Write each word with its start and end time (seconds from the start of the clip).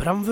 Bram. 0.00 0.24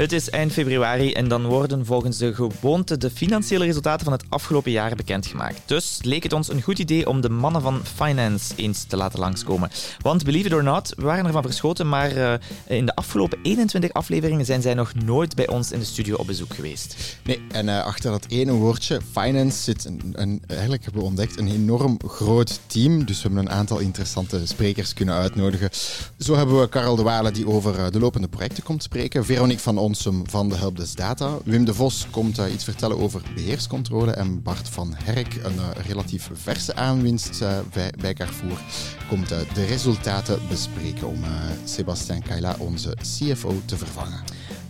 Het 0.00 0.12
is 0.12 0.30
eind 0.30 0.52
februari 0.52 1.12
en 1.12 1.28
dan 1.28 1.46
worden 1.46 1.86
volgens 1.86 2.18
de 2.18 2.34
gewoonte 2.34 2.96
de 2.96 3.10
financiële 3.10 3.64
resultaten 3.64 4.04
van 4.04 4.12
het 4.12 4.24
afgelopen 4.28 4.70
jaar 4.70 4.94
bekendgemaakt. 4.94 5.60
Dus 5.66 5.98
leek 6.02 6.22
het 6.22 6.32
ons 6.32 6.48
een 6.48 6.62
goed 6.62 6.78
idee 6.78 7.08
om 7.08 7.20
de 7.20 7.28
mannen 7.28 7.62
van 7.62 7.80
Finance 7.94 8.52
eens 8.56 8.84
te 8.84 8.96
laten 8.96 9.18
langskomen. 9.18 9.70
Want 9.98 10.24
believe 10.24 10.46
it 10.46 10.54
or 10.54 10.62
not, 10.62 10.92
we 10.96 11.02
waren 11.02 11.26
ervan 11.26 11.42
verschoten, 11.42 11.88
maar 11.88 12.16
uh, 12.16 12.32
in 12.66 12.86
de 12.86 12.94
afgelopen 12.94 13.38
21 13.42 13.92
afleveringen 13.92 14.44
zijn 14.44 14.62
zij 14.62 14.74
nog 14.74 14.94
nooit 14.94 15.34
bij 15.34 15.48
ons 15.48 15.72
in 15.72 15.78
de 15.78 15.84
studio 15.84 16.16
op 16.16 16.26
bezoek 16.26 16.54
geweest. 16.54 17.18
Nee, 17.24 17.42
en 17.52 17.66
uh, 17.66 17.84
achter 17.84 18.10
dat 18.10 18.26
ene 18.28 18.52
woordje, 18.52 19.00
Finance, 19.12 19.62
zit 19.62 19.84
een, 19.84 20.12
een, 20.12 20.42
eigenlijk 20.46 20.82
hebben 20.84 21.02
we 21.02 21.08
ontdekt 21.08 21.38
een 21.38 21.50
enorm 21.50 21.96
groot 22.06 22.60
team. 22.66 23.04
Dus 23.04 23.22
we 23.22 23.28
hebben 23.28 23.46
een 23.46 23.58
aantal 23.58 23.78
interessante 23.78 24.46
sprekers 24.46 24.94
kunnen 24.94 25.14
uitnodigen. 25.14 25.70
Zo 26.18 26.34
hebben 26.34 26.60
we 26.60 26.68
Karel 26.68 26.96
de 26.96 27.02
Walen 27.02 27.32
die 27.32 27.46
over 27.46 27.78
uh, 27.78 27.86
de 27.90 27.98
lopende 27.98 28.28
projecten 28.28 28.62
komt 28.62 28.82
spreken. 28.90 29.24
Veronique 29.24 29.62
van 29.62 29.78
Onsum 29.78 30.22
van 30.28 30.48
de 30.48 30.56
Helpdesk 30.56 30.96
Data. 30.96 31.38
Wim 31.44 31.64
de 31.64 31.74
Vos 31.74 32.06
komt 32.10 32.38
iets 32.38 32.64
vertellen 32.64 32.98
over 32.98 33.22
beheerscontrole. 33.34 34.10
En 34.10 34.42
Bart 34.42 34.68
van 34.68 34.94
Herk, 34.94 35.34
een 35.34 35.54
uh, 35.54 35.68
relatief 35.86 36.30
verse 36.32 36.74
aanwinst 36.74 37.42
uh, 37.42 37.58
bij, 37.72 37.92
bij, 38.00 38.14
Carrefour, 38.14 38.60
komt 39.08 39.28
de 39.28 39.64
resultaten 39.68 40.40
bespreken 40.48 41.08
om 41.08 41.18
Sebastien 41.64 42.22
Kaila, 42.22 42.56
onze 42.58 42.96
CFO, 42.96 43.60
te 43.64 43.76
vervangen. 43.76 44.20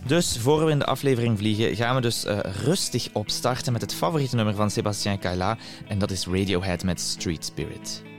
Dus 0.05 0.37
voor 0.37 0.65
we 0.65 0.71
in 0.71 0.79
de 0.79 0.85
aflevering 0.85 1.37
vliegen, 1.37 1.75
gaan 1.75 1.95
we 1.95 2.01
dus 2.01 2.25
rustig 2.63 3.09
opstarten 3.13 3.73
met 3.73 3.81
het 3.81 3.93
favoriete 3.93 4.35
nummer 4.35 4.55
van 4.55 4.71
Sebastien 4.71 5.19
Kaila. 5.19 5.57
En 5.87 5.99
dat 5.99 6.11
is 6.11 6.25
Radiohead 6.25 6.83
met 6.83 6.99
Street 6.99 7.45
Spirit. 7.45 8.10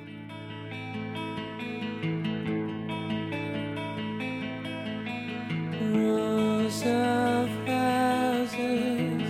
rows 6.73 6.87
of 6.87 7.49
houses 7.67 9.23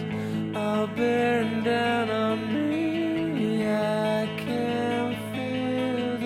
all 0.57 0.87
bearing 0.87 1.63
down 1.65 2.11
on 2.11 2.53
me. 2.53 3.67
I 3.67 4.27
can 4.37 5.17
feel 5.33 6.19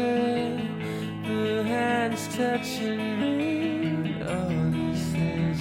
the 1.22 1.64
hands 1.64 2.28
touching 2.36 3.20
me. 3.20 4.22
All 4.22 4.70
these 4.70 5.04
things. 5.12 5.60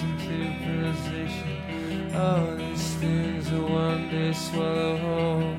All 2.15 2.21
oh, 2.21 2.55
these 2.55 2.93
things 2.95 3.51
will 3.51 3.67
one 3.67 4.09
day 4.09 4.31
swallow 4.31 4.97
whole. 4.97 5.55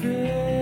Feel 0.00 0.53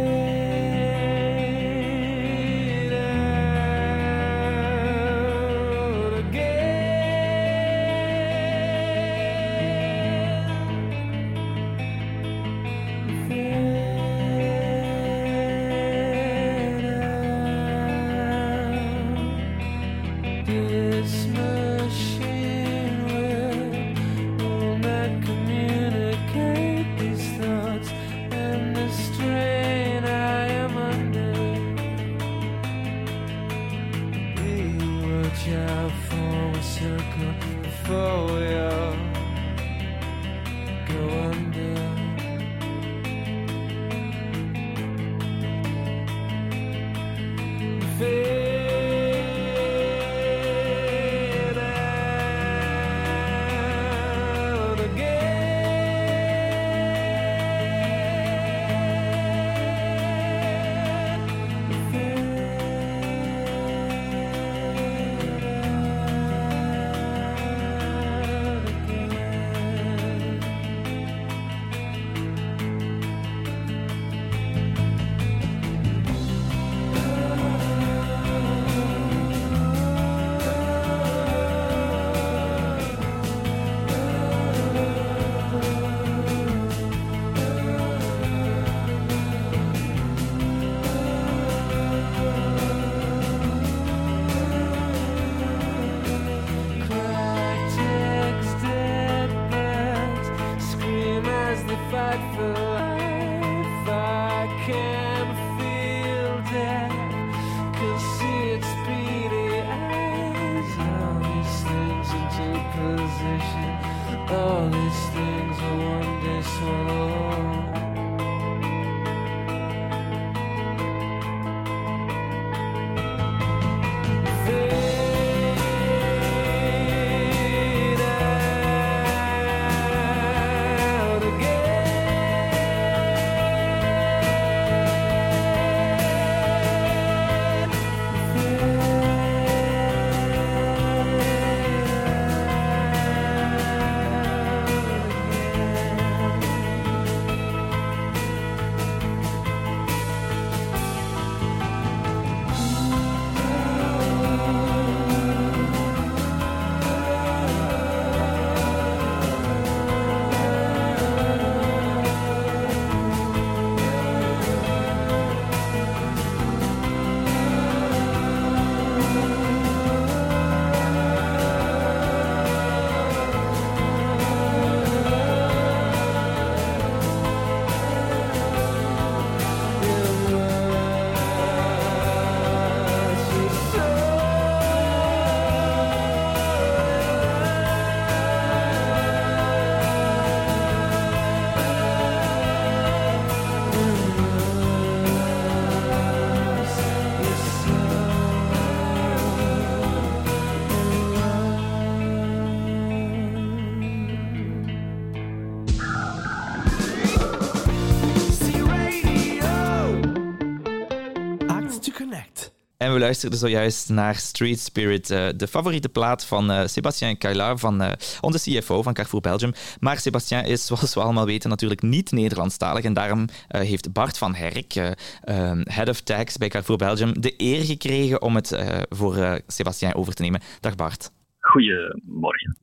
En 212.93 212.99
we 212.99 213.05
luisterden 213.05 213.39
zojuist 213.39 213.89
naar 213.89 214.15
Street 214.15 214.61
Spirit, 214.61 215.11
uh, 215.11 215.29
de 215.37 215.47
favoriete 215.47 215.89
plaat 215.89 216.27
van 216.27 216.51
uh, 216.51 216.67
Sébastien 216.67 217.19
Caillard, 217.19 217.61
van 217.61 217.83
uh, 217.83 217.93
onze 218.21 218.39
CFO 218.39 218.83
van 218.83 218.93
Carrefour 218.93 219.23
Belgium. 219.23 219.53
Maar 219.81 219.99
Sébastien 219.99 220.45
is, 220.45 220.67
zoals 220.67 220.95
we 220.95 221.01
allemaal 221.01 221.27
weten, 221.27 221.51
natuurlijk 221.51 221.83
niet 221.83 222.11
Nederlandstalig. 222.11 222.85
En 222.85 222.93
daarom 222.93 223.27
heeft 223.49 223.93
Bart 223.93 224.19
van 224.19 224.35
Herk, 224.35 224.75
ehm, 224.75 225.63
Head 225.65 225.89
of 225.89 226.01
Tax 226.01 226.37
bij 226.37 226.49
Carrefour 226.49 226.79
Belgium, 226.79 227.21
de 227.21 227.35
eer 227.37 227.65
gekregen 227.65 228.23
om 228.23 228.35
het 228.35 228.57
voor 228.89 229.41
Sébastien 229.47 229.95
over 229.95 230.15
te 230.15 230.23
nemen. 230.23 230.41
Dag 230.61 230.75
Bart. 230.75 231.11
Goedemorgen. 231.41 232.57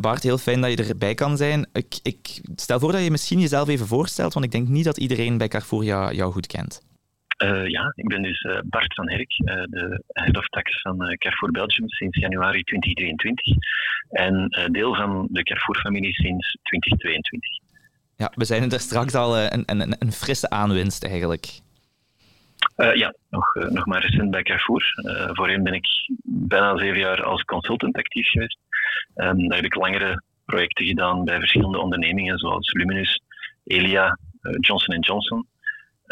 Bart, 0.00 0.22
heel 0.22 0.38
fijn 0.38 0.60
dat 0.60 0.70
je 0.70 0.84
erbij 0.84 1.14
kan 1.14 1.36
zijn. 1.36 1.66
Ik, 1.72 1.98
ik, 2.02 2.40
stel 2.56 2.78
voor 2.78 2.92
dat 2.92 3.04
je 3.04 3.10
misschien 3.10 3.40
jezelf 3.40 3.68
even 3.68 3.86
voorstelt, 3.86 4.32
want 4.32 4.44
ik 4.44 4.52
denk 4.52 4.68
niet 4.68 4.84
dat 4.84 4.98
iedereen 4.98 5.38
bij 5.38 5.48
Carrefour 5.48 5.84
jou, 5.84 6.14
jou 6.14 6.32
goed 6.32 6.46
kent. 6.46 6.82
Uh, 7.42 7.66
ja, 7.66 7.92
ik 7.96 8.08
ben 8.08 8.22
dus 8.22 8.42
uh, 8.42 8.58
Bart 8.64 8.94
van 8.94 9.10
Herk, 9.10 9.38
uh, 9.38 9.46
de 9.46 10.02
head 10.06 10.36
of 10.36 10.48
tax 10.48 10.80
van 10.80 10.98
Carrefour 10.98 11.52
Belgium 11.52 11.88
sinds 11.88 12.18
januari 12.18 12.62
2023 12.62 13.56
en 14.08 14.48
deel 14.72 14.94
van 14.94 15.28
de 15.30 15.42
Carrefour-familie 15.42 16.14
sinds 16.14 16.58
2022. 16.62 17.50
Ja, 18.16 18.32
we 18.34 18.44
zijn 18.44 18.70
er 18.70 18.80
straks 18.80 19.14
al 19.14 19.38
een, 19.38 19.62
een, 19.66 19.96
een 19.98 20.12
frisse 20.12 20.50
aanwinst 20.50 21.04
eigenlijk. 21.04 21.46
ja, 22.94 23.14
nog, 23.30 23.54
nog 23.54 23.86
maar 23.86 24.00
recent 24.00 24.30
bij 24.30 24.42
Carrefour. 24.42 24.92
voorheen 25.32 25.62
ben 25.62 25.74
ik 25.74 25.86
bijna 26.24 26.78
zeven 26.78 26.98
jaar 26.98 27.22
als 27.22 27.42
consultant 27.42 27.96
actief 27.96 28.28
geweest. 28.28 28.58
Um, 29.14 29.48
daar 29.48 29.56
heb 29.56 29.66
ik 29.66 29.74
langere 29.74 30.22
projecten 30.44 30.86
gedaan 30.86 31.24
bij 31.24 31.38
verschillende 31.38 31.78
ondernemingen 31.78 32.38
zoals 32.38 32.72
Luminus, 32.72 33.22
Elia, 33.64 34.18
Johnson 34.60 34.98
Johnson. 34.98 35.46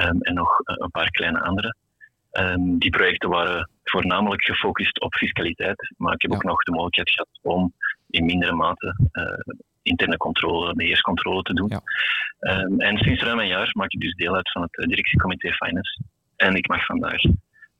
Ehm, 0.00 0.20
en 0.20 0.34
nog 0.34 0.60
eh, 0.60 0.74
een 0.78 0.90
paar 0.90 1.10
kleine 1.10 1.40
andere. 1.40 1.76
Ehm, 2.30 2.78
die 2.78 2.90
projecten 2.90 3.28
waren 3.28 3.70
voornamelijk 3.84 4.42
gefocust 4.42 5.00
op 5.00 5.14
fiscaliteit, 5.14 5.94
maar 5.96 6.14
ik 6.14 6.22
heb 6.22 6.32
ook 6.32 6.44
nog 6.44 6.62
de 6.62 6.70
mogelijkheid 6.70 7.10
gehad 7.10 7.28
om 7.42 7.72
in 8.10 8.24
mindere 8.24 8.52
mate 8.52 8.96
uh, 9.12 9.54
interne 9.82 10.16
controle, 10.16 10.74
beheerscontrole 10.74 11.42
te 11.42 11.54
doen. 11.54 11.68
Ja. 11.68 11.82
Um, 12.60 12.80
en 12.80 12.98
sinds 12.98 13.22
ruim 13.22 13.38
een 13.38 13.46
jaar 13.46 13.70
maak 13.72 13.92
ik 13.92 14.00
dus 14.00 14.14
deel 14.14 14.34
uit 14.34 14.50
van 14.50 14.62
het 14.62 14.78
eh, 14.78 14.86
directiecomité 14.86 15.52
Finance. 15.52 16.02
En 16.36 16.54
ik 16.54 16.68
mag 16.68 16.84
vandaag 16.84 17.20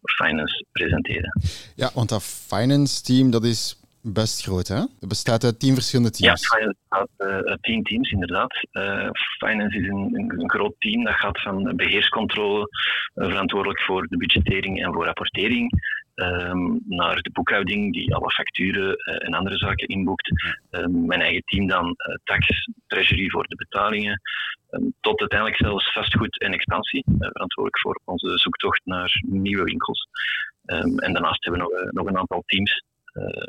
Finance 0.02 0.64
presenteren. 0.72 1.40
Ja, 1.74 1.90
want 1.94 2.08
dat 2.08 2.22
Finance 2.22 3.02
team, 3.02 3.30
dat 3.30 3.44
is 3.44 3.79
best 4.02 4.42
groot, 4.42 4.68
hè? 4.68 4.76
Het 4.76 5.08
bestaat 5.08 5.44
uit 5.44 5.58
tien 5.58 5.74
verschillende 5.74 6.10
teams. 6.10 6.42
Ja, 6.42 6.56
Finance 6.56 6.76
bestaat 6.88 7.46
uit 7.48 7.62
tien 7.62 7.82
teams, 7.82 8.10
inderdaad. 8.10 8.66
Uh, 8.72 9.08
finance 9.38 9.78
is 9.78 9.88
een, 9.88 10.42
groot 10.50 10.74
team 10.78 11.04
dat 11.04 11.14
gaat 11.14 11.40
van 11.40 11.76
beheerscontrole, 11.76 12.68
uh, 13.14 13.26
verantwoordelijk 13.26 13.80
voor 13.80 14.06
de 14.06 14.16
budgettering 14.16 14.84
en 14.84 14.92
voor 14.92 15.04
rapportering, 15.04 15.82
um, 16.14 16.80
naar 16.86 17.16
de 17.16 17.30
boekhouding, 17.32 17.92
die 17.92 18.14
alle 18.14 18.30
facturen 18.30 18.96
en 18.96 19.34
andere 19.34 19.56
zaken 19.56 19.88
inboekt. 19.88 20.30
Um, 20.70 21.06
mijn 21.06 21.20
eigen 21.20 21.42
team 21.44 21.66
dan 21.66 21.96
tax, 22.24 22.68
treasury 22.86 23.30
voor 23.30 23.46
de 23.46 23.56
betalingen, 23.56 24.20
um, 24.70 24.94
tot 25.00 25.20
uiteindelijk 25.20 25.60
zelfs 25.60 25.92
vastgoed 25.92 26.40
en 26.40 26.52
expansie, 26.52 27.04
verantwoordelijk 27.18 27.80
voor 27.80 28.00
onze 28.04 28.38
zoektocht 28.38 28.80
naar 28.84 29.22
nieuwe 29.26 29.64
winkels. 29.64 30.08
en 30.96 31.12
daarnaast 31.12 31.44
hebben 31.44 31.62
we 31.62 31.68
nog, 31.68 31.92
nog 31.92 32.06
een 32.06 32.18
aantal 32.18 32.42
teams 32.46 32.82
eh, 32.99 32.99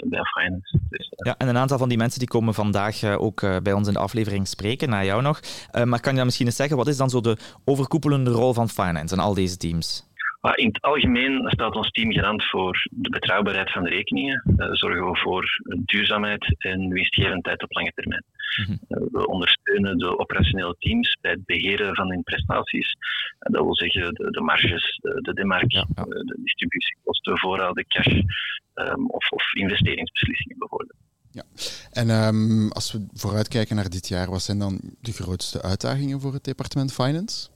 bij 0.06 0.22
finance. 0.24 0.80
Dus, 0.90 1.10
eh, 1.10 1.26
ja, 1.26 1.36
en 1.38 1.48
een 1.48 1.58
aantal 1.58 1.78
van 1.78 1.90
die 1.90 1.98
mensen 1.98 2.20
die 2.20 2.28
komen 2.28 2.54
vandaag 2.54 3.04
eh, 3.04 3.22
ook 3.22 3.64
bij 3.64 3.74
ons 3.74 3.88
in 3.88 3.94
de 3.94 4.00
aflevering 4.00 4.48
spreken, 4.48 4.90
na 4.90 5.04
jou 5.04 5.22
nog. 5.22 5.40
maar 5.86 6.00
kan 6.00 6.12
je 6.12 6.18
dan 6.18 6.26
misschien 6.26 6.46
eens 6.46 6.56
zeggen, 6.56 6.78
wat 6.78 6.88
is 6.88 6.98
dan 6.98 7.10
zo 7.10 7.22
de 7.22 7.38
overkoepelende 7.66 8.32
rol 8.32 8.54
van 8.54 8.70
finance 8.70 9.16
en 9.16 9.22
al 9.22 9.34
deze 9.34 9.58
teams? 9.58 10.10
In 10.56 10.68
het 10.68 10.82
algemeen 10.82 11.44
staat 11.48 11.76
ons 11.76 11.92
team 11.92 12.12
garant 12.12 12.44
voor 12.44 12.88
de 12.92 13.10
betrouwbaarheid 13.10 13.72
van 13.72 13.84
de 13.84 13.90
rekeningen. 13.90 14.44
Zorgen 14.72 15.12
we 15.12 15.18
voor 15.18 15.62
duurzaamheid 15.86 16.56
en 16.58 16.90
winstgevendheid 16.90 17.64
op 17.64 17.72
lange 17.72 17.92
termijn. 17.96 18.24
Mhm. 18.58 18.78
we 18.88 19.28
ondersteunen 19.28 19.98
de 19.98 20.18
operationele 20.20 20.76
teams 20.80 21.18
bij 21.22 21.32
het 21.32 21.46
beheren 21.46 21.96
van 21.96 22.10
hun 22.10 22.24
prestaties. 22.24 22.96
dat 23.40 23.64
wil 23.64 23.76
zeggen 23.76 24.14
de, 24.14 24.32
de 24.32 24.42
marges, 24.42 25.00
de, 25.02 25.22
de 25.22 25.34
demark, 25.34 25.70
de 25.70 26.40
distributiekosten, 26.44 27.40
voorraden, 27.40 27.88
cash, 27.88 28.22
um, 28.76 29.10
of, 29.10 29.32
of, 29.32 29.54
investeringsbeslissingen 29.54 30.58
bijvoorbeeld. 30.58 31.00
Ja, 31.32 31.44
en 31.92 32.10
um, 32.10 32.72
als 32.72 32.92
we 32.92 33.06
vooruitkijken 33.14 33.76
naar 33.76 33.90
dit 33.90 34.08
jaar, 34.08 34.30
wat 34.30 34.42
zijn 34.42 34.60
dan 34.60 34.80
de 35.02 35.12
grootste 35.12 35.62
uitdagingen 35.62 36.22
voor 36.22 36.34
het 36.34 36.44
departement 36.44 36.94
Finance? 36.94 37.50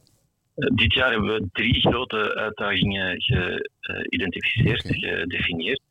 Uh, 0.56 0.76
dit 0.76 0.94
jaar 0.94 1.12
hebben 1.12 1.34
we 1.34 1.48
drie 1.52 1.80
grote 1.80 2.36
uitdagingen 2.36 3.16
geïdentificeerd, 3.80 4.86
okay. 4.86 5.00
gedefinieerd. 5.00 5.82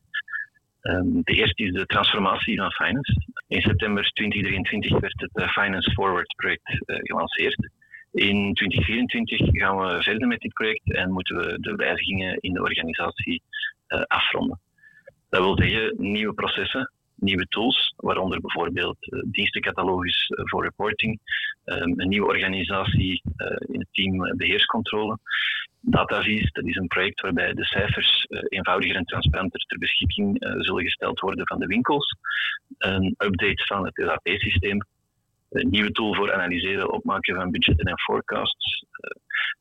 Um, 0.91 1.21
de 1.23 1.33
eerste 1.33 1.63
is 1.63 1.71
de 1.71 1.85
transformatie 1.85 2.57
van 2.57 2.71
finance. 2.71 3.21
In 3.47 3.61
september 3.61 4.11
2023 4.11 4.99
werd 4.99 5.21
het 5.21 5.31
uh, 5.33 5.49
Finance 5.49 5.91
Forward 5.91 6.35
project 6.35 6.69
uh, 6.69 6.97
gelanceerd. 6.99 7.69
In 8.11 8.53
2024 8.53 9.39
gaan 9.51 9.77
we 9.77 10.03
verder 10.03 10.27
met 10.27 10.39
dit 10.39 10.53
project 10.53 10.93
en 10.93 11.11
moeten 11.11 11.35
we 11.35 11.59
de 11.59 11.75
wijzigingen 11.75 12.37
in 12.39 12.53
de 12.53 12.61
organisatie 12.61 13.41
afronden. 14.07 14.59
Dat 15.29 15.41
wil 15.41 15.57
zeggen 15.57 15.95
nieuwe 15.97 16.33
processen, 16.33 16.91
nieuwe 17.15 17.45
tools, 17.47 17.93
waaronder 17.95 18.41
bijvoorbeeld 18.41 18.97
dienstencatalogus 19.25 20.31
voor 20.35 20.63
reporting, 20.63 21.19
um, 21.65 21.99
een 21.99 22.09
nieuwe 22.09 22.27
organisatie 22.27 23.21
in 23.59 23.79
het 23.79 23.87
team 23.91 24.37
beheerscontrole. 24.37 25.19
Datavies, 25.87 26.51
dat 26.51 26.65
is 26.65 26.75
een 26.75 26.87
project 26.87 27.21
waarbij 27.21 27.53
de 27.53 27.65
cijfers 27.65 28.25
eenvoudiger 28.49 28.95
en 28.95 29.05
transparanter 29.05 29.59
ter 29.59 29.77
beschikking 29.77 30.37
zullen 30.39 30.83
gesteld 30.83 31.19
worden 31.19 31.47
van 31.47 31.59
de 31.59 31.65
winkels. 31.65 32.15
Een 32.77 33.15
update 33.17 33.63
van 33.65 33.85
het 33.85 33.97
ERP-systeem, 33.97 34.85
een 35.49 35.69
nieuwe 35.69 35.91
tool 35.91 36.13
voor 36.13 36.33
analyseren, 36.33 36.91
opmaken 36.91 37.35
van 37.35 37.51
budgetten 37.51 37.85
en 37.85 37.99
forecasts. 37.99 38.85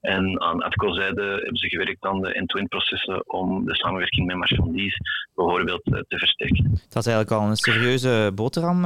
En 0.00 0.40
aan 0.40 0.62
ATCO-zijde 0.62 1.22
hebben 1.22 1.56
ze 1.56 1.68
gewerkt 1.68 2.04
aan 2.04 2.20
de 2.20 2.34
end-to-end 2.34 2.68
processen 2.68 3.28
om 3.28 3.64
de 3.64 3.74
samenwerking 3.74 4.26
met 4.26 4.36
marchandies 4.36 4.96
bijvoorbeeld 5.34 5.84
eh, 5.84 6.00
te 6.08 6.18
versterken. 6.18 6.70
Dat 6.70 7.06
is 7.06 7.12
eigenlijk 7.12 7.30
al 7.30 7.48
een 7.48 7.56
serieuze 7.56 8.32
boterham. 8.34 8.82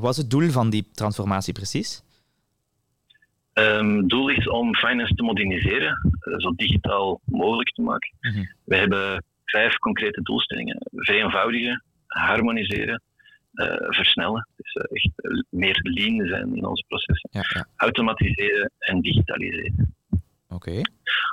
Wat 0.00 0.10
is 0.10 0.16
het 0.16 0.30
doel 0.30 0.50
van 0.50 0.70
die 0.70 0.90
transformatie 0.92 1.52
precies? 1.52 2.02
Um, 3.54 3.96
het 3.96 4.08
doel 4.08 4.28
is 4.28 4.48
om 4.48 4.74
finance 4.74 5.14
te 5.14 5.22
moderniseren, 5.22 6.14
uh, 6.20 6.38
zo 6.38 6.50
digitaal 6.54 7.20
mogelijk 7.24 7.68
te 7.68 7.82
maken. 7.82 8.16
Mm 8.20 8.48
We 8.64 8.76
hebben 8.76 9.24
vijf 9.44 9.78
concrete 9.78 10.22
doelstellingen. 10.22 10.76
Vereenvoudigen, 10.90 11.84
harmoniseren, 12.06 13.02
uh, 13.52 13.66
versnellen, 13.78 14.48
dus 14.56 14.74
echt 14.74 15.10
meer 15.50 15.78
lean 15.82 16.26
zijn 16.26 16.56
in 16.56 16.66
onze 16.66 16.84
processen, 16.88 17.28
ja, 17.32 17.42
ja. 17.54 17.66
automatiseren 17.76 18.70
en 18.78 19.00
digitaliseren. 19.00 19.94
Okay. 20.48 20.82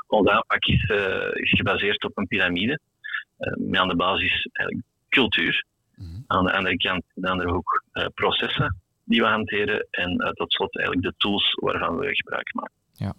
Onze 0.08 0.32
aanpak 0.32 0.66
is, 0.66 0.84
is, 1.34 1.50
gebaseerd 1.50 2.04
op 2.04 2.18
een 2.18 2.28
piramide, 2.28 2.80
met 3.56 3.80
aan 3.80 3.88
de 3.88 3.96
basis 3.96 4.48
cultuur, 5.10 5.66
mm 5.96 6.06
-hmm. 6.06 6.24
aan 6.28 6.46
de 6.46 6.52
andere 6.54 6.78
kant, 6.78 7.04
aan 7.16 7.22
de 7.24 7.30
andere 7.30 7.52
hoek, 7.52 7.84
processen 8.14 8.81
die 9.12 9.22
we 9.22 9.28
hanteren 9.28 9.88
en 9.92 10.18
tot 10.34 10.54
slot 10.54 10.78
eigenlijk 10.78 11.08
de 11.08 11.14
tools 11.18 11.54
waarvan 11.54 11.98
we 11.98 12.16
gebruik 12.16 12.54
maken. 12.54 12.74
Ja. 12.94 13.14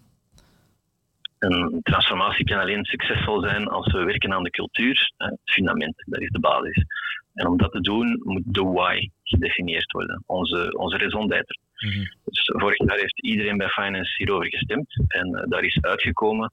Een 1.39 1.79
transformatie 1.83 2.45
kan 2.45 2.59
alleen 2.59 2.85
succesvol 2.85 3.41
zijn 3.41 3.67
als 3.67 3.91
we 3.91 4.03
werken 4.03 4.33
aan 4.33 4.43
de 4.43 4.49
cultuur, 4.49 5.11
het 5.17 5.39
fundament, 5.43 6.03
dat 6.05 6.21
is 6.21 6.29
de 6.29 6.39
basis. 6.39 6.85
En 7.33 7.47
om 7.47 7.57
dat 7.57 7.71
te 7.71 7.81
doen 7.81 8.21
moet 8.23 8.43
de 8.45 8.63
why 8.63 9.09
gedefinieerd 9.23 9.91
worden, 9.91 10.23
onze, 10.25 10.77
onze 10.77 10.97
raison 10.97 11.27
d'être. 11.27 11.57
Mm 11.85 12.07
Dus 12.23 12.51
vorig 12.53 12.77
jaar 12.77 12.97
heeft 12.97 13.21
iedereen 13.21 13.57
bij 13.57 13.69
Finance 13.69 14.13
hierover 14.17 14.47
gestemd 14.47 15.03
en 15.07 15.27
uh, 15.29 15.43
daar 15.45 15.63
is 15.63 15.81
uitgekomen 15.81 16.51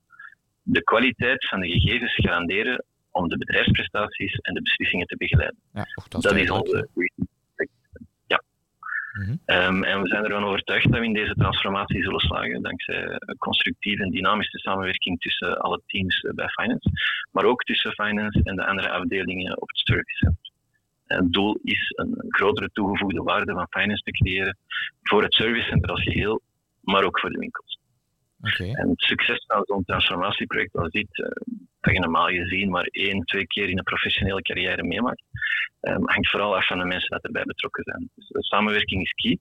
de 0.63 0.83
kwaliteit 0.83 1.49
van 1.49 1.61
de 1.61 1.69
gegevens 1.69 2.15
garanderen 2.15 2.85
om 3.11 3.29
de 3.29 3.39
bedrijfsprestaties 3.39 4.35
en 4.35 4.55
de 4.55 4.63
beslissingen 4.63 5.07
te 5.07 5.17
begeleiden. 5.17 5.59
Ja, 5.73 5.87
dat, 6.09 6.23
dat 6.23 6.37
is 6.37 6.51
onze. 6.51 6.89
-hmm. 9.13 9.41
um, 9.77 9.85
en 9.85 10.03
we 10.03 10.09
zijn 10.09 10.25
ervan 10.25 10.45
overtuigd 10.45 10.91
dat 10.91 11.01
we 11.01 11.07
in 11.07 11.13
deze 11.13 11.35
transformatie 11.35 12.03
zullen 12.03 12.21
slagen, 12.21 12.63
dankzij 12.63 13.21
constructieve 13.39 14.03
en 14.03 14.11
dynamische 14.11 14.59
samenwerking 14.59 15.21
tussen 15.21 15.59
alle 15.59 15.83
teams 15.87 16.27
bij 16.35 16.49
Finance, 16.49 16.91
maar 17.33 17.45
ook 17.45 17.63
tussen 17.63 17.93
Finance 17.93 18.41
en 18.43 18.57
de 18.57 18.67
andere 18.67 18.91
afdelingen 18.91 19.61
op 19.61 19.69
het 19.69 19.79
Service. 19.79 20.35
Het 21.07 21.33
doel 21.33 21.59
is 21.63 21.93
een 21.97 22.15
grotere 22.29 22.71
toegevoegde 22.73 23.23
waarde 23.23 23.53
van 23.53 23.67
finance 23.71 24.03
te 24.03 24.11
creëren 24.11 24.57
voor 25.03 25.23
het 25.23 25.35
servicecenter 25.35 25.91
als 25.91 26.03
geheel, 26.03 26.41
maar 26.81 27.05
ook 27.05 27.21
voor 27.21 27.31
de 27.31 27.39
winkels. 27.39 27.80
Okay. 28.43 28.73
En 28.73 28.89
het 28.89 29.01
succes 29.01 29.45
van 29.47 29.63
zo'n 29.65 29.85
transformatieproject 29.85 30.77
als 30.77 30.91
dit, 30.91 31.19
uh, 31.19 31.27
dat 31.81 31.95
je 31.95 32.01
normaal 32.01 32.27
gezien 32.27 32.71
maar 32.71 32.85
één, 32.85 33.25
twee 33.25 33.47
keer 33.47 33.69
in 33.69 33.79
een 33.79 33.85
professionele 33.85 34.43
carrière 34.43 34.83
meemaakt, 34.83 35.23
um, 35.81 36.09
hangt 36.09 36.31
vooral 36.31 36.57
af 36.57 36.67
van 36.67 36.79
de 36.79 36.85
mensen 36.85 37.09
die 37.09 37.21
erbij 37.21 37.45
betrokken 37.45 37.85
zijn. 37.85 38.11
Dus 38.15 38.29
de 38.29 38.43
samenwerking 38.45 39.03
is 39.03 39.13
key. 39.13 39.39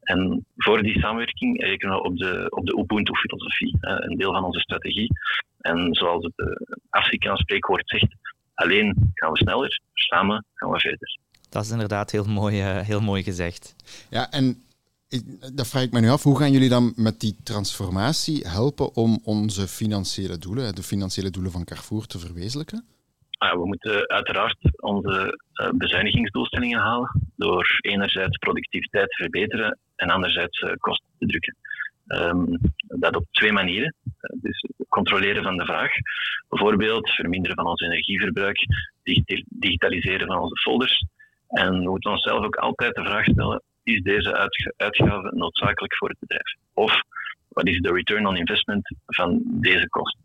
En 0.00 0.46
voor 0.56 0.82
die 0.82 1.00
samenwerking 1.00 1.62
rekenen 1.62 1.94
we 1.94 2.02
op 2.02 2.16
de, 2.18 2.46
op 2.48 2.66
de 2.66 2.78
Ubuntu-filosofie, 2.78 3.76
uh, 3.80 3.94
een 3.98 4.16
deel 4.16 4.32
van 4.32 4.44
onze 4.44 4.60
strategie. 4.60 5.10
En 5.58 5.94
zoals 5.94 6.24
het 6.24 6.32
uh, 6.36 6.76
Afrikaans 6.90 7.40
spreekwoord 7.40 7.88
zegt, 7.88 8.14
alleen 8.54 9.12
gaan 9.14 9.32
we 9.32 9.38
sneller, 9.38 9.80
samen 9.94 10.44
gaan 10.54 10.70
we 10.70 10.80
verder. 10.80 11.18
Dat 11.50 11.64
is 11.64 11.70
inderdaad 11.70 12.10
heel 12.10 12.24
mooi, 12.24 12.60
uh, 12.60 12.80
heel 12.80 13.00
mooi 13.00 13.22
gezegd. 13.22 13.74
Ja, 14.10 14.30
en 14.30 14.62
dat 15.54 15.68
vraag 15.68 15.82
ik 15.82 15.92
me 15.92 16.00
nu 16.00 16.08
af. 16.08 16.22
Hoe 16.22 16.38
gaan 16.38 16.52
jullie 16.52 16.68
dan 16.68 16.92
met 16.96 17.20
die 17.20 17.36
transformatie 17.42 18.46
helpen 18.46 18.94
om 18.94 19.20
onze 19.24 19.68
financiële 19.68 20.38
doelen, 20.38 20.74
de 20.74 20.82
financiële 20.82 21.30
doelen 21.30 21.52
van 21.52 21.64
Carrefour, 21.64 22.06
te 22.06 22.18
verwezenlijken? 22.18 22.84
Ah, 23.38 23.52
we 23.52 23.66
moeten 23.66 24.08
uiteraard 24.08 24.58
onze 24.80 25.40
uh, 25.54 25.68
bezuinigingsdoelstellingen 25.70 26.78
halen 26.78 27.30
door 27.36 27.78
enerzijds 27.80 28.38
productiviteit 28.38 29.08
te 29.08 29.16
verbeteren 29.16 29.78
en 29.96 30.10
anderzijds 30.10 30.60
uh, 30.60 30.72
kosten 30.78 31.06
te 31.18 31.26
drukken. 31.26 31.56
Um, 32.06 32.58
dat 32.86 33.16
op 33.16 33.26
twee 33.30 33.52
manieren. 33.52 33.94
Uh, 34.04 34.42
dus 34.42 34.66
controleren 34.88 35.42
van 35.42 35.56
de 35.56 35.64
vraag, 35.64 35.90
bijvoorbeeld 36.48 37.10
verminderen 37.10 37.56
van 37.56 37.66
ons 37.66 37.80
energieverbruik, 37.80 38.58
digitaliseren 39.48 40.26
van 40.26 40.38
onze 40.38 40.60
folders. 40.60 41.04
En 41.48 41.82
we 41.82 41.90
moeten 41.90 42.10
onszelf 42.10 42.44
ook 42.44 42.56
altijd 42.56 42.94
de 42.94 43.04
vraag 43.04 43.24
stellen: 43.24 43.62
is 43.88 44.02
deze 44.02 44.50
uitgave 44.76 45.30
noodzakelijk 45.34 45.96
voor 45.96 46.08
het 46.08 46.18
bedrijf? 46.18 46.54
Of 46.74 47.02
wat 47.48 47.66
is 47.66 47.80
de 47.80 47.92
return 47.92 48.26
on 48.26 48.36
investment 48.36 48.94
van 49.06 49.42
deze 49.44 49.88
kosten? 49.88 50.20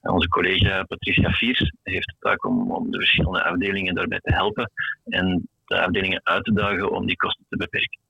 Onze 0.00 0.28
collega 0.28 0.82
Patricia 0.82 1.30
Viers 1.30 1.72
heeft 1.82 2.06
de 2.06 2.14
taak 2.18 2.44
om, 2.44 2.72
om 2.72 2.90
de 2.90 2.98
verschillende 2.98 3.42
afdelingen 3.44 3.94
daarbij 3.94 4.20
te 4.20 4.34
helpen 4.34 4.70
en 5.04 5.48
de 5.66 5.80
afdelingen 5.80 6.20
uit 6.24 6.44
te 6.44 6.52
dagen 6.52 6.90
om 6.90 7.06
die 7.06 7.16
kosten 7.16 7.44
te 7.48 7.56
beperken. 7.56 8.00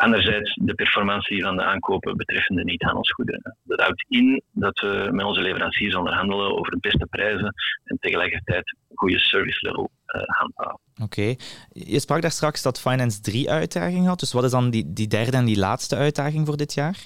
Anderzijds 0.00 0.54
de 0.54 0.74
performantie 0.74 1.42
van 1.42 1.56
de 1.56 1.62
aankopen 1.62 2.16
betreffende 2.16 2.64
niet-handelsgoederen. 2.64 3.56
Dat 3.64 3.80
houdt 3.80 4.04
in 4.08 4.42
dat 4.52 4.80
we 4.80 5.08
met 5.12 5.24
onze 5.24 5.40
leveranciers 5.40 5.94
onderhandelen 5.94 6.58
over 6.58 6.72
de 6.72 6.78
beste 6.80 7.06
prijzen 7.06 7.54
en 7.84 7.96
tegelijkertijd 8.00 8.76
een 8.88 8.96
goede 8.96 9.18
service 9.18 9.66
level 9.66 9.90
uh, 10.06 10.22
handhaven. 10.26 10.80
Oké. 11.02 11.02
Okay. 11.02 11.38
Je 11.72 12.00
sprak 12.00 12.22
daar 12.22 12.30
straks 12.30 12.62
dat 12.62 12.80
Finance 12.80 13.20
drie 13.20 13.50
uitdagingen 13.50 14.08
had. 14.08 14.20
Dus 14.20 14.32
wat 14.32 14.44
is 14.44 14.50
dan 14.50 14.70
die, 14.70 14.92
die 14.92 15.08
derde 15.08 15.36
en 15.36 15.44
die 15.44 15.58
laatste 15.58 15.96
uitdaging 15.96 16.46
voor 16.46 16.56
dit 16.56 16.74
jaar? 16.74 16.96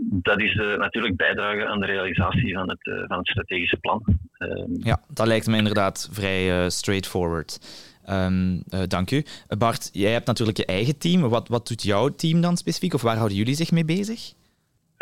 Dat 0.00 0.40
is 0.40 0.54
uh, 0.54 0.76
natuurlijk 0.76 1.16
bijdragen 1.16 1.68
aan 1.68 1.80
de 1.80 1.86
realisatie 1.86 2.54
van 2.54 2.68
het, 2.68 2.86
uh, 2.86 3.02
van 3.06 3.18
het 3.18 3.28
strategische 3.28 3.76
plan. 3.76 4.02
Uh, 4.38 4.64
ja, 4.78 5.00
dat 5.08 5.26
lijkt 5.26 5.46
me 5.46 5.56
inderdaad 5.56 6.08
vrij 6.12 6.70
straightforward. 6.70 7.58
Um, 8.10 8.62
dank 8.88 9.10
u. 9.10 9.24
Bart, 9.58 9.90
jij 9.92 10.12
hebt 10.12 10.26
natuurlijk 10.26 10.58
je 10.58 10.64
eigen 10.64 10.98
team. 10.98 11.28
Wat, 11.28 11.48
wat 11.48 11.68
doet 11.68 11.82
jouw 11.82 12.08
team 12.08 12.40
dan 12.40 12.56
specifiek? 12.56 12.94
Of 12.94 13.02
waar 13.02 13.16
houden 13.16 13.36
jullie 13.36 13.54
zich 13.54 13.70
mee 13.70 13.84
bezig? 13.84 14.32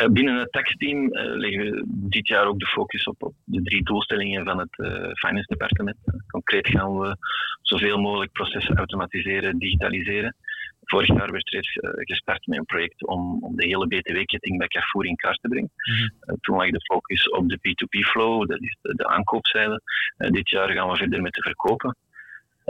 Binnen 0.06 0.38
het 0.38 0.52
taxteam 0.52 1.02
uh, 1.04 1.10
leggen 1.12 1.60
we 1.60 1.84
dit 1.86 2.28
jaar 2.28 2.46
ook 2.46 2.58
de 2.58 2.66
focus 2.66 3.04
op, 3.04 3.22
op 3.22 3.34
de 3.44 3.62
drie 3.62 3.82
doelstellingen 3.82 4.44
van 4.44 4.58
het 4.58 4.78
uh, 4.78 5.12
finance 5.12 5.46
departement. 5.46 5.96
concreet 6.30 6.68
gaan 6.68 6.98
we 6.98 7.16
zoveel 7.62 7.98
mogelijk 7.98 8.32
processen 8.32 8.76
automatiseren, 8.76 9.58
digitaliseren. 9.58 10.36
Vorig 10.84 11.08
jaar 11.08 11.32
werd 11.32 11.50
reeds 11.50 11.76
uh, 11.76 11.90
gestart 11.94 12.46
met 12.46 12.58
een 12.58 12.64
project 12.64 13.06
om, 13.06 13.38
om 13.40 13.56
de 13.56 13.66
hele 13.66 13.86
BTW-ketting 13.86 14.58
bij 14.58 14.68
Carrefour 14.68 15.06
in 15.06 15.16
kaart 15.16 15.40
te 15.40 15.48
brengen. 15.48 15.70
Mm-hmm. 15.74 16.40
toen 16.40 16.56
lag 16.56 16.70
de 16.70 16.80
focus 16.80 17.30
op 17.30 17.48
de 17.48 17.58
P2P-flow, 17.58 18.46
dat 18.46 18.60
is 18.60 18.76
de, 18.80 18.94
de 18.94 19.08
aankoopzijde. 19.08 19.82
dit 20.16 20.48
jaar 20.48 20.70
gaan 20.70 20.88
we 20.88 20.96
verder 20.96 21.22
met 21.22 21.32
de 21.32 21.42
verkopen. 21.42 21.96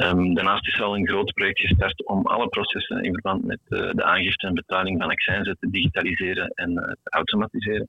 Um, 0.05 0.35
daarnaast 0.35 0.67
is 0.67 0.75
er 0.75 0.83
al 0.83 0.97
een 0.97 1.09
groot 1.09 1.33
project 1.33 1.61
gestart 1.61 2.07
om 2.07 2.26
alle 2.26 2.49
processen 2.49 3.02
in 3.02 3.12
verband 3.12 3.45
met 3.45 3.61
uh, 3.69 3.90
de 3.90 4.05
aangifte 4.05 4.47
en 4.47 4.55
betaling 4.55 5.00
van 5.00 5.11
accijnzen 5.11 5.57
te 5.61 5.71
digitaliseren 5.71 6.49
en 6.49 6.71
uh, 6.71 6.83
te 6.83 7.11
automatiseren. 7.11 7.88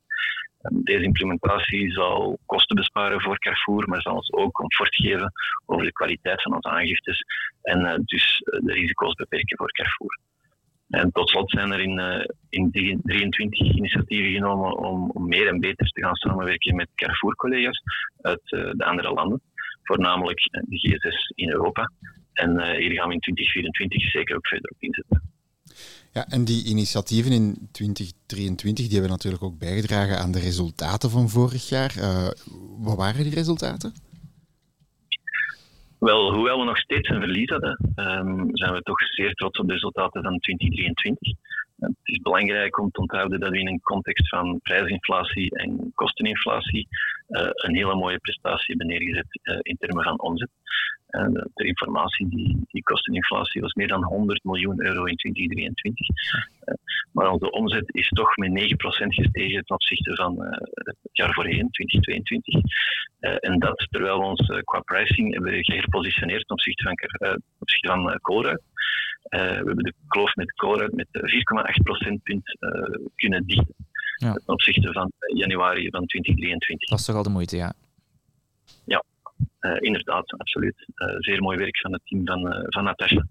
Um, 0.62 0.84
deze 0.84 1.04
implementatie 1.04 1.92
zal 1.92 2.40
kosten 2.46 2.76
besparen 2.76 3.22
voor 3.22 3.40
Carrefour, 3.40 3.90
maar 3.90 4.02
zal 4.02 4.16
ons 4.16 4.34
ook 4.34 4.52
comfort 4.52 4.96
geven 4.96 5.32
over 5.66 5.86
de 5.86 5.92
kwaliteit 5.92 6.42
van 6.42 6.56
onze 6.56 6.70
aangiftes 6.70 7.24
en 7.62 7.80
uh, 7.80 7.94
dus 8.04 8.38
de 8.44 8.74
risico's 8.74 9.14
beperken 9.14 9.58
voor 9.58 9.72
Carrefour. 9.72 10.20
En 10.90 11.12
tot 11.12 11.30
slot 11.30 11.52
zijn 11.52 11.72
er 11.72 11.80
in, 11.80 12.28
in 12.50 12.72
23 13.04 13.60
initiatieven 13.60 14.32
genomen 14.32 14.78
om, 14.78 15.10
om 15.10 15.28
meer 15.28 15.48
en 15.48 15.60
beter 15.60 15.88
te 15.88 16.02
gaan 16.02 16.16
samenwerken 16.16 16.76
met 16.76 16.90
Carrefour-collega's 16.96 17.82
uit 18.22 18.42
de 18.50 18.86
andere 18.86 19.14
landen 19.14 19.42
voornamelijk 19.90 20.40
de 20.68 20.78
GSS 20.84 21.32
in 21.36 21.50
Europa. 21.50 21.92
En 22.34 22.50
uh, 22.50 22.64
hier 22.64 22.94
gaan 22.98 23.08
we 23.08 23.14
in 23.14 23.20
2024 23.20 24.02
zeker 24.12 24.36
ook 24.36 24.48
verder 24.48 24.72
op 24.72 24.82
inzetten. 24.88 25.22
Ja, 26.14 26.24
en 26.36 26.46
die 26.46 26.66
initiatieven 26.66 27.32
in 27.32 27.46
2023 27.72 28.86
die 28.86 28.94
hebben 28.94 29.12
natuurlijk 29.12 29.44
ook 29.44 29.60
bijgedragen 29.60 30.18
aan 30.20 30.32
de 30.32 30.40
resultaten 30.40 31.10
van 31.10 31.30
vorig 31.30 31.70
jaar. 31.70 31.94
Uh, 31.98 32.30
wat 32.88 32.98
waren 32.98 33.24
die 33.24 33.34
resultaten? 33.34 33.92
Wel, 36.00 36.34
hoewel 36.34 36.60
we 36.60 36.66
nog 36.66 36.78
steeds 36.78 37.10
een 37.10 37.20
verlies 37.20 37.50
hadden, 37.50 37.76
um, 37.96 38.50
zijn 38.54 38.74
we 38.74 38.82
toch 38.82 39.02
zeer 39.02 39.34
trots 39.34 39.60
op 39.60 39.68
de 39.68 39.74
resultaten 39.74 40.24
van 40.24 40.40
2023. 40.40 41.34
Het 41.80 41.96
is 42.04 42.18
belangrijk 42.18 42.80
om 42.80 42.92
te 42.92 43.00
onthouden 43.00 43.40
dat 43.40 43.50
we 43.50 43.60
in 43.60 43.68
een 43.68 43.82
context 43.82 44.30
van 44.30 44.60
prijsinflatie 44.62 45.56
en 45.56 45.92
kosteninflatie 45.96 46.88
uh, 47.30 47.50
een 47.52 47.76
hele 47.76 47.96
mooie 47.96 48.20
prestatie 48.20 48.76
hebben 48.76 48.88
neergezet 48.88 49.40
uh, 49.44 49.58
in 49.62 49.78
termen 49.80 50.04
van 50.04 50.22
omzet. 50.22 50.50
Uh, 51.10 51.24
de, 51.24 51.50
de, 51.54 51.68
informatie, 51.68 52.30
die, 52.30 52.58
die 52.68 52.84
kosteninflatie 52.84 53.62
was 53.62 53.74
meer 53.74 53.88
dan 53.88 54.04
100 54.04 54.44
miljoen 54.44 54.86
euro 54.86 55.04
in 55.04 55.16
2023. 55.16 56.08
maar 57.12 57.32
onze 57.32 57.52
omzet 57.52 57.96
is 57.96 58.10
toch 58.10 58.38
met 58.38 58.50
9% 58.50 58.54
gestegen 59.08 59.66
ten 59.66 59.76
opzichte 59.76 60.16
van 60.16 60.36
het 60.74 60.96
jaar 61.12 61.34
voorheen, 61.34 61.70
2022. 61.70 62.54
en 63.20 63.60
dat 63.60 63.88
terwijl 63.90 64.20
we 64.20 64.26
ons 64.26 64.62
qua 64.64 64.80
pricing 64.80 65.34
hebben 65.34 65.64
geherpositioneerd 65.64 66.48
ten 66.48 66.56
opzichte 66.56 66.84
van, 66.84 68.20
ten. 68.22 68.62
Uh, 69.30 69.40
we 69.40 69.66
hebben 69.66 69.84
de 69.84 69.94
kloof 70.08 70.36
met 70.36 70.52
koolruit 70.52 70.94
met 70.94 71.08
4,8 71.12 71.84
procentpunt 71.84 72.58
uh, 72.60 73.08
kunnen 73.16 73.48
dichten. 73.48 73.76
Ja. 74.16 74.34
Ten 74.34 74.48
opzichte 74.54 74.94
van 74.94 75.12
januari 75.34 75.90
van 75.90 76.06
2023. 76.06 76.90
Dat 76.90 77.00
is 77.00 77.06
toch 77.06 77.16
al 77.16 77.24
de 77.24 77.30
moeite, 77.30 77.58
ja? 77.58 77.74
Ja, 78.86 79.04
inderdaad, 79.80 80.32
absoluut. 80.38 80.86
zeer 81.20 81.42
mooi 81.42 81.58
werk 81.58 81.80
van 81.80 81.94
het 81.94 82.02
team 82.06 82.26
van, 82.26 82.66
van 82.70 82.84
Natasha. 82.84 83.28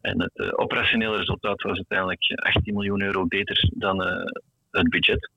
En 0.00 0.20
het 0.22 0.56
operationele 0.56 1.16
resultaat 1.16 1.62
was 1.62 1.76
uiteindelijk 1.76 2.32
18 2.34 2.74
miljoen 2.74 3.02
euro 3.02 3.26
beter 3.26 3.70
dan 3.74 4.00
het 4.70 4.88
budget. 4.88 5.30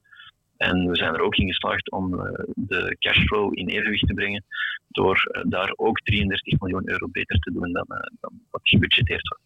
En 0.66 0.90
we 0.90 0.96
zijn 0.96 1.14
er 1.14 1.22
ook 1.22 1.36
in 1.36 1.48
geslaagd 1.48 1.92
om 1.92 2.12
de 2.56 2.96
cashflow 3.00 3.58
in 3.58 3.68
evenwicht 3.68 4.08
te 4.08 4.14
brengen 4.14 4.44
door 4.88 5.44
daar 5.48 5.74
ook 5.76 6.00
33 6.00 6.60
miljoen 6.60 6.90
euro 6.90 7.08
beter 7.12 7.40
te 7.40 7.52
doen 7.52 7.72
dan, 7.72 7.86
dan 8.20 8.32
wat 8.50 8.62
gebudgeteerd 8.64 9.28
was. 9.28 9.40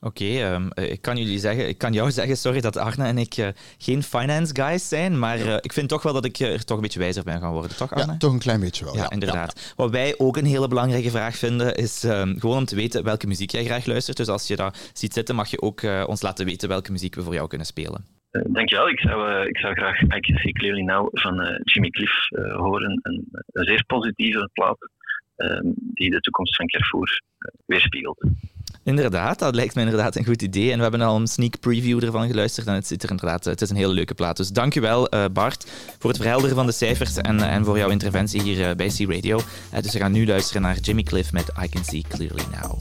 Oké, 0.00 0.22
okay, 0.22 0.54
um, 0.54 0.70
ehm, 0.70 0.90
ik 0.90 1.02
kan 1.02 1.16
jullie 1.16 1.38
zeggen, 1.38 1.68
ik 1.68 1.78
kan 1.78 1.92
jou 1.92 2.10
zeggen, 2.20 2.36
sorry, 2.36 2.60
dat 2.60 2.76
Arne 2.76 3.04
en 3.04 3.18
ik 3.18 3.36
uh, 3.36 3.48
geen 3.78 4.02
finance 4.02 4.54
guys 4.54 4.88
zijn, 4.88 5.18
maar 5.18 5.38
uh, 5.38 5.54
ik 5.54 5.72
vind 5.72 5.88
toch 5.88 6.02
wel 6.02 6.12
dat 6.12 6.24
ik 6.24 6.38
er 6.38 6.64
toch 6.64 6.76
een 6.76 6.82
beetje 6.82 6.98
wijzer 6.98 7.24
ben 7.24 7.40
gaan 7.40 7.52
worden, 7.52 7.76
toch 7.76 7.92
Arne? 7.92 8.12
Ja, 8.12 8.18
toch 8.18 8.32
een 8.32 8.38
klein 8.38 8.60
beetje 8.60 8.84
wel. 8.84 8.94
Ja, 8.94 9.02
ja. 9.02 9.10
inderdaad. 9.10 9.60
Ja. 9.60 9.72
Wat 9.76 9.90
wij 9.90 10.14
ook 10.18 10.36
een 10.36 10.44
hele 10.44 10.68
belangrijke 10.68 11.10
vraag 11.10 11.36
vinden, 11.36 11.74
is 11.74 12.02
um, 12.02 12.40
gewoon 12.40 12.56
om 12.56 12.64
te 12.64 12.76
weten 12.76 13.04
welke 13.04 13.26
muziek 13.26 13.50
jij 13.50 13.64
graag 13.64 13.86
luistert. 13.86 14.16
Dus 14.16 14.28
als 14.28 14.46
je 14.46 14.56
dat 14.56 14.90
ziet 14.92 15.12
zitten, 15.12 15.34
mag 15.34 15.48
je 15.48 15.60
ook 15.60 15.82
uh, 15.82 16.04
ons 16.06 16.22
laten 16.22 16.44
weten 16.44 16.68
welke 16.68 16.92
muziek 16.92 17.14
we 17.14 17.22
voor 17.22 17.34
jou 17.34 17.48
kunnen 17.48 17.66
spelen. 17.66 18.15
Dankjewel. 18.44 18.88
Ik 18.88 19.00
zou, 19.00 19.46
ik 19.48 19.58
zou 19.58 19.74
graag 19.74 20.02
I 20.02 20.20
Can 20.20 20.36
See 20.36 20.52
Clearly 20.52 20.82
Now 20.82 21.08
van 21.12 21.60
Jimmy 21.62 21.88
Cliff 21.88 22.28
horen. 22.56 23.00
Een, 23.02 23.28
een, 23.52 23.64
zeer 23.64 23.84
positieve 23.86 24.50
plaat 24.52 24.90
ehm, 25.36 25.72
die 25.74 26.10
de 26.10 26.20
toekomst 26.20 26.56
van 26.56 26.66
Carrefour 26.66 27.22
weerspiegelt. 27.66 28.26
Inderdaad, 28.84 29.38
dat 29.38 29.54
lijkt 29.54 29.74
me 29.74 29.80
inderdaad 29.80 30.16
een 30.16 30.24
goed 30.24 30.42
idee. 30.42 30.70
En 30.70 30.76
we 30.76 30.82
hebben 30.82 31.00
al 31.00 31.16
een 31.16 31.26
sneak 31.26 31.60
preview 31.60 32.04
ervan 32.04 32.26
geluisterd 32.26 32.66
en 32.66 32.74
het, 32.74 32.86
zit 32.86 33.02
er 33.02 33.10
inderdaad, 33.10 33.44
het 33.44 33.60
is 33.60 33.70
een 33.70 33.76
hele 33.76 33.92
leuke 33.92 34.14
plaat. 34.14 34.36
Dus 34.36 34.48
dankjewel 34.48 35.14
uh, 35.14 35.24
Bart 35.32 35.70
voor 35.98 36.10
het 36.10 36.18
verhelderen 36.18 36.56
van 36.56 36.66
de 36.66 36.72
cijfers 36.72 37.16
en, 37.16 37.40
en 37.40 37.64
voor 37.64 37.78
jouw 37.78 37.90
interventie 37.90 38.42
hier 38.42 38.76
bij 38.76 38.88
C-Radio. 38.88 39.36
Uh, 39.36 39.80
dus 39.80 39.92
we 39.92 39.98
gaan 39.98 40.12
nu 40.12 40.26
luisteren 40.26 40.62
naar 40.62 40.76
Jimmy 40.76 41.02
Cliff 41.02 41.32
met 41.32 41.52
I 41.64 41.68
Can 41.68 41.84
See 41.84 42.02
Clearly 42.08 42.44
Now. 42.60 42.78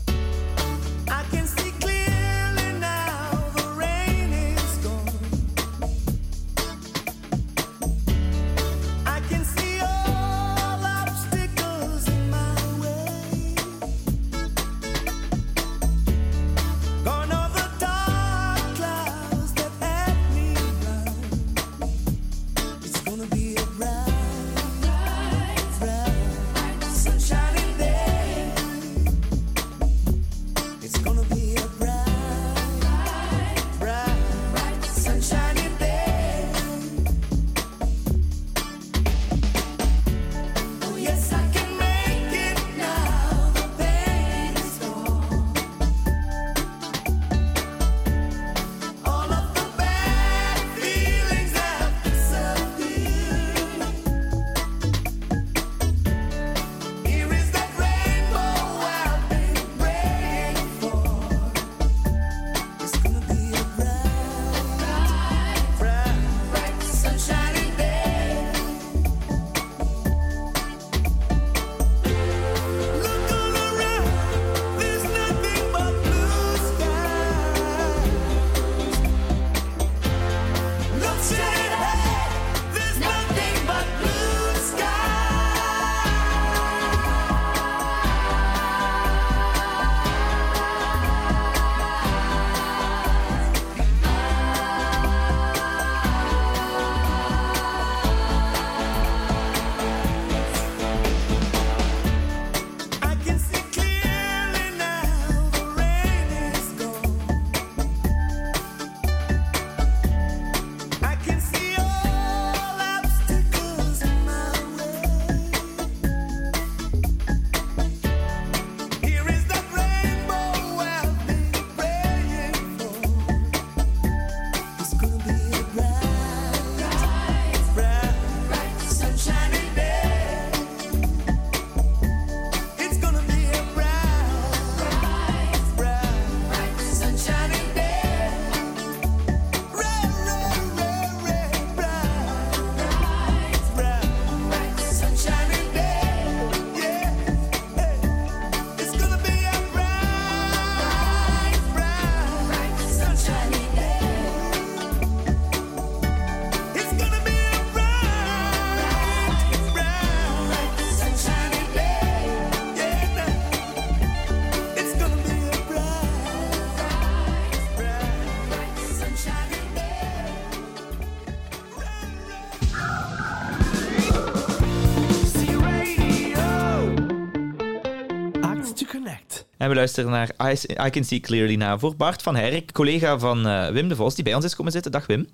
En 179.57 179.69
we 179.69 179.75
luisteren 179.75 180.09
naar 180.11 180.31
I, 180.51 180.55
I 180.85 180.89
Can 180.89 181.03
See 181.03 181.19
Clearly 181.19 181.55
na 181.55 181.79
voor 181.79 181.95
Bart 181.95 182.21
van 182.21 182.35
Herk, 182.35 182.71
collega 182.71 183.19
van 183.19 183.47
eh, 183.47 183.67
Wim 183.69 183.87
de 183.87 183.95
Vos, 183.95 184.15
die 184.15 184.23
bij 184.23 184.33
ons 184.35 184.45
is 184.45 184.55
komen 184.55 184.71
zitten. 184.71 184.91
Dag 184.91 185.05
Wim. 185.07 185.27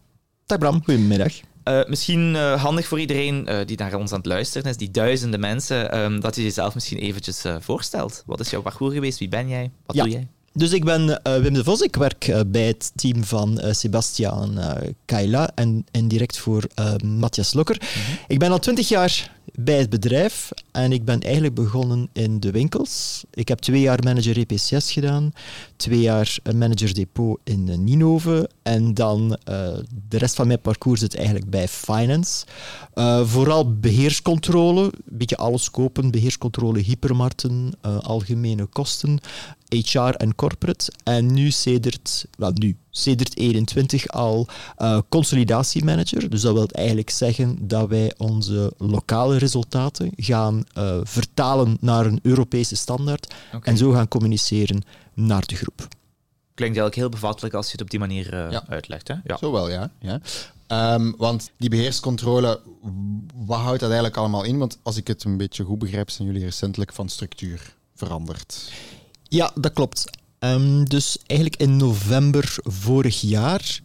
Dag 0.46 0.58
Bram, 0.58 0.84
goedemiddag. 0.84 1.34
Eh, 1.64 1.80
misschien 1.88 2.36
eh, 2.36 2.64
handig 2.64 2.88
voor 2.88 3.00
iedereen 3.00 3.48
eh, 3.48 3.66
die 3.66 3.78
naar 3.78 3.94
ons 3.94 4.12
aan 4.12 4.18
het 4.18 4.26
luisteren 4.28 4.70
is, 4.70 4.78
die 4.78 4.92
duizenden 4.92 5.40
mensen, 5.40 5.92
ehm, 5.92 6.20
dat 6.20 6.36
je 6.36 6.44
jezelf 6.44 6.74
misschien 6.74 6.98
eventjes 6.98 7.44
eh, 7.44 7.56
voorstelt. 7.60 8.24
Wat 8.26 8.40
is 8.40 8.50
jouw 8.50 8.62
parcours 8.62 8.94
geweest? 8.94 9.20
Wie 9.20 9.28
ben 9.30 9.48
jij? 9.50 9.72
Wat 9.86 9.96
Ja. 9.96 10.04
doe 10.04 10.12
jij? 10.12 10.28
Dus 10.54 10.72
ik 10.72 10.84
ben 10.84 11.24
eh, 11.24 11.38
Wim 11.38 11.54
de 11.54 11.64
Vos. 11.64 11.82
Ik 11.82 11.96
werk 11.96 12.28
eh, 12.28 12.40
bij 12.48 12.68
het 12.68 12.92
team 12.96 13.24
van 13.24 13.60
eh 13.60 13.74
Sebastiaan 13.74 14.58
eh 14.58 14.90
Kaila 15.06 15.52
en, 15.56 15.86
direct 16.08 16.38
voor 16.38 16.68
Matthias 17.04 17.54
Lokker. 17.54 17.82
Ik 18.28 18.40
ben 18.40 18.52
al 18.52 18.60
twintig 18.60 18.90
jaar 18.90 19.40
bij 19.54 19.78
het 19.78 19.90
bedrijf 19.90 20.50
en 20.72 20.92
ik 20.92 21.06
ben 21.06 21.22
eigenlijk 21.22 21.54
begonnen 21.54 22.10
in 22.14 22.40
de 22.40 22.52
winkels. 22.52 23.24
Ik 23.34 23.48
heb 23.48 23.60
twee 23.60 23.82
jaar 23.82 24.00
manager 24.04 24.38
EPCS 24.38 24.92
gedaan, 24.92 25.32
twee 25.76 26.00
jaar 26.00 26.38
manager 26.56 26.94
depot 26.94 27.40
in 27.44 27.84
Ninove 27.84 28.50
en 28.62 28.94
dan 28.94 29.38
de 30.10 30.18
rest 30.18 30.36
van 30.36 30.48
mijn 30.48 30.62
parcours 30.62 31.00
zit 31.00 31.16
eigenlijk 31.16 31.50
bij 31.50 31.68
finance. 31.68 32.46
Vooral 33.24 33.74
beheerscontrole, 33.74 34.84
een 34.84 35.18
beetje 35.18 35.38
alles 35.38 35.72
kopen, 35.72 36.12
beheerscontrole, 36.12 36.80
hypermarkten, 36.80 37.74
algemene 38.02 38.66
kosten, 38.66 39.20
HR 39.78 40.00
en 40.18 40.36
corporate. 40.36 40.92
En 41.04 41.34
nu 41.34 41.52
sedert, 41.52 42.26
wel 42.38 42.52
nu, 42.54 42.78
sedert 42.90 43.38
21 43.38 44.08
al 44.08 44.48
eh, 44.78 44.98
consolidatiemanager. 45.10 46.30
Dus 46.30 46.42
dat 46.42 46.54
wil 46.54 46.68
eigenlijk 46.68 47.10
zeggen 47.10 47.68
dat 47.68 47.90
wij 47.90 48.14
onze 48.18 48.74
lokale 48.78 49.38
resultaten 49.38 50.12
gaan 50.16 50.64
eh, 50.74 51.00
vertalen 51.04 51.78
naar 51.80 52.06
een 52.06 52.20
Europese 52.22 52.76
standaard 52.76 53.34
en 53.62 53.78
zo 53.78 53.92
gaan 53.92 54.08
communiceren 54.08 54.82
naar 55.14 55.46
de 55.46 55.56
groep. 55.56 55.88
Klinkt 56.54 56.78
eigenlijk 56.80 56.96
heel 56.96 57.20
bevattelijk 57.22 57.54
als 57.54 57.66
je 57.66 57.72
het 57.72 57.82
op 57.82 57.90
die 57.90 58.00
manier 58.00 58.34
eh, 58.34 58.52
Ja. 58.52 58.64
uitlegt. 58.68 59.08
Hè? 59.08 59.14
Ja. 59.24 59.38
Zo 59.38 59.52
wel, 59.52 59.70
ja. 59.70 59.92
ja. 60.00 60.22
Ehm, 60.68 61.12
want 61.18 61.52
die 61.58 61.70
beheerscontrole, 61.70 62.60
wat 63.36 63.60
houdt 63.60 63.80
dat 63.80 63.90
eigenlijk 63.90 64.18
allemaal 64.18 64.44
in? 64.44 64.58
Want 64.58 64.78
als 64.84 64.98
ik 64.98 65.08
het 65.08 65.24
een 65.24 65.38
beetje 65.38 65.64
goed 65.64 65.80
begrijp, 65.80 66.10
zijn 66.10 66.28
jullie 66.28 66.44
recentelijk 66.44 66.94
van 66.94 67.10
structuur 67.10 67.76
veranderd. 67.96 68.72
Ja, 69.34 69.52
dat 69.56 69.74
klopt. 69.74 70.04
Ehm, 70.40 70.84
dus 70.84 71.18
eigenlijk 71.26 71.62
in 71.62 71.78
november 71.78 72.56
vorig 72.64 73.22
jaar 73.22 73.82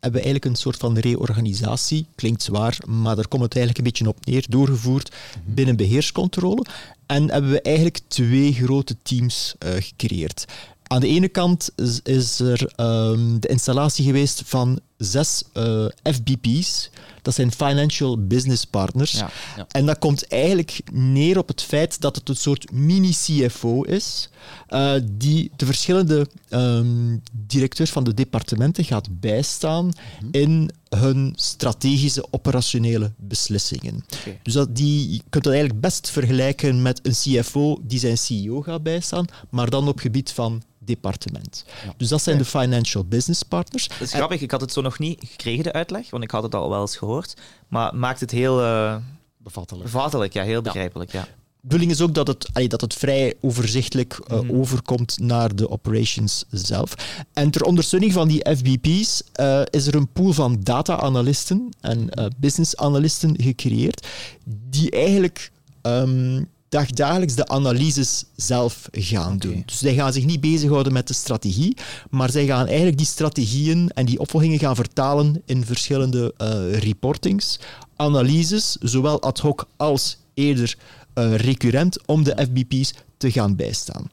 hebben 0.00 0.20
we 0.20 0.26
eigenlijk 0.26 0.44
een 0.44 0.56
soort 0.56 0.76
van 0.76 0.98
reorganisatie, 0.98 2.06
klinkt 2.14 2.42
zwaar, 2.42 2.78
maar 2.86 3.16
daar 3.16 3.28
komt 3.28 3.42
het 3.42 3.56
eigenlijk 3.56 3.78
een 3.78 3.92
beetje 3.92 4.08
op 4.08 4.26
neer, 4.26 4.44
doorgevoerd 4.48 5.12
binnen 5.44 5.76
beheerscontrole. 5.76 6.64
En 7.06 7.30
hebben 7.30 7.50
we 7.50 7.62
eigenlijk 7.62 8.00
twee 8.08 8.52
grote 8.52 8.96
teams 9.02 9.54
eh, 9.58 9.70
gecreëerd. 9.78 10.44
Aan 10.82 11.00
de 11.00 11.08
ene 11.08 11.28
kant 11.28 11.70
is, 11.76 12.00
is 12.02 12.40
er 12.40 12.72
ehm, 12.76 13.38
de 13.38 13.48
installatie 13.48 14.04
geweest 14.04 14.42
van 14.44 14.80
zes 14.98 15.42
eh, 15.52 15.86
FBP's. 16.02 16.90
Dat 17.22 17.34
zijn 17.34 17.52
Financial 17.52 18.26
Business 18.26 18.64
Partners. 18.64 19.12
Ja, 19.12 19.30
ja. 19.56 19.66
En 19.68 19.86
dat 19.86 19.98
komt 19.98 20.28
eigenlijk 20.28 20.80
neer 20.92 21.38
op 21.38 21.48
het 21.48 21.62
feit 21.62 22.00
dat 22.00 22.16
het 22.16 22.28
een 22.28 22.36
soort 22.36 22.72
mini-CFO 22.72 23.82
is, 23.82 24.28
eh, 24.68 24.94
die 25.10 25.50
de 25.56 25.66
verschillende 25.66 26.26
ehm, 26.48 27.16
directeurs 27.32 27.90
van 27.90 28.04
de 28.04 28.14
departementen 28.14 28.84
gaat 28.84 29.20
bijstaan 29.20 29.92
in 30.30 30.70
hun 30.88 31.32
strategische 31.36 32.26
operationele 32.30 33.12
beslissingen. 33.16 34.04
Dus 34.42 34.52
dat 34.52 34.76
die, 34.76 35.12
je 35.12 35.20
kunt 35.28 35.44
dat 35.44 35.52
eigenlijk 35.52 35.82
best 35.82 36.10
vergelijken 36.10 36.82
met 36.82 37.00
een 37.02 37.12
CFO 37.12 37.80
die 37.82 37.98
zijn 37.98 38.18
CEO 38.18 38.62
gaat 38.62 38.82
bijstaan, 38.82 39.26
maar 39.50 39.70
dan 39.70 39.88
op 39.88 39.98
gebied 39.98 40.30
van 40.30 40.62
departement. 40.88 41.64
Dus 41.96 42.08
dat 42.08 42.22
zijn 42.22 42.38
de 42.38 42.44
financial 42.44 43.04
business 43.04 43.42
partners. 43.42 43.88
Dat 43.88 44.00
is 44.00 44.12
grappig, 44.12 44.40
ik 44.40 44.50
had 44.50 44.60
het 44.60 44.72
zo 44.72 44.80
nog 44.80 44.98
niet 44.98 45.18
gekregen, 45.26 45.64
de 45.64 45.72
uitleg, 45.72 46.10
want 46.10 46.22
ik 46.24 46.30
had 46.30 46.42
het 46.42 46.54
al 46.54 46.70
wel 46.70 46.80
eens 46.80 46.96
gehoord. 46.96 47.34
Maar 47.68 47.86
het 47.86 47.94
maakt 48.00 48.20
het 48.20 48.30
heel 48.30 48.62
eh 48.62 48.96
Bevattelijk. 49.38 49.84
bevattelijk, 49.84 50.32
ja, 50.32 50.42
heel 50.42 50.62
begrijpelijk. 50.62 51.12
Ja. 51.12 51.22
De 51.22 51.28
bedoeling 51.74 51.90
is 51.90 52.00
ook 52.00 52.14
dat 52.14 52.26
het, 52.26 52.48
allee, 52.52 52.68
dat 52.68 52.80
het 52.80 52.94
vrij 52.94 53.34
overzichtelijk 53.40 54.20
eh, 54.26 54.40
Mhm. 54.40 54.52
overkomt 54.60 55.18
naar 55.20 55.56
de 55.56 55.70
operations 55.70 56.44
zelf. 56.50 56.94
En 57.32 57.50
ter 57.50 57.62
ondersteuning 57.62 58.12
van 58.12 58.28
die 58.28 58.46
FBP's 58.56 59.22
eh, 59.32 59.60
is 59.70 59.86
er 59.86 59.94
een 59.94 60.08
pool 60.12 60.32
van 60.32 60.56
data-analysten 60.62 61.68
en 61.80 62.10
eh, 62.10 62.26
business-analysten 62.36 63.34
gecreëerd, 63.42 64.06
die 64.44 64.90
eigenlijk 64.90 65.50
ehm, 65.82 66.42
dagdagelijks 66.68 67.34
de 67.34 67.48
analyses 67.48 68.24
zelf 68.36 68.88
gaan 68.92 69.38
doen. 69.38 69.62
Dus 69.66 69.78
zij 69.78 69.94
gaan 69.94 70.12
zich 70.12 70.24
niet 70.24 70.40
bezighouden 70.40 70.92
met 70.92 71.08
de 71.08 71.14
strategie, 71.14 71.76
maar 72.10 72.30
zij 72.30 72.46
gaan 72.46 72.66
eigenlijk 72.66 72.96
die 72.96 73.06
strategieën 73.06 73.90
en 73.94 74.06
die 74.06 74.18
opvolgingen 74.18 74.58
gaan 74.58 74.76
vertalen 74.76 75.42
in 75.44 75.64
verschillende 75.64 76.34
eh, 76.36 76.78
reportings, 76.78 77.58
analyses, 77.96 78.76
zowel 78.80 79.22
ad 79.22 79.38
hoc 79.38 79.68
als 79.76 80.18
eerder 80.34 80.76
eh, 81.14 81.34
recurrent, 81.34 82.06
om 82.06 82.24
de 82.24 82.36
FBP's 82.36 82.94
te 83.16 83.30
gaan 83.30 83.56
bijstaan. 83.56 84.08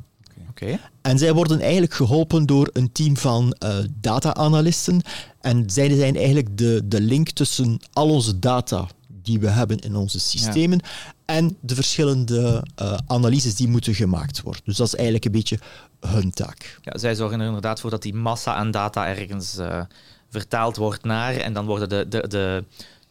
Oké. 0.50 0.80
En 1.02 1.18
zij 1.18 1.34
worden 1.34 1.62
eigenlijk 1.62 1.94
geholpen 1.94 2.46
door 2.46 2.70
een 2.74 2.92
team 2.92 3.18
van 3.18 3.54
eh, 3.54 3.78
data-analysten. 4.02 5.02
En 5.42 5.64
zij 5.70 5.96
zijn 5.96 6.16
eigenlijk 6.16 6.58
de, 6.58 6.82
de 6.86 7.02
link 7.02 7.30
tussen 7.30 7.80
al 7.94 8.10
onze 8.10 8.40
data 8.40 8.88
die 9.26 9.40
we 9.40 9.48
hebben 9.48 9.80
in 9.80 9.96
onze 9.96 10.20
systemen 10.20 10.80
en 11.26 11.58
de 11.60 11.76
verschillende 11.76 12.64
eh, 12.76 12.98
analyses 13.08 13.56
die 13.56 13.68
moeten 13.68 13.94
gemaakt 13.94 14.42
worden. 14.42 14.62
Dus 14.66 14.78
dat 14.78 14.88
is 14.88 14.96
eigenlijk 14.96 15.26
een 15.26 15.32
beetje 15.32 15.60
hun 16.00 16.32
taak. 16.32 16.80
Ja, 16.82 16.98
zij 16.98 17.16
zorgen 17.16 17.40
er 17.40 17.46
inderdaad 17.46 17.80
voor 17.80 17.90
dat 17.90 18.02
die 18.02 18.14
massa 18.14 18.54
aan 18.54 18.72
data 18.72 19.08
ergens 19.08 19.58
eh, 19.58 19.82
vertaald 20.30 20.76
wordt 20.76 21.04
naar. 21.04 21.36
En 21.36 21.54
dan 21.54 21.66
worden 21.66 21.90
de, 21.90 22.08
de, 22.08 22.28
de, 22.28 22.64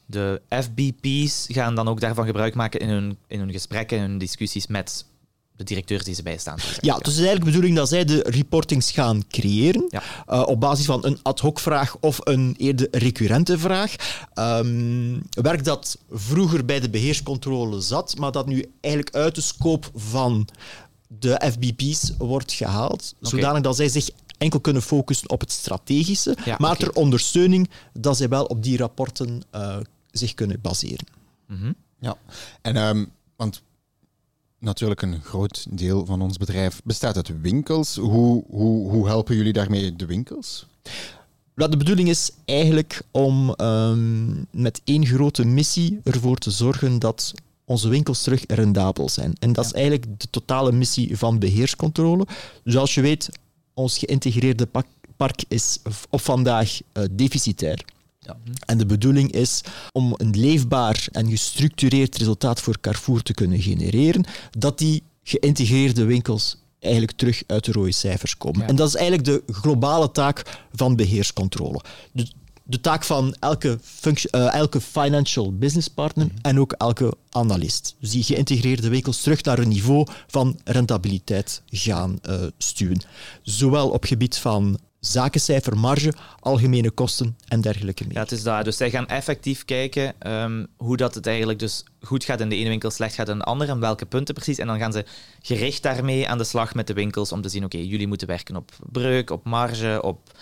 de 0.07 0.43
FBP's 0.49 1.47
gaan 1.49 1.75
dan 1.75 1.89
ook 1.89 2.01
daarvan 2.01 2.27
gebruik 2.27 2.55
maken 2.55 2.81
in 2.81 2.89
hun, 2.89 3.19
in 3.27 3.39
hun 3.39 3.53
gesprekken, 3.53 3.97
in 3.97 4.03
hun 4.03 4.19
discussies 4.19 4.67
met 4.67 5.05
de 5.57 5.65
directeurs 5.65 6.05
die 6.05 6.15
ze 6.15 6.23
bijstaan. 6.23 6.59
Ja, 6.81 6.95
dus 6.95 6.97
het 6.97 7.07
is 7.07 7.15
eigenlijk 7.17 7.41
de 7.45 7.51
bedoeling 7.51 7.77
dat 7.77 7.89
zij 7.89 8.05
de 8.05 8.23
reportings 8.27 8.91
gaan 8.91 9.23
creëren 9.29 9.85
Ja. 9.89 10.03
eh, 10.27 10.43
op 10.47 10.61
basis 10.61 10.85
van 10.87 11.05
een 11.05 11.19
ad 11.23 11.41
hoc 11.41 11.61
vraag 11.61 11.97
of 12.01 12.19
een 12.25 12.55
eerder 12.59 12.89
recurrente 12.91 13.59
vraag. 13.59 13.95
Ehm, 14.35 15.19
werk 15.31 15.65
dat 15.65 15.99
vroeger 16.11 16.65
bij 16.65 16.81
de 16.81 16.91
beheerscontrole 16.91 17.81
zat, 17.81 18.17
maar 18.19 18.33
dat 18.33 18.47
nu 18.47 18.71
eigenlijk 18.81 19.15
uit 19.17 19.35
de 19.35 19.41
scope 19.41 19.87
van 19.95 20.49
de 21.09 21.51
FBP's 21.53 22.13
wordt 22.19 22.53
gehaald, 22.53 23.15
zodanig 23.21 23.63
dat 23.63 23.77
zij 23.77 23.89
zich 23.89 24.09
enkel 24.39 24.61
kunnen 24.61 24.83
focussen 24.83 25.31
op 25.31 25.41
het 25.41 25.53
strategische, 25.53 26.37
Ja, 26.45 26.57
maar 26.59 26.77
ter 26.77 26.93
ondersteuning 26.93 27.71
dat 27.93 28.17
zij 28.17 28.29
wel 28.29 28.45
op 28.45 28.63
die 28.63 28.77
rapporten 28.77 29.43
eh, 29.51 29.77
zich 30.11 30.35
kunnen 30.35 30.61
baseren. 30.61 31.07
Mhm. 31.47 31.73
Ja, 32.01 32.17
en 32.63 32.77
ehm, 32.77 33.05
want 33.37 33.63
natuurlijk 34.65 35.03
een 35.03 35.21
groot 35.23 35.67
deel 35.71 36.07
van 36.07 36.23
ons 36.23 36.37
bedrijf 36.37 36.81
bestaat 36.85 37.17
uit 37.17 37.41
winkels. 37.41 37.97
Hoe, 37.97 38.45
hoe, 38.49 38.91
hoe 38.91 39.07
helpen 39.07 39.37
jullie 39.37 39.53
daarmee 39.53 39.97
de 39.97 40.07
winkels? 40.07 40.67
Wel, 41.55 41.71
de 41.71 41.77
bedoeling 41.77 42.09
is 42.09 42.31
eigenlijk 42.45 43.03
om 43.11 43.55
ehm, 43.55 44.27
met 44.51 44.81
één 44.85 45.07
grote 45.07 45.45
missie 45.45 46.01
ervoor 46.05 46.37
te 46.37 46.51
zorgen 46.51 46.99
dat 46.99 47.35
onze 47.65 47.89
winkels 47.89 48.23
terug 48.23 48.45
rendabel 48.47 49.09
zijn. 49.09 49.33
En 49.39 49.53
dat 49.53 49.65
is 49.65 49.73
eigenlijk 49.73 50.21
de 50.21 50.31
totale 50.31 50.73
missie 50.73 51.17
van 51.17 51.39
beheerscontrole. 51.39 52.27
Zoals 52.65 52.95
je 52.95 53.01
weet, 53.01 53.29
ons 53.75 53.99
geïntegreerde 53.99 54.67
pak- 54.67 54.87
park 55.17 55.45
is 55.49 55.79
op 56.11 56.21
vandaag 56.21 56.81
eh, 56.93 57.05
deficitair. 57.11 57.85
Ja. 58.25 58.37
En 58.67 58.79
de 58.79 58.87
bedoeling 58.87 59.33
is 59.33 59.61
om 59.93 60.15
een 60.17 60.39
leefbaar 60.39 61.09
en 61.13 61.31
gestructureerd 61.31 62.17
resultaat 62.17 62.61
voor 62.61 62.81
Carrefour 62.81 63.23
te 63.23 63.35
kunnen 63.35 63.61
genereren, 63.61 64.25
dat 64.59 64.79
die 64.79 65.03
geïntegreerde 65.23 66.05
winkels 66.05 66.57
eigenlijk 66.81 67.17
terug 67.17 67.43
uit 67.47 67.65
de 67.65 67.73
rode 67.73 67.93
cijfers 67.93 68.37
komen. 68.37 68.61
Ja. 68.61 68.67
En 68.67 68.77
dat 68.77 68.89
is 68.89 68.95
eigenlijk 68.95 69.27
de 69.27 69.53
globale 69.53 70.11
taak 70.11 70.61
van 70.73 70.97
beheerscontrole. 70.97 71.81
De, 72.13 72.27
de 72.63 72.81
taak 72.81 73.05
van 73.05 73.37
elke, 73.41 73.79
eh, 74.31 74.55
elke 74.55 74.81
financial 74.81 75.57
business 75.57 75.89
partner 75.89 76.29
en 76.43 76.61
ook 76.61 76.73
elke 76.73 77.15
analist. 77.31 77.97
Dus 78.01 78.11
die 78.11 78.23
geïntegreerde 78.23 78.89
winkels 78.89 79.21
terug 79.21 79.43
naar 79.43 79.59
een 79.59 79.69
niveau 79.69 80.07
van 80.27 80.61
rentabiliteit 80.65 81.63
gaan 81.67 82.19
eh, 82.23 82.43
stuwen. 82.59 83.01
Zowel 83.43 83.91
op 83.91 84.05
gebied 84.05 84.37
van 84.37 84.79
zakencijfer, 85.07 85.79
marge, 85.79 86.13
algemene 86.41 86.91
kosten 86.91 87.37
en 87.49 87.61
dergelijke 87.61 88.05
meer. 88.05 88.15
Ja, 88.15 88.21
het 88.21 88.33
is 88.33 88.43
dat. 88.43 88.65
Dus 88.65 88.77
zij 88.77 88.91
gaan 88.91 89.09
effectief 89.09 89.65
kijken 89.65 90.15
ehm, 90.19 90.65
hoe 90.77 90.97
dat 90.97 91.15
het 91.15 91.27
eigenlijk 91.27 91.59
dus 91.59 91.85
goed 92.01 92.25
gaat 92.25 92.41
in 92.41 92.49
de 92.49 92.57
ene 92.57 92.69
winkel, 92.69 92.91
slecht 92.91 93.15
gaat 93.15 93.29
in 93.29 93.39
de 93.39 93.45
andere, 93.45 93.71
en 93.73 93.81
welke 93.81 94.07
punten 94.07 94.35
precies. 94.35 94.59
En 94.59 94.67
dan 94.67 94.79
gaan 94.79 94.93
ze 94.93 95.05
gericht 95.43 95.83
daarmee 95.83 96.29
aan 96.29 96.39
de 96.39 96.45
slag 96.45 96.75
met 96.75 96.87
de 96.87 96.93
winkels 96.93 97.33
om 97.33 97.43
te 97.43 97.49
zien, 97.49 97.65
oké, 97.65 97.79
jullie 97.79 98.07
moeten 98.07 98.27
werken 98.27 98.57
op 98.57 98.71
breuk, 98.93 99.31
op 99.31 99.45
marge, 99.45 100.03
op 100.03 100.33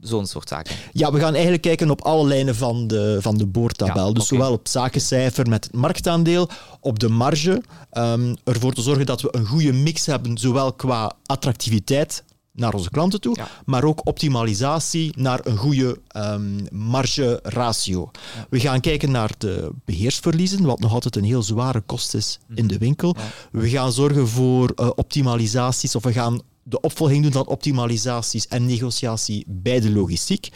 zo'n 0.00 0.26
soort 0.26 0.48
zaken. 0.48 0.76
Ja, 0.92 1.12
we 1.12 1.18
gaan 1.18 1.32
eigenlijk 1.32 1.62
kijken 1.62 1.90
op 1.90 2.00
alle 2.00 2.26
lijnen 2.26 2.56
van 2.56 2.86
de, 2.86 3.18
van 3.20 3.36
de 3.36 3.46
boordtabel. 3.46 4.06
Ja, 4.06 4.12
dus 4.12 4.26
zowel 4.26 4.52
op 4.52 4.68
zakencijfer 4.68 5.48
met 5.48 5.64
het 5.64 5.74
marktaandeel, 5.74 6.48
op 6.80 6.98
de 6.98 7.08
marge, 7.08 7.62
ehm, 7.90 8.34
ervoor 8.44 8.72
te 8.72 8.82
zorgen 8.82 9.06
dat 9.06 9.20
we 9.20 9.28
een 9.30 9.46
goede 9.46 9.72
mix 9.72 10.06
hebben, 10.06 10.38
zowel 10.38 10.72
qua 10.72 11.12
attractiviteit 11.26 12.24
naar 12.52 12.74
onze 12.74 12.90
klanten 12.90 13.20
toe, 13.20 13.36
Ja. 13.36 13.48
maar 13.64 13.84
ook 13.84 14.06
optimalisatie 14.06 15.12
naar 15.16 15.40
een 15.46 15.56
goede 15.56 15.98
ehm 16.08 16.60
marge-ratio. 16.70 18.10
We 18.50 18.60
gaan 18.60 18.80
kijken 18.80 19.10
naar 19.10 19.30
de 19.38 19.70
beheersverliezen, 19.84 20.62
wat 20.64 20.80
nog 20.80 20.92
altijd 20.92 21.16
een 21.16 21.24
heel 21.24 21.42
zware 21.42 21.80
kost 21.80 22.14
is 22.14 22.38
in 22.54 22.66
de 22.66 22.78
winkel. 22.78 23.16
We 23.52 23.68
gaan 23.68 23.92
zorgen 23.92 24.28
voor 24.28 24.72
eh, 24.76 24.90
optimalisaties, 24.94 25.94
of 25.94 26.02
we 26.02 26.12
gaan 26.12 26.40
de 26.64 26.80
opvolging 26.80 27.22
doen 27.22 27.32
van 27.32 27.46
optimalisaties 27.46 28.46
en 28.48 28.66
negotiatie 28.66 29.44
bij 29.48 29.80
de 29.80 29.90
logistiek. 29.90 30.48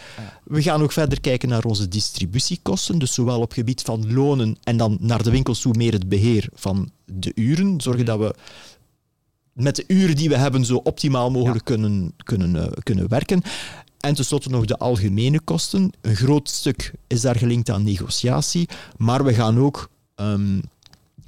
We 0.45 0.63
gaan 0.63 0.83
ook 0.83 0.93
verder 0.93 1.21
kijken 1.21 1.49
naar 1.49 1.65
onze 1.65 1.89
distributiekosten, 1.89 2.99
dus 2.99 3.15
zowel 3.15 3.41
op 3.41 3.53
gebied 3.53 3.83
van 3.83 4.13
lonen 4.13 4.57
en 4.63 4.77
dan 4.77 4.97
naar 5.01 5.23
de 5.23 5.31
winkels 5.31 5.61
toe 5.61 5.75
meer 5.77 5.93
het 5.93 6.09
beheer 6.09 6.49
van 6.55 6.91
de 7.05 7.33
uren. 7.35 7.81
Zorgen 7.81 8.05
dat 8.05 8.19
we 8.19 8.35
met 9.57 9.77
de 9.77 9.85
uren 9.87 10.17
die 10.17 10.29
we 10.29 10.37
hebben 10.37 10.65
zo 10.65 10.77
optimaal 10.77 11.31
mogelijk 11.31 11.65
kunnen, 11.65 12.13
kunnen, 12.25 12.57
eh, 12.57 12.73
kunnen 12.83 13.09
werken. 13.09 13.43
En 14.01 14.15
tenslotte 14.15 14.49
nog 14.49 14.65
de 14.65 14.79
algemene 14.79 15.41
kosten. 15.41 15.93
Een 16.01 16.17
groot 16.17 16.51
stuk 16.51 16.93
is 17.07 17.21
daar 17.21 17.37
gelinkt 17.37 17.71
aan 17.71 17.83
negotiatie, 17.83 18.69
maar 18.97 19.25
we 19.25 19.35
gaan 19.35 19.59
ook 19.59 19.91
ehm, 20.15 20.61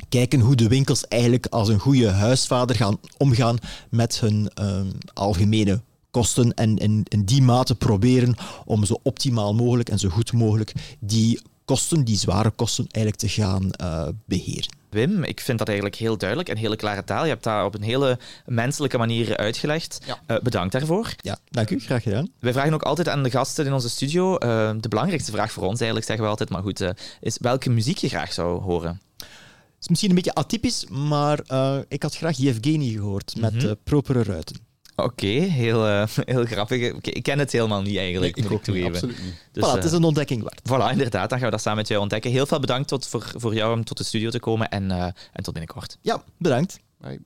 kijken 0.08 0.40
hoe 0.40 0.54
de 0.54 0.68
winkels 0.68 1.08
eigenlijk 1.08 1.46
als 1.46 1.68
een 1.68 1.78
goede 1.78 2.08
huisvader 2.08 2.76
gaan 2.76 2.98
omgaan 3.16 3.58
met 3.90 4.20
hun 4.20 4.50
ehm, 4.54 4.86
algemene 5.12 5.80
kosten 6.10 6.54
en 6.54 6.76
in, 6.76 7.02
in 7.08 7.24
die 7.24 7.42
mate 7.42 7.74
proberen 7.74 8.34
om 8.64 8.84
zo 8.84 9.00
optimaal 9.02 9.54
mogelijk 9.54 9.88
en 9.88 9.98
zo 9.98 10.08
goed 10.08 10.32
mogelijk 10.32 10.72
die 11.00 11.40
kosten, 11.64 12.04
die 12.04 12.16
zware 12.16 12.50
kosten, 12.50 12.86
eigenlijk 12.90 13.24
te 13.24 13.40
gaan 13.42 13.70
eh, 13.70 14.08
beheren. 14.24 14.77
Wim, 14.90 15.24
ik 15.24 15.40
vind 15.40 15.58
dat 15.58 15.66
eigenlijk 15.68 15.96
heel 15.98 16.16
duidelijk 16.18 16.48
en 16.48 16.56
hele 16.56 16.76
klare 16.76 17.04
taal. 17.04 17.22
Je 17.22 17.28
hebt 17.30 17.44
dat 17.44 17.64
op 17.64 17.74
een 17.74 17.82
hele 17.82 18.18
menselijke 18.46 18.98
manier 18.98 19.36
uitgelegd. 19.36 19.98
Ja. 20.06 20.18
Eh, 20.26 20.42
bedankt 20.42 20.72
daarvoor. 20.72 21.14
Ja, 21.16 21.38
dank 21.50 21.70
u. 21.70 21.80
Graag 21.80 22.02
gedaan. 22.02 22.28
Wij 22.40 22.52
vragen 22.52 22.74
ook 22.74 22.82
altijd 22.82 23.08
aan 23.08 23.22
de 23.22 23.30
gasten 23.30 23.66
in 23.66 23.72
onze 23.72 23.88
studio, 23.88 24.36
eh, 24.36 24.70
de 24.80 24.88
belangrijkste 24.88 25.32
vraag 25.32 25.52
voor 25.52 25.62
ons 25.62 25.76
eigenlijk, 25.76 26.06
zeggen 26.06 26.24
we 26.24 26.30
altijd, 26.30 26.50
maar 26.50 26.62
goed, 26.62 26.80
eh, 26.80 26.90
is 27.20 27.38
welke 27.40 27.70
muziek 27.70 27.98
je 27.98 28.08
graag 28.08 28.32
zou 28.32 28.60
horen. 28.62 29.00
Het 29.16 29.86
is 29.86 29.88
misschien 29.88 30.08
een 30.08 30.14
beetje 30.16 30.34
atypisch, 30.34 30.86
maar 30.90 31.40
eh, 31.46 31.78
ik 31.88 32.02
had 32.02 32.16
graag 32.16 32.36
Yevgeny 32.36 32.88
gehoord 32.92 33.34
met 33.40 33.54
Mhm. 33.54 33.74
propere 33.84 34.22
ruiten. 34.22 34.56
Oké, 35.02 35.26
heel, 35.26 35.86
eh, 35.86 36.06
heel 36.34 36.44
grappig. 36.44 36.92
Ik 36.92 37.22
ken 37.22 37.38
het 37.38 37.52
helemaal 37.52 37.82
niet 37.82 37.96
eigenlijk, 37.96 38.36
ik 38.36 38.42
moet 38.42 38.52
ook 38.52 38.58
ik 38.60 38.66
niet, 38.66 38.76
toegeven. 38.76 39.08
absoluut 39.08 39.24
niet. 39.24 39.44
Dus, 39.52 39.64
voilà, 39.64 39.66
eh, 39.66 39.74
het 39.74 39.84
is 39.84 39.92
een 39.92 40.04
ontdekking 40.04 40.42
waard. 40.42 40.60
Voilà, 40.60 40.92
inderdaad. 40.92 41.30
Dan 41.30 41.38
gaan 41.38 41.46
we 41.46 41.52
dat 41.52 41.62
samen 41.62 41.78
met 41.78 41.88
jou 41.88 42.00
ontdekken. 42.00 42.30
Heel 42.30 42.46
veel 42.46 42.60
bedankt 42.60 42.88
tot, 42.88 43.06
voor, 43.06 43.32
voor 43.36 43.54
jou 43.54 43.76
om 43.76 43.84
tot 43.84 43.98
de 43.98 44.04
studio 44.04 44.30
te 44.30 44.40
komen 44.40 44.68
en, 44.68 44.90
eh, 44.90 45.02
en 45.32 45.42
tot 45.42 45.54
binnenkort. 45.54 45.98
Ja, 46.00 46.22
bedankt. 46.38 46.80
Bye. 46.98 47.20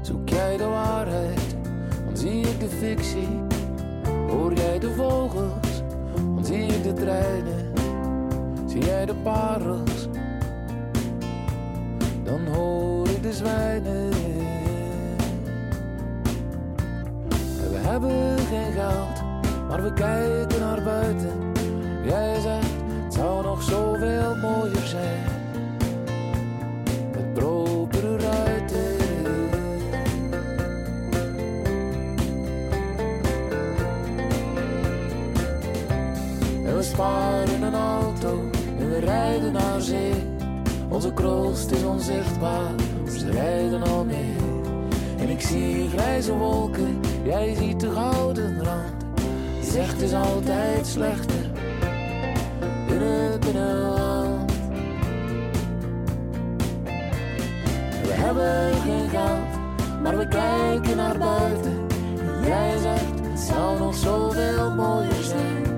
Zoek 0.00 0.28
jij 0.28 0.56
de 0.56 0.64
waarheid, 0.64 1.56
dan 2.04 2.16
zie 2.16 2.40
ik 2.40 2.60
de 2.60 2.68
fictie. 2.68 3.28
Hoor 4.28 4.52
jij 4.52 4.78
de 4.78 4.94
vogels, 4.94 5.82
dan 6.14 6.44
zie 6.44 6.66
ik 6.66 6.82
de 6.82 6.92
treinen. 6.92 7.72
Zie 8.66 8.84
jij 8.84 9.06
de 9.06 9.14
parels, 9.14 10.08
dan 12.24 12.46
hoor 12.46 13.08
ik 13.08 13.22
de 13.22 13.32
zwijnen. 13.32 14.12
En 17.60 17.70
we 17.70 17.76
hebben 17.76 18.38
geen 18.38 18.72
geld, 18.72 19.22
maar 19.68 19.82
we 19.82 19.92
kijken 19.92 20.60
naar 20.60 20.82
buiten. 20.82 21.52
Jij 22.04 22.40
zegt, 22.40 22.74
het 23.04 23.14
zou 23.14 23.42
nog 23.42 23.62
zoveel 23.62 24.29
we 39.52 39.58
naar. 39.58 40.38
Onze 40.88 41.12
kroost 41.12 41.70
is 41.70 41.84
onzichtbaar, 41.84 42.74
ze 43.18 43.30
rijden 43.30 43.82
al 43.82 44.04
mee. 44.04 44.36
En 45.18 45.28
ik 45.28 45.40
zie 45.40 45.88
grijze 45.88 46.32
wolken, 46.32 47.00
jij 47.24 47.54
ziet 47.54 47.80
de 47.80 47.90
gouden 47.90 48.64
rand. 48.64 49.04
Je 49.60 49.70
zegt 49.70 50.02
is 50.02 50.12
altijd 50.12 50.86
slechter 50.86 51.50
in 52.88 53.00
het 53.00 53.40
binnenland. 53.40 54.52
We 58.02 58.12
hebben 58.12 58.80
geen 58.82 59.08
geld, 59.08 60.00
maar 60.02 60.18
we 60.18 60.28
kijken 60.28 60.96
naar 60.96 61.18
buiten. 61.18 61.86
En 62.18 62.46
jij 62.46 62.78
zegt 62.78 63.28
het 63.30 63.40
zou 63.40 63.78
nog 63.78 63.94
zoveel 63.94 64.70
mooier 64.70 65.22
zijn. 65.22 65.69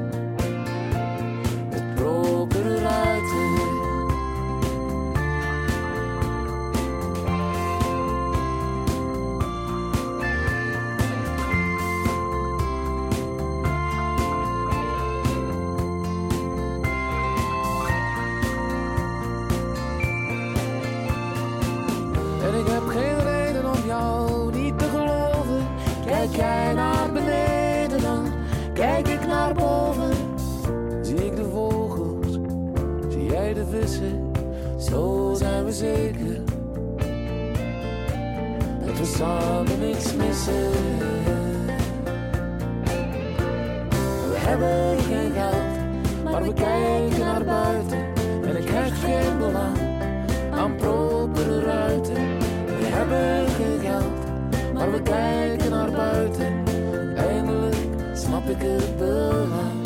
We 39.02 39.08
samen 39.08 39.78
niks 39.78 40.14
missen. 40.14 40.70
We 44.30 44.36
hebben 44.36 44.98
geen 45.02 45.32
geld, 45.32 46.24
maar 46.24 46.42
we 46.42 46.52
kijken 46.52 47.18
naar 47.18 47.44
buiten. 47.44 47.98
En 48.44 48.56
ik 48.56 48.68
hecht 48.68 48.98
geen 48.98 49.38
belang 49.38 49.78
aan 50.50 50.76
propere 50.76 51.60
ruiten. 51.60 52.38
We 52.78 52.84
hebben 52.84 53.48
geen 53.48 53.80
geld, 53.80 54.72
maar 54.74 54.92
we 54.92 55.02
kijken 55.02 55.70
naar 55.70 55.90
buiten. 55.90 56.64
Eindelijk 57.16 57.76
snap 58.14 58.48
ik 58.48 58.62
het 58.62 58.96
belang 58.96 59.81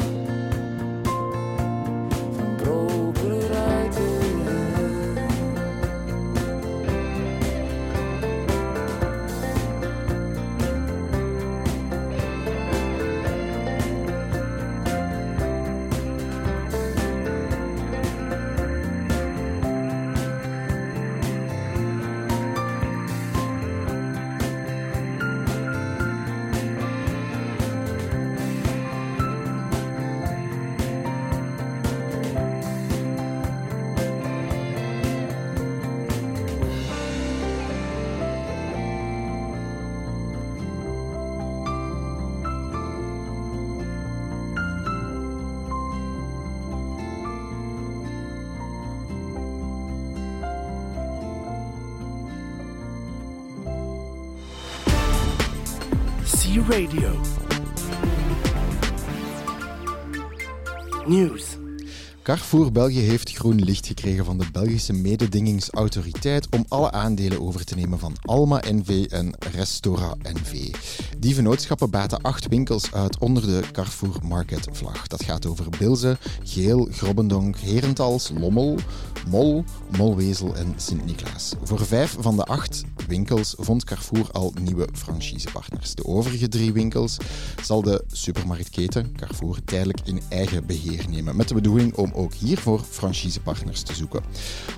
C-Radio. 56.67 57.21
News. 61.07 61.57
Carrefour 62.23 62.73
België 62.73 63.01
heeft 63.01 63.33
groen 63.33 63.65
licht 63.65 63.87
gekregen 63.87 64.25
van 64.25 64.39
de 64.39 64.45
Belgische 64.53 64.93
mededingingsautoriteit 64.93 66.49
om 66.51 66.65
alle 66.69 66.93
aandelen 66.93 67.41
over 67.41 67.65
te 67.65 67.75
nemen 67.75 67.99
van 67.99 68.17
Alma 68.23 68.63
NV 68.71 69.07
en 69.11 69.35
Restora 69.53 70.15
NV. 70.23 70.75
Die 71.19 71.35
vennootschappen 71.35 71.91
baten 71.91 72.21
acht 72.23 72.49
winkels 72.49 72.93
uit 72.93 73.19
onder 73.19 73.43
de 73.43 73.63
Carrefour 73.73 74.17
Market 74.23 74.69
vlag. 74.73 75.07
Dat 75.07 75.25
gaat 75.25 75.47
over 75.47 75.67
Bilze, 75.79 76.17
Geel, 76.43 76.89
Grobbendonk, 76.91 77.57
Herentals, 77.57 78.31
Lommel, 78.39 78.79
Mol, 79.29 79.65
Molwezel 79.97 80.55
en 80.55 80.75
Sint-Niklaas. 80.77 81.55
Voor 81.63 81.87
vijf 81.87 82.17
van 82.21 82.37
de 82.37 82.45
acht 82.45 82.85
winkels 83.07 83.55
vond 83.59 83.85
Carrefour 83.85 84.31
al 84.31 84.53
nieuwe 84.61 84.89
franchisepartners. 84.93 85.95
De 85.95 86.05
overige 86.05 86.49
drie 86.49 86.73
winkels 86.73 87.17
zal 87.63 87.83
de 87.83 88.05
supermarktketen 88.07 89.13
Carrefour 89.17 89.65
tijdelijk 89.65 90.01
in 90.05 90.21
eigen 90.29 90.67
beheer 90.67 91.05
nemen, 91.09 91.37
met 91.37 91.49
de 91.49 91.55
bedoeling 91.55 91.95
om 91.95 92.13
ook 92.15 92.35
hiervoor 92.35 92.81
franchisepartners 92.81 93.83
te 93.83 93.95
zoeken. 93.95 94.23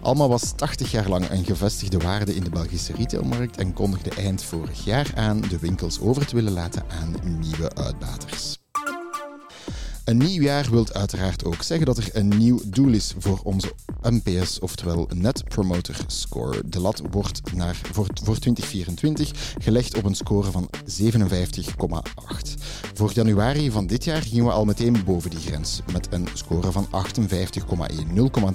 Alma 0.02 0.28
was 0.28 0.52
80 0.56 0.90
jaar 0.90 1.08
lang 1.08 1.30
een 1.30 1.44
gevestigde 1.44 1.98
waarde 1.98 2.34
in 2.34 2.44
de 2.44 2.50
Belgische 2.50 2.92
retailmarkt 2.92 3.56
en 3.56 3.72
kondigde 3.72 4.10
eind 4.10 4.42
vorig 4.42 4.84
jaar 4.84 5.12
aan 5.14 5.40
de 5.40 5.58
winkels 5.58 6.00
over 6.00 6.26
te 6.26 6.34
willen 6.34 6.52
laten 6.52 6.84
aan 6.88 7.14
nieuwe 7.40 7.74
uitbaters. 7.74 8.57
Een 10.08 10.16
nieuw 10.16 10.42
jaar 10.42 10.70
wil 10.70 10.86
uiteraard 10.92 11.44
ook 11.44 11.62
zeggen 11.62 11.86
dat 11.86 11.96
er 11.96 12.08
een 12.12 12.28
nieuw 12.28 12.60
doel 12.66 12.92
is 12.92 13.14
voor 13.18 13.40
onze 13.42 13.72
NPS, 14.02 14.58
oftewel 14.58 15.08
Net 15.14 15.44
Promoter 15.44 16.00
Score. 16.06 16.62
De 16.68 16.80
lat 16.80 17.02
wordt 17.10 17.52
naar, 17.54 17.80
voor, 17.92 18.06
voor 18.22 18.38
2024 18.38 19.54
gelegd 19.58 19.96
op 19.96 20.04
een 20.04 20.14
score 20.14 20.50
van 20.50 20.70
57,8. 20.84 22.54
Voor 22.94 23.12
januari 23.12 23.70
van 23.70 23.86
dit 23.86 24.04
jaar 24.04 24.22
gingen 24.22 24.44
we 24.44 24.50
al 24.50 24.64
meteen 24.64 25.04
boven 25.04 25.30
die 25.30 25.38
grens, 25.38 25.80
met 25.92 26.06
een 26.10 26.28
score 26.34 26.72
van 26.72 26.86
58,1, 26.86 26.90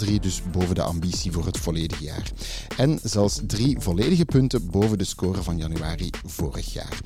0,3 0.06 0.14
dus 0.22 0.42
boven 0.52 0.76
de 0.76 0.82
ambitie 0.82 1.32
voor 1.32 1.46
het 1.46 1.58
volledige 1.58 2.04
jaar. 2.04 2.32
En 2.78 3.00
zelfs 3.04 3.40
drie 3.48 3.80
volledige 3.80 4.26
punten 4.26 4.70
boven 4.70 4.98
de 4.98 5.04
score 5.04 5.44
van 5.44 5.58
januari 5.58 6.10
vorig 6.26 6.74
jaar. 6.74 6.98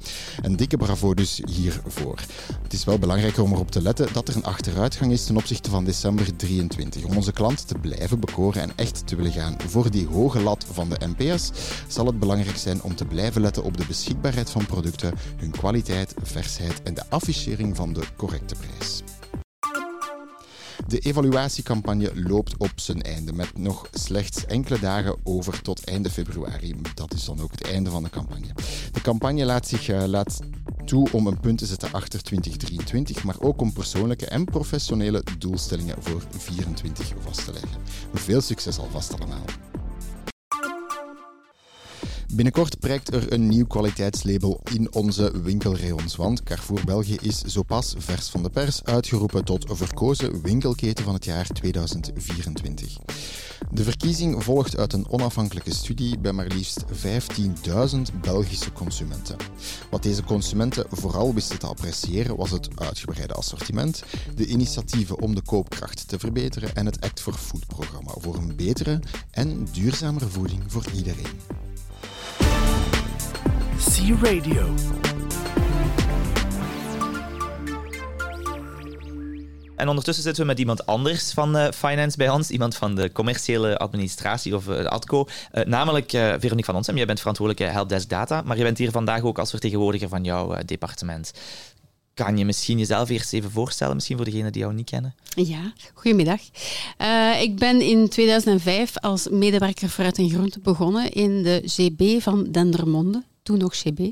Een 0.41 0.55
dikke 0.55 0.77
bravo 0.77 1.13
dus 1.13 1.41
hiervoor. 1.49 2.19
Het 2.63 2.73
is 2.73 2.83
wel 2.83 2.99
belangrijk 2.99 3.37
om 3.37 3.53
erop 3.53 3.71
te 3.71 3.81
letten 3.81 4.07
dat 4.13 4.27
er 4.27 4.36
een 4.37 4.43
achteruitgang 4.43 5.11
is 5.11 5.25
ten 5.25 5.37
opzichte 5.37 5.69
van 5.69 5.85
december 5.85 6.35
23. 6.35 7.03
Om 7.03 7.15
onze 7.15 7.31
klanten 7.31 7.67
te 7.67 7.77
blijven 7.77 8.19
bekoren 8.19 8.61
en 8.61 8.71
echt 8.75 9.07
te 9.07 9.15
willen 9.15 9.31
gaan 9.31 9.55
voor 9.67 9.91
die 9.91 10.07
hoge 10.07 10.39
lat 10.39 10.65
van 10.71 10.89
de 10.89 11.07
NPS, 11.15 11.51
zal 11.87 12.05
het 12.05 12.19
belangrijk 12.19 12.57
zijn 12.57 12.81
om 12.81 12.95
te 12.95 13.05
blijven 13.05 13.41
letten 13.41 13.63
op 13.63 13.77
de 13.77 13.85
beschikbaarheid 13.85 14.49
van 14.49 14.65
producten, 14.65 15.13
hun 15.37 15.51
kwaliteit, 15.51 16.13
versheid 16.21 16.83
en 16.83 16.93
de 16.93 17.03
affichering 17.09 17.75
van 17.75 17.93
de 17.93 18.01
correcte 18.15 18.55
prijs. 18.55 19.01
De 20.87 20.99
evaluatiecampagne 20.99 22.11
loopt 22.15 22.57
op 22.57 22.71
zijn 22.75 23.01
einde 23.01 23.33
met 23.33 23.57
nog 23.57 23.87
slechts 23.91 24.45
enkele 24.45 24.79
dagen 24.79 25.15
over 25.23 25.61
tot 25.61 25.83
einde 25.83 26.09
februari. 26.09 26.75
Dat 26.93 27.13
is 27.13 27.25
dan 27.25 27.41
ook 27.41 27.51
het 27.51 27.67
einde 27.67 27.89
van 27.89 28.03
de 28.03 28.09
campagne. 28.09 28.53
De 28.91 29.01
campagne 29.01 29.45
laat 29.45 29.67
zich 29.67 29.89
uh, 29.89 30.03
laat 30.05 30.39
toe 30.87 31.07
om 31.11 31.27
een 31.27 31.39
punt 31.39 31.57
te 31.57 31.65
zetten 31.65 31.91
achter 31.91 32.23
2023, 32.23 33.23
maar 33.23 33.35
ook 33.39 33.61
om 33.61 33.73
persoonlijke 33.73 34.25
en 34.25 34.45
professionele 34.45 35.23
doelstellingen 35.37 35.95
voor 35.99 36.19
2024 36.29 37.13
vast 37.19 37.45
te 37.45 37.51
leggen. 37.51 37.81
Veel 38.13 38.41
succes 38.41 38.79
alvast 38.79 39.13
allemaal. 39.13 39.45
Binnenkort 42.33 42.79
prijkt 42.79 43.13
er 43.13 43.33
een 43.33 43.47
nieuw 43.47 43.65
kwaliteitslabel 43.65 44.61
in 44.73 44.93
onze 44.93 45.41
winkelrayons, 45.41 46.15
want 46.15 46.43
Carrefour 46.43 46.85
België 46.85 47.17
is 47.21 47.41
zo 47.41 47.63
pas 47.63 47.95
vers 47.97 48.29
van 48.29 48.43
de 48.43 48.49
pers 48.49 48.83
uitgeroepen 48.83 49.45
tot 49.45 49.65
verkozen 49.69 50.41
winkelketen 50.41 51.03
van 51.03 51.13
het 51.13 51.25
jaar 51.25 51.47
2024. 51.47 52.97
De 53.71 53.83
verkiezing 53.83 54.43
volgt 54.43 54.77
uit 54.77 54.93
een 54.93 55.09
onafhankelijke 55.09 55.73
studie 55.73 56.19
bij 56.19 56.31
maar 56.31 56.47
liefst 56.47 56.83
15.000 56.85 58.01
Belgische 58.21 58.71
consumenten. 58.71 59.37
Wat 59.89 60.03
deze 60.03 60.23
consumenten 60.23 60.85
vooral 60.89 61.33
wisten 61.33 61.59
te 61.59 61.67
appreciëren 61.67 62.35
was 62.35 62.51
het 62.51 62.69
uitgebreide 62.75 63.33
assortiment, 63.33 64.03
de 64.35 64.45
initiatieven 64.45 65.21
om 65.21 65.35
de 65.35 65.41
koopkracht 65.41 66.07
te 66.07 66.19
verbeteren 66.19 66.75
en 66.75 66.85
het 66.85 67.01
Act 67.01 67.21
for 67.21 67.33
Food 67.33 67.67
programma 67.67 68.11
voor 68.17 68.35
een 68.35 68.55
betere 68.55 68.99
en 69.31 69.67
duurzamere 69.71 70.27
voeding 70.27 70.63
voor 70.67 70.85
iedereen. 70.95 71.66
C-Radio. 73.97 74.73
En 79.75 79.87
ondertussen 79.87 80.23
zitten 80.23 80.41
we 80.41 80.49
met 80.49 80.59
iemand 80.59 80.85
anders 80.85 81.31
van 81.31 81.57
uh, 81.57 81.67
finance 81.75 82.17
bij 82.17 82.29
ons, 82.29 82.49
iemand 82.49 82.75
van 82.75 82.95
de 82.95 83.11
commerciële 83.11 83.77
administratie 83.77 84.55
of 84.55 84.67
uh, 84.67 84.85
ADCO, 84.85 85.27
uh, 85.53 85.63
namelijk 85.63 86.09
Veronique 86.09 86.63
van 86.63 86.75
Onsem. 86.75 86.95
Jij 86.95 87.05
bent 87.05 87.19
verantwoordelijke 87.19 87.73
helpdesk 87.73 88.09
data, 88.09 88.41
maar 88.41 88.57
je 88.57 88.63
bent 88.63 88.77
hier 88.77 88.91
vandaag 88.91 89.21
ook 89.21 89.39
als 89.39 89.49
vertegenwoordiger 89.49 90.09
van 90.09 90.23
jouw 90.23 90.55
departement. 90.65 91.33
Kan 92.13 92.37
je 92.37 92.45
misschien 92.45 92.77
jezelf 92.77 93.09
eerst 93.09 93.33
even 93.33 93.51
voorstellen, 93.51 93.95
misschien 93.95 94.15
voor 94.15 94.25
degenen 94.25 94.51
die 94.51 94.61
jou 94.61 94.73
niet 94.73 94.89
kennen? 94.89 95.15
Ja, 95.35 95.73
goedemiddag. 95.93 96.39
Uh, 97.01 97.41
ik 97.41 97.55
ben 97.55 97.81
in 97.81 98.09
2005 98.09 98.97
als 98.97 99.27
medewerker 99.29 99.89
fruit 99.89 100.17
en 100.17 100.29
groente 100.29 100.59
begonnen 100.59 101.11
in 101.11 101.43
de 101.43 101.61
GB 101.65 102.21
van 102.21 102.43
Dendermonde, 102.51 103.23
toen 103.47 103.57
nog 103.57 103.75
GB. 103.75 103.99
Uh, 103.99 104.11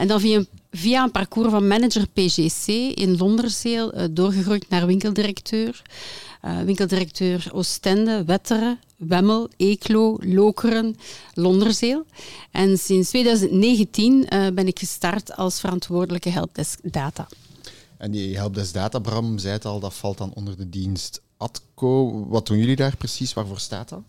en 0.00 0.08
dan 0.08 0.20
via 0.20 0.36
een, 0.36 0.48
via 0.70 1.02
een 1.02 1.10
parcours 1.10 1.50
van 1.50 1.66
manager 1.66 2.06
PGC 2.08 2.66
in 2.94 3.16
Londerzeel 3.16 3.94
uh, 3.94 4.04
doorgegroeid 4.10 4.68
naar 4.68 4.86
winkeldirecteur. 4.86 5.82
winkeldirecteur 6.64 7.48
Oostende, 7.52 8.24
Wetteren, 8.24 8.78
Wemmel, 8.96 9.48
Eeklo, 9.56 10.18
Lokeren, 10.20 10.96
Londerzeel. 11.34 12.04
En 12.50 12.78
sinds 12.78 13.08
2019 13.08 14.12
uh, 14.12 14.46
ben 14.54 14.66
ik 14.66 14.78
gestart 14.78 15.36
als 15.36 15.60
verantwoordelijke 15.60 16.28
helpdesk 16.28 16.78
data. 16.82 17.28
En 17.98 18.10
die 18.10 18.36
helpdesk 18.36 18.74
data, 18.74 18.98
Bram, 18.98 19.38
zei 19.38 19.52
het 19.52 19.64
al, 19.64 19.80
dat 19.80 19.94
valt 19.94 20.18
dan 20.18 20.32
onder 20.34 20.56
de 20.56 20.68
dienst 20.68 21.20
ADCO. 21.36 22.26
Wat 22.28 22.46
doen 22.46 22.58
jullie 22.58 22.76
daar 22.76 22.96
precies? 22.96 23.32
Waarvoor 23.32 23.58
staat 23.58 23.88
dat? 23.88 24.02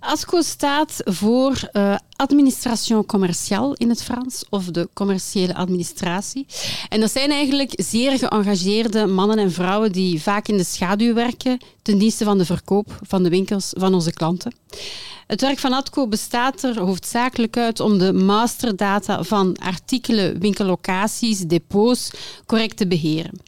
ASCO 0.00 0.42
staat 0.42 1.00
voor 1.04 1.68
uh, 1.72 1.96
Administration 2.16 3.06
Commerciale 3.06 3.74
in 3.78 3.88
het 3.88 4.02
Frans, 4.02 4.44
of 4.50 4.64
de 4.64 4.88
commerciële 4.92 5.54
administratie. 5.54 6.46
En 6.88 7.00
dat 7.00 7.10
zijn 7.10 7.30
eigenlijk 7.30 7.72
zeer 7.76 8.18
geëngageerde 8.18 9.06
mannen 9.06 9.38
en 9.38 9.52
vrouwen 9.52 9.92
die 9.92 10.22
vaak 10.22 10.48
in 10.48 10.56
de 10.56 10.64
schaduw 10.64 11.14
werken 11.14 11.58
ten 11.82 11.98
dienste 11.98 12.24
van 12.24 12.38
de 12.38 12.44
verkoop 12.44 12.98
van 13.02 13.22
de 13.22 13.28
winkels 13.28 13.72
van 13.76 13.94
onze 13.94 14.12
klanten. 14.12 14.54
Het 15.26 15.40
werk 15.40 15.58
van 15.58 15.72
ADCO 15.72 16.08
bestaat 16.08 16.62
er 16.62 16.80
hoofdzakelijk 16.80 17.56
uit 17.56 17.80
om 17.80 17.98
de 17.98 18.12
masterdata 18.12 19.22
van 19.22 19.56
artikelen, 19.56 20.38
winkellocaties, 20.38 21.38
depots 21.38 22.10
correct 22.46 22.76
te 22.76 22.86
beheren. 22.86 23.40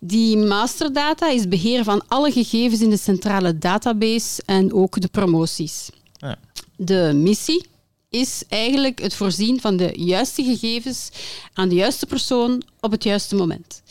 Die 0.00 0.36
masterdata 0.36 1.28
is 1.28 1.48
beheer 1.48 1.84
van 1.84 2.02
alle 2.08 2.32
gegevens 2.32 2.80
in 2.80 2.90
de 2.90 2.96
centrale 2.96 3.58
database 3.58 4.42
en 4.46 4.72
ook 4.72 5.00
de 5.00 5.08
promoties. 5.08 5.88
Ja. 6.16 6.38
De 6.76 7.12
missie 7.14 7.66
is 8.10 8.42
eigenlijk 8.48 9.02
het 9.02 9.14
voorzien 9.14 9.60
van 9.60 9.76
de 9.76 9.92
juiste 9.96 10.42
gegevens 10.42 11.08
aan 11.52 11.68
de 11.68 11.74
juiste 11.74 12.06
persoon 12.06 12.62
op 12.80 12.90
het 12.90 13.04
juiste 13.04 13.34
moment. 13.34 13.82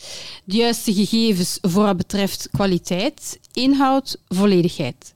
De 0.44 0.56
juiste 0.56 0.94
gegevens 0.94 1.58
voor 1.60 1.84
wat 1.84 1.96
betreft 1.96 2.48
kwaliteit, 2.52 3.38
inhoud, 3.52 4.16
volledigheid. 4.28 5.14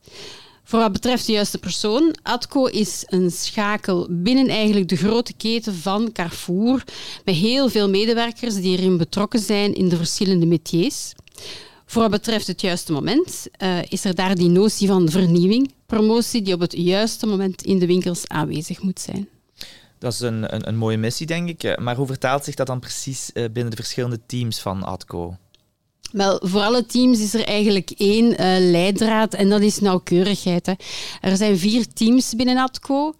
Voor 0.68 0.78
wat 0.78 0.92
betreft 0.92 1.26
de 1.26 1.32
juiste 1.32 1.58
persoon, 1.58 2.14
ADCO 2.22 2.64
is 2.64 3.04
een 3.06 3.30
schakel 3.30 4.06
binnen 4.10 4.48
eigenlijk 4.48 4.88
de 4.88 4.96
grote 4.96 5.32
keten 5.32 5.74
van 5.74 6.12
Carrefour, 6.12 6.84
met 7.24 7.34
heel 7.34 7.68
veel 7.68 7.88
medewerkers 7.88 8.54
die 8.54 8.78
erin 8.78 8.96
betrokken 8.96 9.40
zijn 9.40 9.74
in 9.74 9.88
de 9.88 9.96
verschillende 9.96 10.46
métiers. 10.46 11.12
Voor 11.86 12.02
wat 12.02 12.10
betreft 12.10 12.46
het 12.46 12.60
juiste 12.60 12.92
moment 12.92 13.46
uh, 13.62 13.78
is 13.88 14.04
er 14.04 14.14
daar 14.14 14.34
die 14.34 14.48
notie 14.48 14.88
van 14.88 15.10
vernieuwing, 15.10 15.72
promotie 15.86 16.42
die 16.42 16.54
op 16.54 16.60
het 16.60 16.72
juiste 16.72 17.26
moment 17.26 17.62
in 17.62 17.78
de 17.78 17.86
winkels 17.86 18.26
aanwezig 18.26 18.82
moet 18.82 19.00
zijn. 19.00 19.28
Dat 19.98 20.12
is 20.12 20.20
een, 20.20 20.54
een, 20.54 20.68
een 20.68 20.76
mooie 20.76 20.98
missie, 20.98 21.26
denk 21.26 21.48
ik. 21.48 21.78
Maar 21.78 21.96
hoe 21.96 22.06
vertaalt 22.06 22.44
zich 22.44 22.54
dat 22.54 22.66
dan 22.66 22.80
precies 22.80 23.30
uh, 23.34 23.44
binnen 23.44 23.70
de 23.70 23.76
verschillende 23.76 24.20
teams 24.26 24.60
van 24.60 24.82
ADCO? 24.82 25.36
Wel, 26.12 26.40
voor 26.42 26.60
alle 26.60 26.86
teams 26.86 27.20
is 27.20 27.34
er 27.34 27.44
eigenlijk 27.44 27.90
één 27.96 28.24
uh, 28.24 28.70
leidraad 28.70 29.34
en 29.34 29.48
dat 29.48 29.60
is 29.60 29.80
nauwkeurigheid. 29.80 30.66
Hè. 30.66 30.72
Er 31.20 31.36
zijn 31.36 31.58
vier 31.58 31.92
teams 31.92 32.34
binnen 32.36 32.56
ADCO. 32.56 33.06
Uh, 33.08 33.12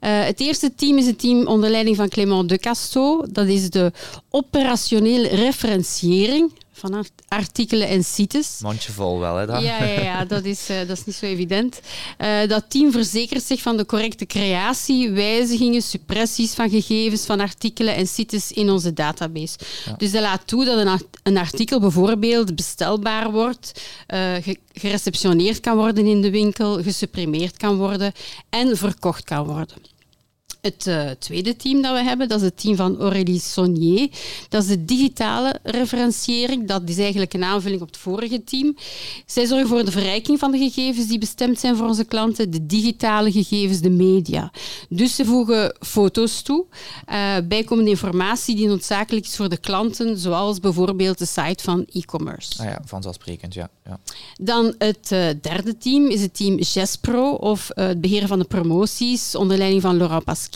het 0.00 0.40
eerste 0.40 0.74
team 0.74 0.98
is 0.98 1.06
het 1.06 1.18
team 1.18 1.46
onder 1.46 1.70
leiding 1.70 1.96
van 1.96 2.08
Clément 2.08 2.48
de 2.48 2.58
Casto. 2.58 3.24
Dat 3.30 3.46
is 3.46 3.70
de 3.70 3.92
operationele 4.30 5.28
referentiëring 5.28 6.52
van 6.80 7.04
artikelen 7.28 7.88
en 7.88 8.04
sites. 8.04 8.58
Mandje 8.62 8.92
vol 8.92 9.18
wel, 9.18 9.36
hè? 9.36 9.46
Dan. 9.46 9.62
Ja, 9.62 9.84
ja, 9.84 10.00
ja 10.00 10.24
dat, 10.24 10.44
is, 10.44 10.70
uh, 10.70 10.78
dat 10.78 10.98
is 10.98 11.04
niet 11.04 11.14
zo 11.14 11.26
evident. 11.26 11.80
Uh, 12.18 12.48
dat 12.48 12.64
team 12.68 12.92
verzekert 12.92 13.44
zich 13.44 13.60
van 13.60 13.76
de 13.76 13.86
correcte 13.86 14.26
creatie, 14.26 15.10
wijzigingen, 15.10 15.82
suppressies 15.82 16.54
van 16.54 16.70
gegevens 16.70 17.24
van 17.24 17.40
artikelen 17.40 17.94
en 17.94 18.06
sites 18.06 18.52
in 18.52 18.70
onze 18.70 18.92
database. 18.92 19.58
Ja. 19.84 19.94
Dus 19.96 20.10
dat 20.10 20.22
laat 20.22 20.46
toe 20.46 20.64
dat 20.64 20.86
een, 20.86 21.00
een 21.22 21.36
artikel 21.36 21.80
bijvoorbeeld 21.80 22.54
bestelbaar 22.54 23.30
wordt, 23.30 23.82
uh, 24.14 24.54
gereceptioneerd 24.72 25.60
kan 25.60 25.76
worden 25.76 26.06
in 26.06 26.20
de 26.20 26.30
winkel, 26.30 26.82
gesupprimeerd 26.82 27.56
kan 27.56 27.76
worden 27.76 28.12
en 28.50 28.76
verkocht 28.76 29.24
kan 29.24 29.46
worden. 29.46 29.89
Het 30.60 30.86
uh, 30.86 31.10
tweede 31.18 31.56
team 31.56 31.82
dat 31.82 31.92
we 31.92 32.02
hebben, 32.02 32.28
dat 32.28 32.38
is 32.38 32.44
het 32.44 32.60
team 32.60 32.76
van 32.76 32.98
Aurélie 32.98 33.40
Saunier. 33.40 34.08
Dat 34.48 34.62
is 34.62 34.68
de 34.68 34.84
digitale 34.84 35.58
referentiëring. 35.62 36.68
Dat 36.68 36.82
is 36.84 36.98
eigenlijk 36.98 37.34
een 37.34 37.44
aanvulling 37.44 37.80
op 37.80 37.86
het 37.86 37.96
vorige 37.96 38.44
team. 38.44 38.76
Zij 39.26 39.46
zorgen 39.46 39.68
voor 39.68 39.84
de 39.84 39.90
verrijking 39.90 40.38
van 40.38 40.50
de 40.50 40.58
gegevens 40.58 41.06
die 41.06 41.18
bestemd 41.18 41.60
zijn 41.60 41.76
voor 41.76 41.86
onze 41.86 42.04
klanten, 42.04 42.50
de 42.50 42.66
digitale 42.66 43.32
gegevens, 43.32 43.80
de 43.80 43.90
media. 43.90 44.52
Dus 44.88 45.14
ze 45.14 45.24
voegen 45.24 45.76
foto's 45.80 46.42
toe, 46.42 46.64
uh, 47.08 47.36
bijkomende 47.48 47.90
informatie 47.90 48.56
die 48.56 48.66
noodzakelijk 48.66 49.26
is 49.26 49.36
voor 49.36 49.48
de 49.48 49.56
klanten, 49.56 50.18
zoals 50.18 50.60
bijvoorbeeld 50.60 51.18
de 51.18 51.26
site 51.26 51.64
van 51.64 51.86
e-commerce. 51.92 52.62
Ah 52.62 52.66
ja, 52.66 52.82
vanzelfsprekend, 52.84 53.54
ja. 53.54 53.70
ja. 53.84 54.00
Dan 54.40 54.74
het 54.78 55.10
uh, 55.12 55.26
derde 55.40 55.78
team 55.78 56.06
is 56.06 56.20
het 56.20 56.34
team 56.34 56.56
GESPRO, 56.64 57.30
of 57.30 57.68
het 57.74 58.00
beheer 58.00 58.26
van 58.26 58.38
de 58.38 58.44
promoties, 58.44 59.34
onder 59.34 59.56
leiding 59.56 59.82
van 59.82 59.96
Laurent 59.96 60.24
Pascal. 60.24 60.48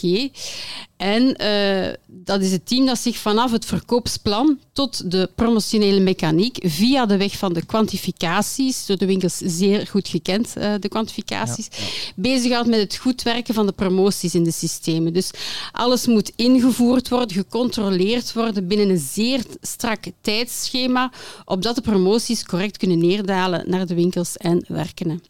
En 0.97 1.43
uh, 1.43 1.93
dat 2.07 2.41
is 2.41 2.53
het 2.53 2.67
team 2.67 2.87
dat 2.87 2.99
zich 2.99 3.17
vanaf 3.17 3.51
het 3.51 3.65
verkoopsplan 3.65 4.59
tot 4.73 5.11
de 5.11 5.31
promotionele 5.35 6.01
mechaniek, 6.01 6.59
via 6.61 7.07
de 7.07 7.17
weg 7.17 7.39
van 7.39 7.53
de 7.53 7.65
kwantificaties, 7.65 8.87
door 8.87 8.97
de 8.97 9.07
winkels 9.07 9.37
zeer 9.37 9.87
goed 9.87 10.09
gekend, 10.09 10.55
uh, 10.59 10.75
de 10.81 10.89
kwantificaties, 10.89 11.69
ja, 11.71 11.85
ja. 11.85 12.13
bezighoudt 12.15 12.69
met 12.69 12.81
het 12.81 12.97
goed 12.97 13.23
werken 13.23 13.55
van 13.55 13.67
de 13.67 13.73
promoties 13.73 14.35
in 14.35 14.45
de 14.45 14.53
systemen. 14.53 15.13
Dus 15.13 15.31
alles 15.73 16.07
moet 16.07 16.33
ingevoerd 16.37 17.09
worden, 17.09 17.37
gecontroleerd 17.37 18.33
worden 18.33 18.67
binnen 18.67 18.89
een 18.89 19.09
zeer 19.13 19.45
strak 19.61 20.05
tijdschema, 20.21 21.13
opdat 21.45 21.75
de 21.75 21.81
promoties 21.81 22.45
correct 22.45 22.77
kunnen 22.77 22.99
neerdalen 22.99 23.71
naar 23.71 23.87
de 23.87 23.95
winkels 23.95 24.37
en 24.37 24.65
werken. 24.69 25.23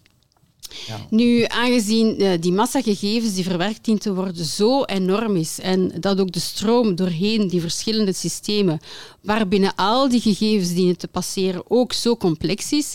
Nu, 1.10 1.44
aangezien 1.44 2.22
uh, 2.22 2.32
die 2.40 2.52
massa 2.52 2.82
gegevens 2.82 3.34
die 3.34 3.44
verwerkt 3.44 3.84
dient 3.84 4.00
te 4.00 4.14
worden 4.14 4.44
zo 4.44 4.84
enorm 4.84 5.36
is 5.36 5.60
en 5.60 5.92
dat 6.00 6.20
ook 6.20 6.32
de 6.32 6.40
stroom 6.40 6.94
doorheen 6.94 7.48
die 7.48 7.60
verschillende 7.60 8.12
systemen, 8.12 8.80
waarbinnen 9.22 9.74
al 9.74 10.08
die 10.08 10.20
gegevens 10.20 10.72
dienen 10.72 10.96
te 10.96 11.08
passeren, 11.08 11.70
ook 11.70 11.92
zo 11.92 12.16
complex 12.16 12.72
is, 12.72 12.94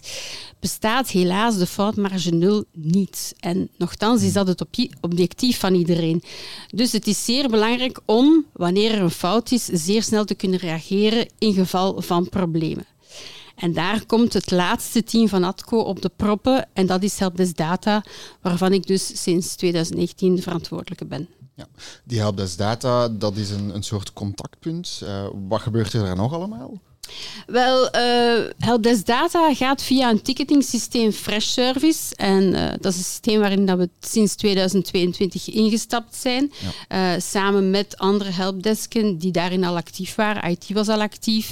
bestaat 0.59 1.09
helaas 1.09 1.57
de 1.57 1.67
foutmarge 1.67 2.31
nul 2.31 2.63
niet. 2.73 3.33
En 3.39 3.69
nogthans 3.77 4.23
is 4.23 4.33
dat 4.33 4.47
het 4.47 4.65
objectief 5.01 5.59
van 5.59 5.73
iedereen. 5.73 6.23
Dus 6.67 6.91
het 6.91 7.07
is 7.07 7.25
zeer 7.25 7.49
belangrijk 7.49 7.99
om, 8.05 8.45
wanneer 8.53 8.91
er 8.91 9.01
een 9.01 9.11
fout 9.11 9.51
is, 9.51 9.65
zeer 9.65 10.03
snel 10.03 10.25
te 10.25 10.35
kunnen 10.35 10.59
reageren 10.59 11.27
in 11.37 11.53
geval 11.53 12.01
van 12.01 12.29
problemen. 12.29 12.85
En 13.59 13.73
daar 13.73 14.05
komt 14.05 14.33
het 14.33 14.51
laatste 14.51 15.03
team 15.03 15.27
van 15.27 15.43
ATCO 15.43 15.77
op 15.77 16.01
de 16.01 16.11
proppen 16.15 16.67
en 16.73 16.85
dat 16.85 17.03
is 17.03 17.19
Helpdesk 17.19 17.57
Data, 17.57 18.03
waarvan 18.41 18.73
ik 18.73 18.87
dus 18.87 19.21
sinds 19.23 19.55
2019 19.55 20.35
de 20.35 20.41
verantwoordelijke 20.41 21.05
ben. 21.05 21.29
Ja, 21.55 21.67
die 22.03 22.19
Helpdesk 22.19 22.57
Data, 22.57 23.09
dat 23.09 23.37
is 23.37 23.49
een, 23.49 23.75
een 23.75 23.83
soort 23.83 24.13
contactpunt. 24.13 25.01
Uh, 25.03 25.27
wat 25.47 25.61
gebeurt 25.61 25.93
er 25.93 26.03
daar 26.03 26.15
nog 26.15 26.33
allemaal? 26.33 26.81
Wel, 27.47 27.95
uh, 27.95 28.51
Helpdesk 28.59 29.05
Data 29.05 29.53
gaat 29.53 29.83
via 29.83 30.09
een 30.09 30.21
ticketing-systeem 30.21 31.11
Fresh 31.11 31.47
Service. 31.47 32.15
En 32.15 32.43
uh, 32.43 32.69
dat 32.79 32.91
is 32.91 32.97
een 32.97 33.03
systeem 33.03 33.39
waarin 33.39 33.65
dat 33.65 33.77
we 33.77 33.89
sinds 33.99 34.35
2022 34.35 35.49
ingestapt 35.49 36.15
zijn. 36.15 36.51
Ja. 36.87 37.15
Uh, 37.15 37.21
samen 37.21 37.69
met 37.69 37.97
andere 37.97 38.31
helpdesken 38.31 39.17
die 39.17 39.31
daarin 39.31 39.63
al 39.63 39.75
actief 39.75 40.15
waren. 40.15 40.51
IT 40.51 40.69
was 40.73 40.87
al 40.87 41.01
actief. 41.01 41.51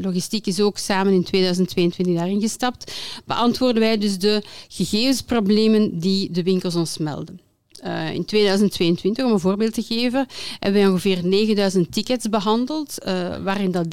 logistiek 0.00 0.46
is 0.46 0.60
ook 0.60 0.78
samen 0.78 1.12
in 1.12 1.24
2022 1.24 2.14
daarin 2.14 2.40
gestapt. 2.40 2.92
Beantwoorden 3.24 3.82
wij 3.82 3.98
dus 3.98 4.18
de 4.18 4.42
gegevensproblemen 4.68 5.98
die 5.98 6.30
de 6.30 6.42
winkels 6.42 6.74
ons 6.74 6.98
melden. 6.98 7.45
Uh, 7.84 8.14
in 8.14 8.24
2022, 8.24 9.24
om 9.24 9.32
een 9.32 9.40
voorbeeld 9.40 9.74
te 9.74 9.82
geven, 9.82 10.26
hebben 10.58 10.80
wij 10.80 10.90
ongeveer 10.90 11.24
9000 11.24 11.92
tickets 11.92 12.28
behandeld, 12.28 12.94
uh, 13.06 13.36
waarin 13.36 13.70
dat 13.70 13.86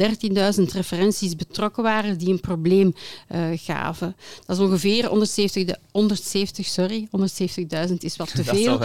13.000 0.58 0.64
referenties 0.74 1.36
betrokken 1.36 1.84
waren 1.84 2.18
die 2.18 2.30
een 2.30 2.40
probleem 2.40 2.96
uh, 3.32 3.42
gaven. 3.56 4.16
Dat 4.46 4.58
is 4.58 4.64
ongeveer 4.64 5.06
170, 5.06 5.66
de, 5.66 5.78
170 5.92 6.66
sorry, 6.66 7.08
170.000 7.88 7.94
is 7.98 8.16
wat 8.16 8.36
te 8.36 8.44
veel, 8.56 8.78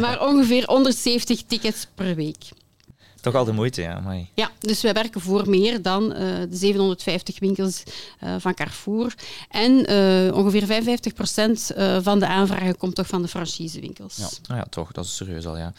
maar 0.00 0.26
ongeveer 0.28 0.64
170 0.66 1.42
tickets 1.42 1.86
per 1.94 2.14
week. 2.14 2.44
Toch 3.20 3.34
al 3.34 3.44
de 3.44 3.52
moeite, 3.52 3.82
ja. 3.82 3.94
Amai. 3.94 4.28
Ja, 4.34 4.50
dus 4.58 4.82
wij 4.82 4.92
werken 4.92 5.20
voor 5.20 5.50
meer 5.50 5.82
dan 5.82 6.02
uh, 6.02 6.18
de 6.50 6.56
750 6.56 7.38
winkels 7.38 7.82
uh, 8.24 8.34
van 8.38 8.54
Carrefour. 8.54 9.14
En 9.50 9.92
uh, 9.92 10.34
ongeveer 10.36 10.62
55% 10.62 12.02
van 12.02 12.18
de 12.18 12.26
aanvragen 12.26 12.76
komt 12.76 12.94
toch 12.94 13.06
van 13.06 13.22
de 13.22 13.28
franchisewinkels. 13.28 14.16
Ja. 14.16 14.28
Nou 14.46 14.60
ja, 14.60 14.66
toch, 14.70 14.92
dat 14.92 15.04
is 15.04 15.16
serieus 15.16 15.46
al, 15.46 15.56
ja. 15.56 15.72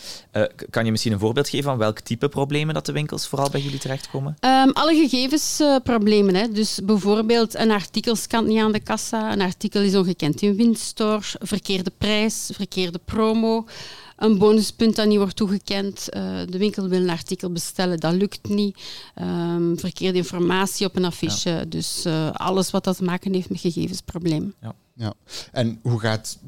kan 0.70 0.86
je 0.86 0.92
misschien 0.92 1.14
een 1.14 1.20
voorbeeld 1.20 1.50
geven 1.50 1.70
van 1.70 1.78
welk 1.78 2.00
type 2.00 2.30
problemen 2.30 2.74
dat 2.74 2.86
de 2.86 2.92
winkels 2.92 3.28
vooral 3.28 3.50
bij 3.50 3.62
jullie 3.62 3.80
terechtkomen? 3.80 4.38
Um, 4.40 4.72
alle 4.72 4.96
gegevensproblemen. 4.96 6.36
hè. 6.36 6.52
Dus 6.52 6.80
bijvoorbeeld 6.84 7.56
een 7.56 7.72
artikel 7.72 8.16
scant 8.16 8.48
niet 8.48 8.60
aan 8.60 8.72
de 8.72 8.80
kassa, 8.80 9.32
een 9.32 9.42
artikel 9.42 9.82
is 9.82 9.96
ongekend 9.96 10.42
in 10.42 10.56
winststore, 10.56 11.22
verkeerde 11.40 11.92
prijs, 11.98 12.50
verkeerde 12.54 13.00
promo 13.06 13.66
een 14.20 14.38
bonuspunt 14.38 14.96
dat 14.96 15.08
niet 15.08 15.18
wordt 15.18 15.36
toegekend. 15.36 16.08
Uh, 16.14 16.40
de 16.50 16.58
winkel 16.58 16.88
wil 16.88 17.02
een 17.02 17.10
artikel 17.10 17.52
bestellen, 17.52 18.00
dat 18.00 18.14
lukt 18.14 18.50
niet. 18.50 18.80
Um, 19.22 19.80
verkeerde 19.80 20.18
informatie 20.18 20.88
op 20.88 20.96
een 20.96 21.06
affiche. 21.06 21.50
Ja. 21.50 21.66
Dus 21.66 22.06
uh, 22.06 22.32
alles 22.32 22.72
wat 22.72 22.84
dat 22.84 22.98
te 22.98 23.04
maken 23.04 23.34
heeft 23.34 23.50
met 23.50 23.60
gegevensprobleem. 23.60 24.54
Ja. 24.62 24.76
ja. 24.94 25.14
En 25.52 25.80
hoe 25.82 26.00
gaat 26.00 26.40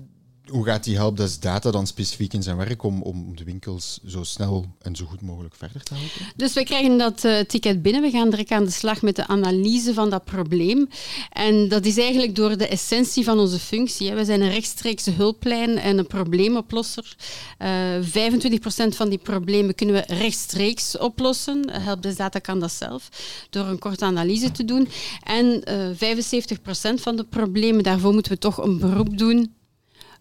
hoe 0.52 0.66
gaat 0.66 0.84
die 0.84 0.96
helpdesk 0.96 1.42
data 1.42 1.72
dan 1.72 1.88
specifiek 1.88 2.34
in 2.34 2.44
zijn 2.44 2.58
werk 2.58 2.84
om, 2.84 3.02
om 3.02 3.36
de 3.36 3.44
winkels 3.44 4.00
zo 4.06 4.24
snel 4.24 4.66
en 4.82 4.96
zo 4.96 5.06
goed 5.06 5.22
mogelijk 5.22 5.56
verder 5.56 5.84
te 5.84 5.94
helpen? 5.94 6.34
Dus 6.36 6.54
we 6.54 6.64
krijgen 6.64 6.98
dat 6.98 7.24
uh, 7.24 7.40
ticket 7.40 7.82
binnen. 7.82 8.02
We 8.02 8.10
gaan 8.10 8.30
direct 8.30 8.52
aan 8.52 8.64
de 8.64 8.72
slag 8.72 9.02
met 9.02 9.16
de 9.16 9.28
analyse 9.28 9.94
van 9.94 10.10
dat 10.10 10.24
probleem. 10.24 10.90
En 11.30 11.68
dat 11.68 11.86
is 11.86 11.98
eigenlijk 11.98 12.36
door 12.36 12.58
de 12.58 12.68
essentie 12.68 13.24
van 13.24 13.40
onze 13.40 13.60
functie. 13.60 14.10
Hè. 14.10 14.16
We 14.16 14.26
zijn 14.26 14.42
een 14.42 14.52
rechtstreekse 14.52 15.12
hulplijn 15.12 15.78
en 15.78 15.98
een 15.98 16.08
probleemoplosser. 16.08 17.16
Uh, 17.60 17.96
eh, 17.96 18.04
25% 18.04 18.96
van 18.96 19.10
die 19.10 19.18
problemen 19.18 19.76
kunnen 19.76 19.96
we 19.96 20.14
rechtstreeks 20.14 20.98
oplossen. 20.98 21.72
Helpdesk 21.72 22.18
data 22.18 22.40
kan 22.40 22.60
dat 22.60 22.72
zelf 22.72 23.10
door 23.50 23.66
een 23.66 23.80
korte 23.80 24.06
analyse 24.06 24.52
te 24.52 24.66
doen. 24.66 24.88
En 25.24 25.62
uh, 25.70 25.90
eh, 25.90 26.18
75% 26.18 27.02
van 27.02 27.16
de 27.16 27.24
problemen, 27.24 27.84
daarvoor 27.84 28.14
moeten 28.14 28.32
we 28.32 28.38
toch 28.38 28.58
een 28.58 28.80
beroep 28.80 29.18
doen 29.18 29.60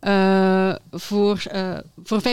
uh, 0.00 0.74
voor, 0.90 1.42
uh, 1.54 1.78
voor 2.04 2.20
75% 2.20 2.24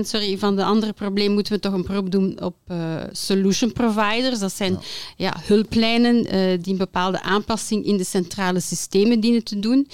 sorry, 0.00 0.38
van 0.38 0.56
de 0.56 0.64
andere 0.64 0.92
problemen 0.92 1.32
moeten 1.32 1.52
we 1.52 1.60
toch 1.60 1.72
een 1.72 1.84
beroep 1.84 2.10
doen 2.10 2.40
op 2.42 2.54
uh, 2.68 2.94
solution 3.12 3.72
providers. 3.72 4.38
Dat 4.38 4.52
zijn 4.52 4.72
ja. 4.72 4.80
ja 5.16 5.40
hulplijnen 5.44 6.22
die 6.62 6.72
een 6.72 6.78
bepaalde 6.78 7.22
aanpassing 7.22 7.84
in 7.84 7.96
de 7.96 8.04
centrale 8.04 8.60
systemen 8.60 9.20
dienen 9.20 9.44
te 9.44 9.58
doen. 9.58 9.88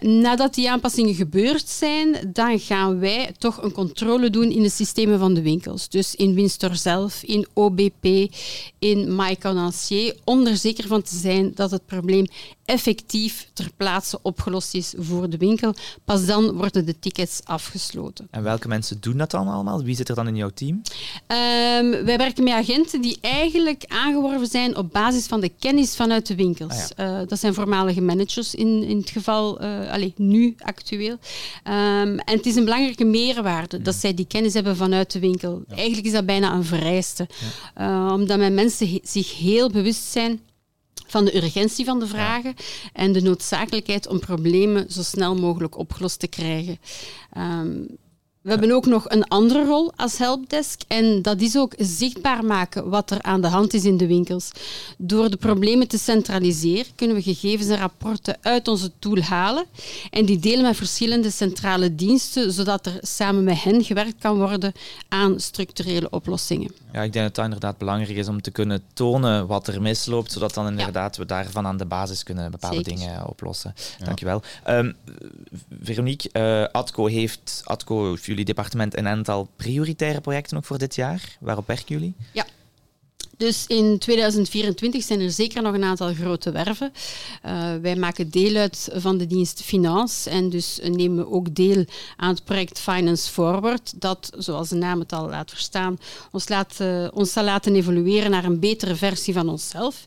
nadat 0.00 0.54
die 0.54 0.70
aanpassingen 0.70 1.14
gebeurd 1.14 1.68
zijn, 1.68 2.30
dan 2.32 2.58
gaan 2.58 2.98
wij 2.98 3.30
toch 3.38 3.62
een 3.62 3.72
controle 3.72 4.30
doen 4.30 4.50
in 4.50 4.62
de 4.62 4.70
systemen 4.70 5.18
van 5.18 5.34
de 5.34 5.42
winkels. 5.42 5.88
Dus 5.88 6.14
in 6.14 6.34
Winstor 6.34 6.76
zelf, 6.76 7.22
in 7.22 7.46
OBP, 7.52 8.34
in 8.78 9.16
MyCanancier, 9.16 10.16
om 10.24 10.46
er 10.46 10.56
zeker 10.56 10.86
van 10.86 11.02
te 11.02 11.16
zijn 11.16 11.52
dat 11.54 11.70
het 11.70 11.86
probleem 11.86 12.26
effectief 12.64 13.50
ter 13.52 13.70
plaatse 13.76 14.18
opgelost 14.22 14.74
is 14.74 14.94
voor 14.98 15.30
de 15.30 15.36
winkel. 15.36 15.74
Pas 16.04 16.26
dan 16.26 16.52
worden 16.52 16.86
de 16.86 16.98
tickets 16.98 17.40
afgesloten. 17.44 18.28
En 18.30 18.42
welke 18.42 18.68
mensen 18.68 19.00
doen 19.00 19.16
dat 19.16 19.30
dan 19.30 19.48
allemaal? 19.48 19.82
Wie 19.82 19.96
zit 19.96 20.08
er 20.08 20.14
dan 20.14 20.28
in 20.28 20.36
jouw 20.36 20.50
team? 20.54 20.74
Um, 20.74 22.04
wij 22.04 22.16
werken 22.16 22.44
met 22.44 22.52
agenten 22.52 23.00
die 23.00 23.18
eigenlijk 23.20 23.84
aangeworven 23.88 24.46
zijn 24.46 24.76
op 24.76 24.92
basis 24.92 25.26
van 25.26 25.40
de 25.40 25.50
kennis 25.58 25.96
vanuit 25.96 26.26
de 26.26 26.34
winkels. 26.34 26.72
Ah, 26.72 26.88
ja. 26.96 27.20
uh, 27.20 27.28
dat 27.28 27.38
zijn 27.38 27.54
voormalige 27.54 28.00
managers 28.00 28.54
in, 28.54 28.82
in 28.82 28.96
het 28.96 29.10
geval, 29.10 29.62
uh, 29.62 29.92
allez, 29.92 30.12
nu 30.16 30.54
actueel. 30.58 31.12
Um, 31.12 32.18
en 32.18 32.36
het 32.36 32.46
is 32.46 32.56
een 32.56 32.64
belangrijke 32.64 33.04
meerwaarde 33.04 33.78
mm. 33.78 33.84
dat 33.84 33.94
zij 33.94 34.14
die 34.14 34.26
kennis 34.26 34.54
hebben 34.54 34.76
vanuit 34.76 35.12
de 35.12 35.18
winkel. 35.18 35.62
Ja. 35.68 35.76
Eigenlijk 35.76 36.06
is 36.06 36.12
dat 36.12 36.26
bijna 36.26 36.52
een 36.52 36.64
vereiste. 36.64 37.28
Ja. 37.76 38.06
Uh, 38.06 38.12
omdat 38.12 38.38
mijn 38.38 38.54
mensen 38.54 39.00
zich 39.02 39.38
heel 39.38 39.70
bewust 39.70 40.02
zijn 40.02 40.40
van 41.12 41.24
de 41.24 41.36
urgentie 41.36 41.84
van 41.84 41.98
de 41.98 42.06
vragen 42.06 42.54
ja. 42.56 42.64
en 42.92 43.12
de 43.12 43.22
noodzakelijkheid 43.22 44.06
om 44.06 44.18
problemen 44.18 44.92
zo 44.92 45.02
snel 45.02 45.34
mogelijk 45.34 45.78
opgelost 45.78 46.18
te 46.18 46.26
krijgen. 46.26 46.78
Um, 47.36 47.86
We 48.42 48.50
hebben 48.50 48.72
ook 48.72 48.86
nog 48.86 49.04
een 49.10 49.28
andere 49.28 49.64
rol 49.64 49.92
als 49.96 50.18
helpdesk 50.18 50.80
en 50.88 51.22
dat 51.22 51.40
is 51.40 51.56
ook 51.56 51.74
zichtbaar 51.78 52.44
maken 52.44 52.88
wat 52.90 53.10
er 53.10 53.22
aan 53.22 53.40
de 53.40 53.48
hand 53.48 53.74
is 53.74 53.84
in 53.84 53.96
de 53.96 54.06
winkels. 54.06 54.50
Door 54.98 55.30
de 55.30 55.36
problemen 55.36 55.88
te 55.88 55.98
centraliseren 55.98 56.94
kunnen 56.94 57.16
we 57.16 57.22
gegevens 57.22 57.68
en 57.68 57.76
rapporten 57.76 58.36
uit 58.40 58.68
onze 58.68 58.90
tool 58.98 59.20
halen 59.20 59.64
en 60.10 60.24
die 60.24 60.38
delen 60.38 60.62
met 60.62 60.76
verschillende 60.76 61.30
centrale 61.30 61.94
diensten, 61.94 62.52
zodat 62.52 62.86
er 62.86 62.98
samen 63.00 63.44
met 63.44 63.62
hen 63.62 63.84
gewerkt 63.84 64.18
kan 64.18 64.36
worden 64.36 64.72
aan 65.08 65.40
structurele 65.40 66.10
oplossingen. 66.10 66.81
Ja, 66.92 67.02
ik 67.02 67.12
denk 67.12 67.26
dat 67.26 67.36
het 67.36 67.44
inderdaad 67.44 67.78
belangrijk 67.78 68.16
is 68.18 68.28
om 68.28 68.40
te 68.40 68.50
kunnen 68.50 68.82
tonen 68.92 69.46
wat 69.46 69.66
er 69.66 69.82
misloopt, 69.82 70.32
zodat 70.32 70.54
dan 70.54 70.66
inderdaad 70.66 71.16
we 71.16 71.26
daarvan 71.26 71.66
aan 71.66 71.76
de 71.76 71.84
basis 71.84 72.22
kunnen 72.22 72.50
bepaalde 72.50 72.76
Zeker. 72.76 72.94
dingen 72.94 73.26
oplossen. 73.26 73.74
Dankjewel. 73.98 74.42
Um, 74.68 74.96
Veronique, 75.82 76.30
uh, 76.32 76.68
ADCO 76.72 77.06
heeft, 77.06 77.62
ADCO, 77.64 78.16
jullie 78.22 78.44
departement, 78.44 78.96
een 78.96 79.08
aantal 79.08 79.48
prioritaire 79.56 80.20
projecten 80.20 80.56
ook 80.56 80.64
voor 80.64 80.78
dit 80.78 80.94
jaar. 80.94 81.36
Waarop 81.40 81.66
werken 81.66 81.86
jullie? 81.86 82.14
Ja. 82.32 82.44
Dus 83.36 83.64
in 83.66 83.98
2024 83.98 85.02
zijn 85.02 85.20
er 85.20 85.30
zeker 85.30 85.62
nog 85.62 85.74
een 85.74 85.84
aantal 85.84 86.14
grote 86.14 86.50
werven. 86.50 86.92
Uh, 87.46 87.74
wij 87.82 87.96
maken 87.96 88.30
deel 88.30 88.56
uit 88.56 88.88
van 88.92 89.18
de 89.18 89.26
dienst 89.26 89.62
Finance 89.62 90.30
en 90.30 90.48
dus 90.48 90.80
nemen 90.82 91.32
ook 91.32 91.54
deel 91.54 91.84
aan 92.16 92.34
het 92.34 92.44
project 92.44 92.80
Finance 92.80 93.30
Forward, 93.30 93.92
dat, 93.96 94.30
zoals 94.38 94.68
de 94.68 94.76
naam 94.76 94.98
het 95.00 95.12
al 95.12 95.28
laat 95.28 95.50
verstaan, 95.50 95.98
ons, 96.30 96.48
laat, 96.48 96.78
uh, 96.80 97.08
ons 97.12 97.32
zal 97.32 97.44
laten 97.44 97.74
evolueren 97.74 98.30
naar 98.30 98.44
een 98.44 98.60
betere 98.60 98.96
versie 98.96 99.34
van 99.34 99.48
onszelf. 99.48 100.06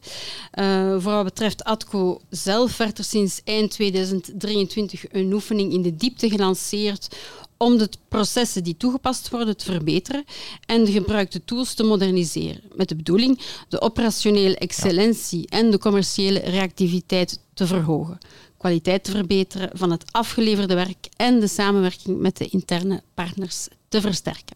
Uh, 0.59 0.95
voor 0.99 1.13
wat 1.13 1.23
betreft 1.23 1.63
ADCO 1.63 2.21
zelf 2.29 2.77
werd 2.77 2.97
er 2.97 3.03
sinds 3.03 3.41
eind 3.43 3.71
2023 3.71 5.03
een 5.11 5.33
oefening 5.33 5.73
in 5.73 5.81
de 5.81 5.95
diepte 5.95 6.29
gelanceerd 6.29 7.15
om 7.57 7.77
de 7.77 7.89
processen 8.07 8.63
die 8.63 8.77
toegepast 8.77 9.29
worden 9.29 9.57
te 9.57 9.65
verbeteren 9.65 10.23
en 10.65 10.85
de 10.85 10.91
gebruikte 10.91 11.45
tools 11.45 11.73
te 11.73 11.83
moderniseren. 11.83 12.61
Met 12.75 12.89
de 12.89 12.95
bedoeling 12.95 13.39
de 13.69 13.81
operationele 13.81 14.57
excellentie 14.57 15.39
ja. 15.49 15.57
en 15.57 15.71
de 15.71 15.77
commerciële 15.77 16.39
reactiviteit 16.39 17.39
te 17.53 17.67
verhogen, 17.67 18.17
kwaliteit 18.57 19.03
te 19.03 19.11
verbeteren 19.11 19.69
van 19.73 19.91
het 19.91 20.03
afgeleverde 20.11 20.75
werk 20.75 21.07
en 21.15 21.39
de 21.39 21.47
samenwerking 21.47 22.19
met 22.19 22.37
de 22.37 22.47
interne 22.47 23.03
partners 23.13 23.67
te 23.89 24.01
versterken. 24.01 24.55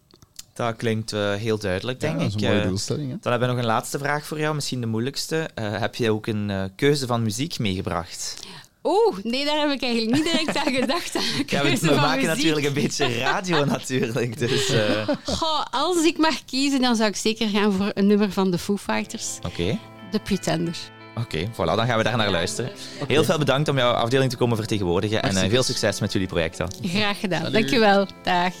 Dat 0.52 0.76
klinkt 0.76 1.12
uh, 1.12 1.34
heel 1.34 1.58
duidelijk, 1.58 2.00
denk 2.00 2.12
ja, 2.12 2.18
dat 2.18 2.28
is 2.28 2.34
ik. 2.34 2.40
een 2.40 2.46
mooie 2.48 2.60
Uh, 2.60 2.68
doelstelling. 2.68 3.10
Hè? 3.10 3.16
Dan 3.20 3.30
hebben 3.30 3.48
we 3.48 3.54
nog 3.54 3.64
een 3.64 3.70
laatste 3.70 3.98
vraag 3.98 4.26
voor 4.26 4.38
jou, 4.38 4.54
misschien 4.54 4.80
de 4.80 4.86
moeilijkste. 4.86 5.50
Uh, 5.58 5.78
heb 5.78 5.94
je 5.94 6.10
ook 6.10 6.26
een 6.26 6.72
keuze 6.76 7.06
van 7.06 7.22
muziek 7.22 7.58
meegebracht? 7.58 8.36
Oeh, 8.82 9.16
nee, 9.22 9.44
daar 9.44 9.60
heb 9.60 9.70
ik 9.70 9.82
eigenlijk 9.82 10.14
niet 10.14 10.24
direct 10.24 10.56
aan 10.56 10.72
gedacht. 10.72 11.16
Aan 11.16 11.22
ja, 11.46 11.62
we, 11.62 11.78
we 11.80 11.94
maken 11.94 12.26
natuurlijk 12.26 12.66
een 12.66 12.72
beetje 12.72 13.18
radio 13.18 13.64
natuurlijk. 13.76 14.38
Dus, 14.38 14.70
uh... 14.70 15.08
Goh, 15.24 15.64
als 15.70 16.04
ik 16.04 16.18
mag 16.18 16.44
kiezen, 16.44 16.80
dan 16.80 16.96
zou 16.96 17.08
ik 17.08 17.16
zeker 17.16 17.48
gaan 17.48 17.72
voor 17.72 17.90
een 17.94 18.06
nummer 18.06 18.32
van 18.32 18.50
de 18.50 18.58
Foo 18.58 18.76
Fighters. 18.76 19.36
Oké. 19.36 19.46
Okay. 19.46 19.78
The 20.10 20.18
Pretender. 20.18 20.76
Oké, 21.16 21.20
okay, 21.20 21.50
voilà, 21.52 21.76
dan 21.76 21.86
gaan 21.86 21.96
we 21.96 22.02
daar 22.02 22.16
naar 22.16 22.30
luisteren. 22.30 22.70
Okay. 22.70 23.06
Heel 23.06 23.24
veel 23.24 23.38
bedankt 23.38 23.68
om 23.68 23.76
jouw 23.76 23.92
afdeling 23.92 24.30
te 24.30 24.36
komen 24.36 24.56
vertegenwoordigen 24.56 25.22
en 25.22 25.34
uh, 25.34 25.50
veel 25.50 25.62
succes 25.62 26.00
met 26.00 26.12
jullie 26.12 26.28
projecten. 26.28 26.68
Graag 26.82 27.20
gedaan, 27.20 27.38
Salut. 27.38 27.52
dankjewel. 27.52 28.06
Dag. 28.22 28.52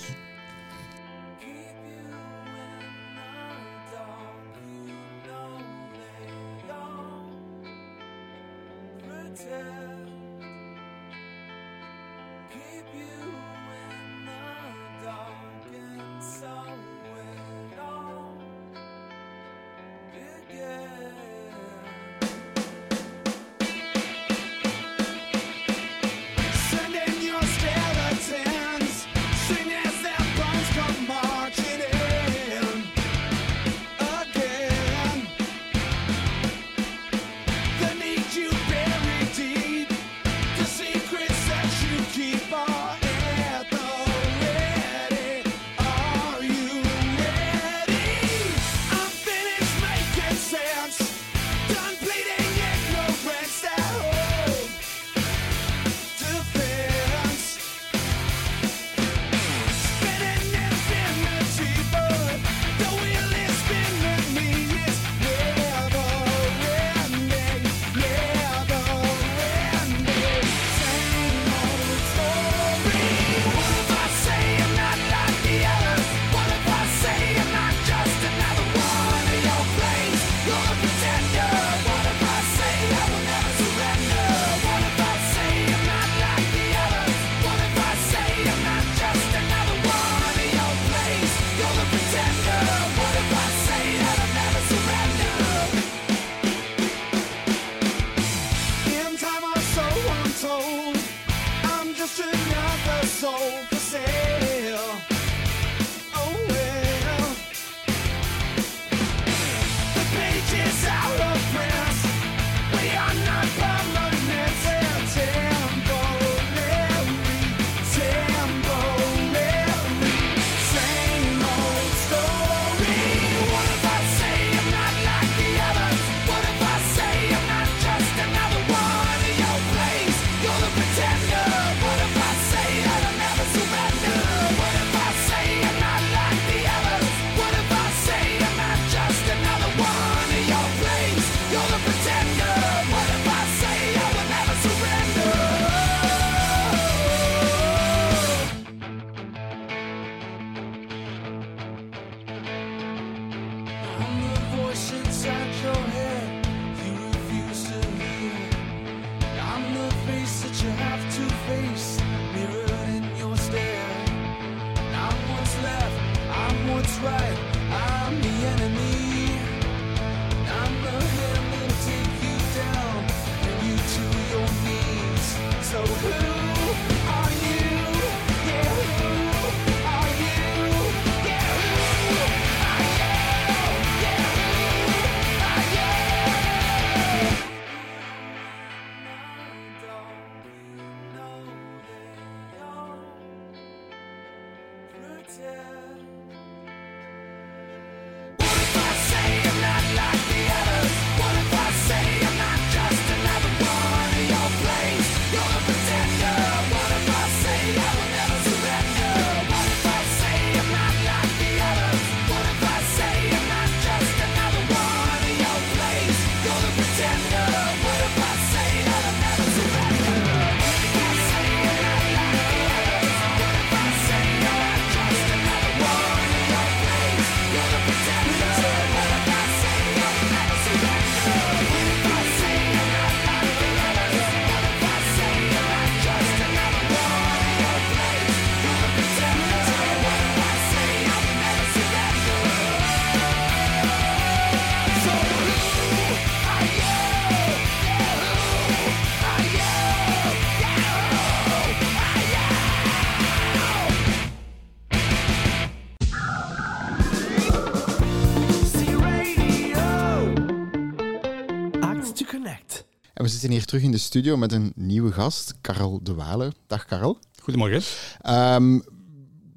Zitten 263.40 263.58
hier 263.58 263.68
terug 263.68 263.82
in 263.82 263.90
de 263.90 263.98
studio 263.98 264.36
met 264.36 264.52
een 264.52 264.72
nieuwe 264.74 265.12
gast, 265.12 265.54
Karel 265.60 266.00
de 266.02 266.14
Walen. 266.14 266.54
Dag 266.66 266.84
Karel. 266.84 267.18
Goedemorgen. 267.42 267.82
Ehm, 268.20 268.80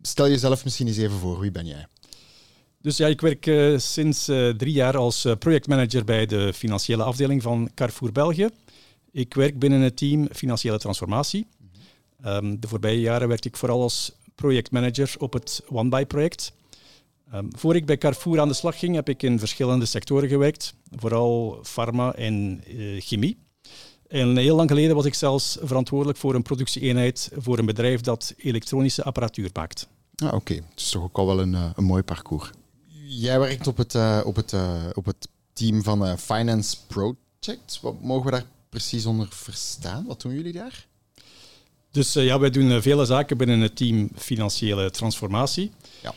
stel 0.01 0.27
jezelf 0.29 0.63
misschien 0.63 0.87
eens 0.87 0.97
even 0.97 1.17
voor. 1.17 1.39
Wie 1.39 1.51
ben 1.51 1.65
jij? 1.65 1.87
Dus 2.81 2.97
ja, 2.97 3.07
ik 3.07 3.21
werk 3.21 3.45
uh, 3.45 3.77
sinds 3.77 4.29
uh, 4.29 4.49
drie 4.49 4.73
jaar 4.73 4.97
als 4.97 5.25
uh, 5.25 5.35
projectmanager 5.35 6.03
bij 6.03 6.25
de 6.25 6.53
financiële 6.53 7.03
afdeling 7.03 7.41
van 7.41 7.69
Carrefour 7.75 8.11
België. 8.11 8.49
Ik 9.11 9.33
werk 9.33 9.59
binnen 9.59 9.81
het 9.81 9.97
team 9.97 10.27
Financiële 10.33 10.79
Transformatie. 10.79 11.47
Um, 12.25 12.59
de 12.59 12.67
voorbije 12.67 12.99
jaren 12.99 13.27
werkte 13.27 13.47
ik 13.47 13.57
vooral 13.57 13.81
als 13.81 14.11
projectmanager 14.35 15.15
op 15.17 15.33
het 15.33 15.63
OneBuy-project. 15.67 16.53
Um, 17.33 17.47
voor 17.57 17.75
ik 17.75 17.85
bij 17.85 17.97
Carrefour 17.97 18.39
aan 18.39 18.47
de 18.47 18.53
slag 18.53 18.79
ging, 18.79 18.95
heb 18.95 19.09
ik 19.09 19.23
in 19.23 19.39
verschillende 19.39 19.85
sectoren 19.85 20.29
gewerkt, 20.29 20.73
vooral 20.95 21.59
pharma 21.73 22.15
en 22.15 22.63
chemie. 22.99 23.43
En 24.13 24.37
heel 24.37 24.55
lang 24.55 24.69
geleden 24.69 24.95
was 24.95 25.05
ik 25.05 25.13
zelfs 25.13 25.57
verantwoordelijk 25.61 26.17
voor 26.17 26.35
een 26.35 26.41
productieeenheid 26.41 27.31
voor 27.37 27.57
een 27.57 27.65
bedrijf 27.65 28.01
dat 28.01 28.33
elektronische 28.37 29.03
apparatuur 29.03 29.49
maakt. 29.53 29.87
Ah, 30.15 30.27
Oké, 30.27 30.35
okay. 30.35 30.55
het 30.55 30.79
is 30.79 30.89
toch 30.89 31.03
ook 31.03 31.17
al 31.17 31.25
wel 31.25 31.39
een, 31.39 31.53
een 31.53 31.83
mooi 31.83 32.03
parcours. 32.03 32.49
Jij 33.07 33.39
werkt 33.39 33.67
op 33.67 33.77
het, 33.77 33.93
uh, 33.93 34.21
op 34.25 34.35
het, 34.35 34.51
uh, 34.51 34.83
op 34.93 35.05
het 35.05 35.27
team 35.53 35.83
van 35.83 36.05
uh, 36.05 36.15
Finance 36.17 36.77
Project. 36.87 37.79
Wat 37.81 38.01
mogen 38.01 38.25
we 38.25 38.31
daar 38.31 38.45
precies 38.69 39.05
onder 39.05 39.27
verstaan? 39.29 40.05
Wat 40.07 40.21
doen 40.21 40.33
jullie 40.33 40.53
daar? 40.53 40.87
Dus 41.91 42.13
ja, 42.13 42.39
wij 42.39 42.49
doen 42.49 42.81
vele 42.81 43.05
zaken 43.05 43.37
binnen 43.37 43.59
het 43.59 43.75
team 43.75 44.09
financiële 44.15 44.91
transformatie. 44.91 45.71
Ja. 46.01 46.13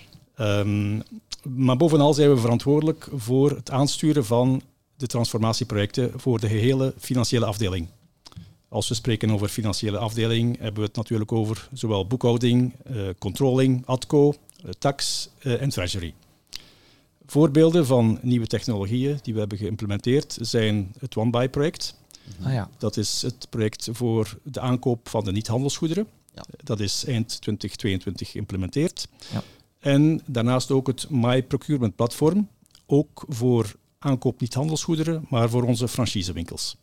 Um, 0.60 1.02
maar 1.42 1.76
bovenal 1.76 2.14
zijn 2.14 2.30
we 2.30 2.36
verantwoordelijk 2.36 3.08
voor 3.14 3.50
het 3.50 3.70
aansturen 3.70 4.24
van 4.24 4.62
de 4.96 5.06
transformatieprojecten 5.06 6.12
voor 6.20 6.40
de 6.40 6.48
gehele 6.48 6.94
financiële 6.98 7.44
afdeling. 7.46 7.88
Als 8.68 8.88
we 8.88 8.94
spreken 8.94 9.30
over 9.30 9.48
financiële 9.48 9.98
afdeling, 9.98 10.58
hebben 10.58 10.80
we 10.80 10.86
het 10.86 10.96
natuurlijk 10.96 11.32
over 11.32 11.68
zowel 11.72 12.06
boekhouding, 12.06 12.74
uh, 12.90 13.08
controlling, 13.18 13.86
ADCO, 13.86 14.34
uh, 14.64 14.70
tax 14.78 15.28
uh, 15.42 15.62
en 15.62 15.68
treasury. 15.68 16.14
Voorbeelden 17.26 17.86
van 17.86 18.18
nieuwe 18.22 18.46
technologieën 18.46 19.18
die 19.22 19.32
we 19.32 19.38
hebben 19.38 19.58
geïmplementeerd 19.58 20.38
zijn 20.40 20.94
het 20.98 21.16
OneBuy-project. 21.16 21.94
Ah, 22.42 22.52
ja. 22.52 22.70
Dat 22.78 22.96
is 22.96 23.22
het 23.22 23.46
project 23.50 23.88
voor 23.92 24.38
de 24.42 24.60
aankoop 24.60 25.08
van 25.08 25.24
de 25.24 25.32
niet-handelsgoederen. 25.32 26.06
Ja. 26.34 26.44
Dat 26.64 26.80
is 26.80 27.04
eind 27.04 27.28
2022 27.28 28.30
geïmplementeerd. 28.30 29.08
Ja. 29.32 29.42
En 29.78 30.20
daarnaast 30.26 30.70
ook 30.70 30.86
het 30.86 31.10
My 31.10 31.42
Procurement 31.42 31.96
Platform, 31.96 32.48
ook 32.86 33.24
voor 33.28 33.74
aankoop 34.06 34.40
niet-handelsgoederen, 34.40 35.26
maar 35.28 35.50
voor 35.50 35.62
onze 35.62 35.88
franchisewinkels. 35.88 36.76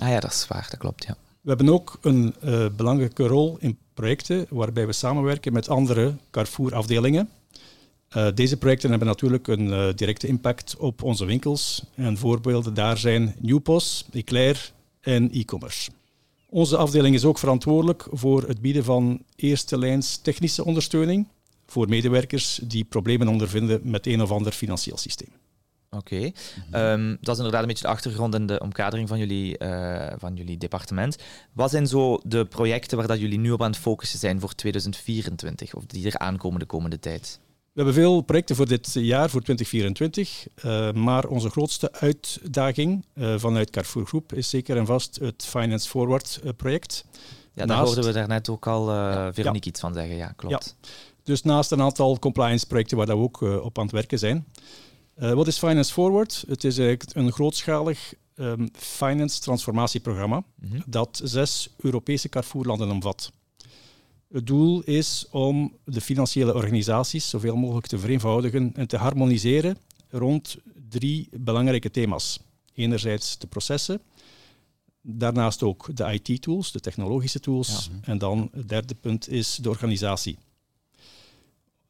Ah 0.00 0.08
ja, 0.08 0.20
dat 0.20 0.32
is 0.32 0.46
waar, 0.48 0.66
dat 0.70 0.78
klopt, 0.78 1.04
ja. 1.04 1.16
We 1.40 1.48
hebben 1.48 1.68
ook 1.68 1.98
een 2.00 2.34
uh, 2.44 2.66
belangrijke 2.76 3.26
rol 3.26 3.56
in 3.60 3.78
projecten 3.94 4.46
waarbij 4.50 4.86
we 4.86 4.92
samenwerken 4.92 5.52
met 5.52 5.68
andere 5.68 6.14
Carrefour-afdelingen. 6.30 7.28
Uh, 8.16 8.28
deze 8.34 8.56
projecten 8.56 8.90
hebben 8.90 9.08
natuurlijk 9.08 9.48
een 9.48 9.66
uh, 9.66 9.88
directe 9.94 10.26
impact 10.26 10.76
op 10.76 11.02
onze 11.02 11.24
winkels. 11.24 11.82
En 11.94 12.18
voorbeelden 12.18 12.74
daar 12.74 12.98
zijn 12.98 13.34
Newpos, 13.38 14.04
Eclair 14.12 14.72
en 15.00 15.32
e-commerce. 15.32 15.90
Onze 16.48 16.76
afdeling 16.76 17.14
is 17.14 17.24
ook 17.24 17.38
verantwoordelijk 17.38 18.06
voor 18.10 18.42
het 18.42 18.60
bieden 18.60 18.84
van 18.84 19.22
eerste 19.36 19.78
lijns 19.78 20.16
technische 20.16 20.64
ondersteuning 20.64 21.26
voor 21.66 21.88
medewerkers 21.88 22.60
die 22.62 22.84
problemen 22.84 23.28
ondervinden 23.28 23.80
met 23.82 24.06
een 24.06 24.22
of 24.22 24.30
ander 24.30 24.52
financieel 24.52 24.96
systeem. 24.96 25.28
Oké, 25.90 26.32
okay. 26.70 26.92
um, 26.92 27.16
dat 27.20 27.32
is 27.32 27.36
inderdaad 27.36 27.62
een 27.62 27.68
beetje 27.68 27.86
de 27.86 27.90
achtergrond 27.90 28.34
en 28.34 28.46
de 28.46 28.60
omkadering 28.60 29.08
van 29.08 29.18
jullie, 29.18 29.58
uh, 29.58 30.12
van 30.16 30.34
jullie 30.34 30.58
departement. 30.58 31.16
Wat 31.52 31.70
zijn 31.70 31.86
zo 31.86 32.20
de 32.22 32.44
projecten 32.44 32.98
waar 32.98 33.06
dat 33.06 33.20
jullie 33.20 33.38
nu 33.38 33.50
op 33.50 33.62
aan 33.62 33.70
het 33.70 33.80
focussen 33.80 34.18
zijn 34.18 34.40
voor 34.40 34.54
2024 34.54 35.74
of 35.74 35.86
die 35.86 36.06
er 36.06 36.18
aankomen 36.18 36.60
de 36.60 36.66
komende 36.66 36.98
tijd? 36.98 37.40
We 37.76 37.82
hebben 37.82 38.02
veel 38.02 38.20
projecten 38.20 38.56
voor 38.56 38.68
dit 38.68 38.92
jaar, 38.92 39.30
voor 39.30 39.42
2024. 39.42 40.46
Uh, 40.64 40.92
maar 40.92 41.26
onze 41.26 41.50
grootste 41.50 41.92
uitdaging 41.92 43.04
uh, 43.14 43.34
vanuit 43.38 43.70
Carrefour 43.70 44.06
Groep 44.06 44.32
is 44.32 44.50
zeker 44.50 44.76
en 44.76 44.86
vast 44.86 45.18
het 45.20 45.46
Finance 45.46 45.88
Forward 45.88 46.40
project. 46.56 47.04
Ja, 47.12 47.18
daar 47.54 47.66
naast... 47.66 47.86
hoorden 47.86 48.04
we 48.04 48.12
daarnet 48.12 48.48
ook 48.48 48.66
al 48.66 48.84
Veronique 48.84 49.44
ja. 49.44 49.60
iets 49.60 49.80
van 49.80 49.94
zeggen. 49.94 50.16
Ja, 50.16 50.32
klopt. 50.36 50.76
Ja. 50.80 50.88
Dus 51.22 51.42
naast 51.42 51.70
een 51.70 51.82
aantal 51.82 52.18
compliance 52.18 52.66
projecten 52.66 52.96
waar 52.96 53.06
we 53.06 53.16
ook 53.16 53.40
op 53.40 53.78
aan 53.78 53.84
het 53.84 53.94
werken 53.94 54.18
zijn. 54.18 54.46
Uh, 55.18 55.32
wat 55.32 55.46
is 55.46 55.58
Finance 55.58 55.92
Forward? 55.92 56.44
Het 56.48 56.64
is 56.64 56.78
eigenlijk 56.78 57.16
een 57.16 57.32
grootschalig 57.32 58.14
um, 58.34 58.68
finance 58.72 59.40
transformatieprogramma 59.40 60.36
mm 60.36 60.70
-hmm. 60.70 60.82
dat 60.86 61.20
zes 61.24 61.68
Europese 61.76 62.28
Carrefour-landen 62.28 62.90
omvat. 62.90 63.32
Het 64.32 64.46
doel 64.46 64.82
is 64.82 65.26
om 65.30 65.76
de 65.84 66.00
financiële 66.00 66.54
organisaties 66.54 67.30
zoveel 67.30 67.56
mogelijk 67.56 67.86
te 67.86 67.98
vereenvoudigen 67.98 68.72
en 68.74 68.88
te 68.88 68.96
harmoniseren 68.96 69.76
rond 70.10 70.56
drie 70.88 71.28
belangrijke 71.40 71.90
thema's. 71.90 72.40
Enerzijds 72.74 73.38
de 73.38 73.46
processen, 73.46 74.00
daarnaast 75.02 75.62
ook 75.62 75.96
de 75.96 76.20
IT-tools, 76.20 76.72
de 76.72 76.80
technologische 76.80 77.40
tools, 77.40 77.90
ja. 77.92 78.08
en 78.08 78.18
dan 78.18 78.48
het 78.52 78.68
derde 78.68 78.94
punt 78.94 79.28
is 79.28 79.56
de 79.56 79.68
organisatie. 79.68 80.38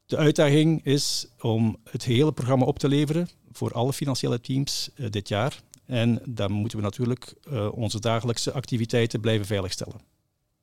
De 0.07 0.17
uitdaging 0.17 0.85
is 0.85 1.27
om 1.41 1.77
het 1.89 2.03
hele 2.03 2.31
programma 2.31 2.65
op 2.65 2.79
te 2.79 2.87
leveren 2.87 3.29
voor 3.51 3.73
alle 3.73 3.93
financiële 3.93 4.41
teams 4.41 4.89
uh, 4.95 5.09
dit 5.09 5.27
jaar. 5.27 5.61
En 5.85 6.21
dan 6.25 6.51
moeten 6.51 6.77
we 6.77 6.83
natuurlijk 6.83 7.33
uh, 7.51 7.67
onze 7.73 7.99
dagelijkse 7.99 8.51
activiteiten 8.51 9.19
blijven 9.19 9.45
veiligstellen. 9.45 10.01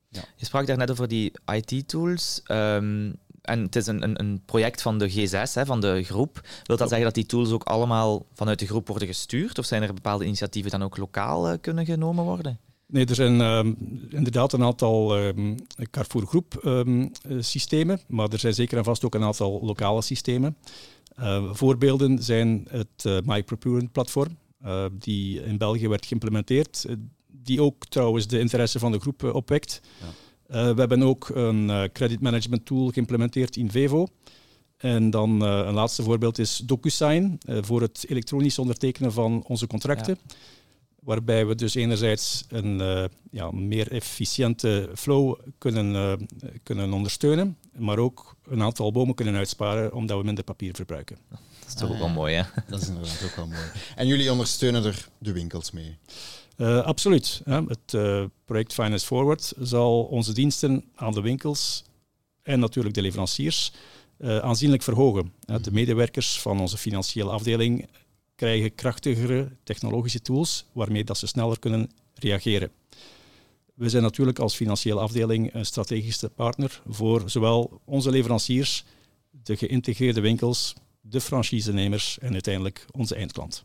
Ja. 0.08 0.24
Je 0.36 0.44
sprak 0.44 0.66
daar 0.66 0.76
net 0.76 0.90
over 0.90 1.08
die 1.08 1.32
IT-tools. 1.46 2.40
Um, 2.46 3.18
en 3.40 3.62
het 3.62 3.76
is 3.76 3.86
een, 3.86 4.02
een, 4.02 4.20
een, 4.20 4.42
project 4.44 4.82
van 4.82 4.98
de 4.98 5.10
G6, 5.10 5.52
hè, 5.52 5.66
van 5.66 5.80
de 5.80 6.02
groep. 6.02 6.40
Wil 6.62 6.76
dat 6.76 6.88
zeggen 6.88 7.06
dat 7.06 7.14
die 7.14 7.26
tools 7.26 7.50
ook 7.50 7.64
allemaal 7.64 8.26
vanuit 8.34 8.58
de 8.58 8.66
groep 8.66 8.88
worden 8.88 9.08
gestuurd? 9.08 9.58
Of 9.58 9.64
zijn 9.64 9.82
er 9.82 9.94
bepaalde 9.94 10.24
initiatieven 10.24 10.70
dan 10.70 10.82
ook 10.82 10.96
lokaal 10.96 11.50
uh, 11.50 11.58
kunnen 11.60 11.84
genomen 11.84 12.24
worden? 12.24 12.58
Nee, 12.94 13.06
er 13.06 13.14
zijn 13.14 13.40
uh, 13.40 13.60
inderdaad 14.08 14.52
een 14.52 14.62
aantal 14.62 15.18
uh, 15.18 15.54
Carrefour 15.90 16.26
Groep 16.26 16.60
uh, 16.64 17.06
systemen, 17.40 18.00
maar 18.06 18.28
er 18.28 18.38
zijn 18.38 18.54
zeker 18.54 18.78
en 18.78 18.84
vast 18.84 19.04
ook 19.04 19.14
een 19.14 19.22
aantal 19.22 19.60
lokale 19.62 20.02
systemen. 20.02 20.56
Uh, 21.18 21.52
voorbeelden 21.52 22.22
zijn 22.22 22.66
het 22.70 23.04
uh, 23.06 23.18
My 23.24 23.42
Procurement 23.42 23.92
platform, 23.92 24.36
uh, 24.64 24.84
die 24.92 25.42
in 25.42 25.58
België 25.58 25.88
werd 25.88 26.06
geïmplementeerd, 26.06 26.86
die 27.26 27.62
ook 27.62 27.86
trouwens 27.86 28.26
de 28.26 28.38
interesse 28.38 28.78
van 28.78 28.92
de 28.92 29.00
groep 29.00 29.22
opwekt. 29.22 29.80
Ja. 30.46 30.74
we 30.74 30.80
hebben 30.80 31.02
ook 31.02 31.28
een 31.28 31.90
credit 31.92 32.20
management 32.20 32.66
tool 32.66 32.88
geïmplementeerd 32.88 33.56
in 33.56 33.70
Vevo. 33.70 34.06
En 34.76 35.10
dan 35.10 35.40
een 35.40 35.74
laatste 35.74 36.02
voorbeeld 36.02 36.38
is 36.38 36.56
DocuSign 36.56 37.38
voor 37.46 37.80
het 37.80 38.04
elektronisch 38.08 38.58
ondertekenen 38.58 39.12
van 39.12 39.44
onze 39.46 39.66
contracten. 39.66 40.18
Ja 40.26 40.34
waarbij 41.04 41.46
we 41.46 41.54
dus 41.54 41.74
enerzijds 41.74 42.44
een 42.48 42.80
uh, 42.80 43.04
ja, 43.30 43.50
meer 43.50 43.92
efficiënte 43.92 44.90
flow 44.94 45.38
kunnen, 45.58 45.94
uh, 45.94 46.50
kunnen 46.62 46.92
ondersteunen, 46.92 47.58
maar 47.76 47.98
ook 47.98 48.36
een 48.48 48.62
aantal 48.62 48.92
bomen 48.92 49.14
kunnen 49.14 49.34
uitsparen 49.34 49.92
omdat 49.92 50.18
we 50.18 50.24
minder 50.24 50.44
papier 50.44 50.74
verbruiken. 50.74 51.18
Dat 51.28 51.68
is 51.68 51.74
toch 51.74 51.90
ook 51.90 51.98
wel 51.98 52.08
mooi, 52.08 52.34
hè? 52.34 52.42
Dat 52.68 52.82
is 52.82 52.88
inderdaad 52.88 53.22
ook 53.24 53.36
wel 53.36 53.46
mooi. 53.46 53.64
En 53.96 54.06
jullie 54.06 54.30
ondersteunen 54.30 54.84
er 54.84 55.08
de 55.18 55.32
winkels 55.32 55.70
mee? 55.70 55.96
Uh, 56.56 56.82
absoluut. 56.82 57.42
Het 57.44 57.96
project 58.44 58.72
Finance 58.72 59.06
Forward 59.06 59.52
zal 59.58 60.02
onze 60.02 60.32
diensten 60.32 60.84
aan 60.94 61.12
de 61.12 61.20
winkels 61.20 61.84
en 62.42 62.58
natuurlijk 62.60 62.94
de 62.94 63.02
leveranciers 63.02 63.72
aanzienlijk 64.20 64.82
verhogen. 64.82 65.32
De 65.62 65.72
medewerkers 65.72 66.40
van 66.40 66.60
onze 66.60 66.78
financiële 66.78 67.30
afdeling 67.30 67.88
krijgen 68.44 68.74
krachtigere 68.74 69.48
technologische 69.62 70.20
tools 70.20 70.66
waarmee 70.72 71.04
dat 71.04 71.18
ze 71.18 71.26
sneller 71.26 71.58
kunnen 71.58 71.90
reageren. 72.14 72.70
We 73.74 73.88
zijn 73.88 74.02
natuurlijk 74.02 74.38
als 74.38 74.54
financiële 74.54 75.00
afdeling 75.00 75.54
een 75.54 75.66
strategische 75.66 76.28
partner 76.28 76.82
voor 76.88 77.22
zowel 77.26 77.80
onze 77.84 78.10
leveranciers, 78.10 78.84
de 79.30 79.56
geïntegreerde 79.56 80.20
winkels, 80.20 80.74
de 81.00 81.20
franchisenemers 81.20 82.18
en 82.18 82.32
uiteindelijk 82.32 82.86
onze 82.90 83.14
eindklant. 83.14 83.64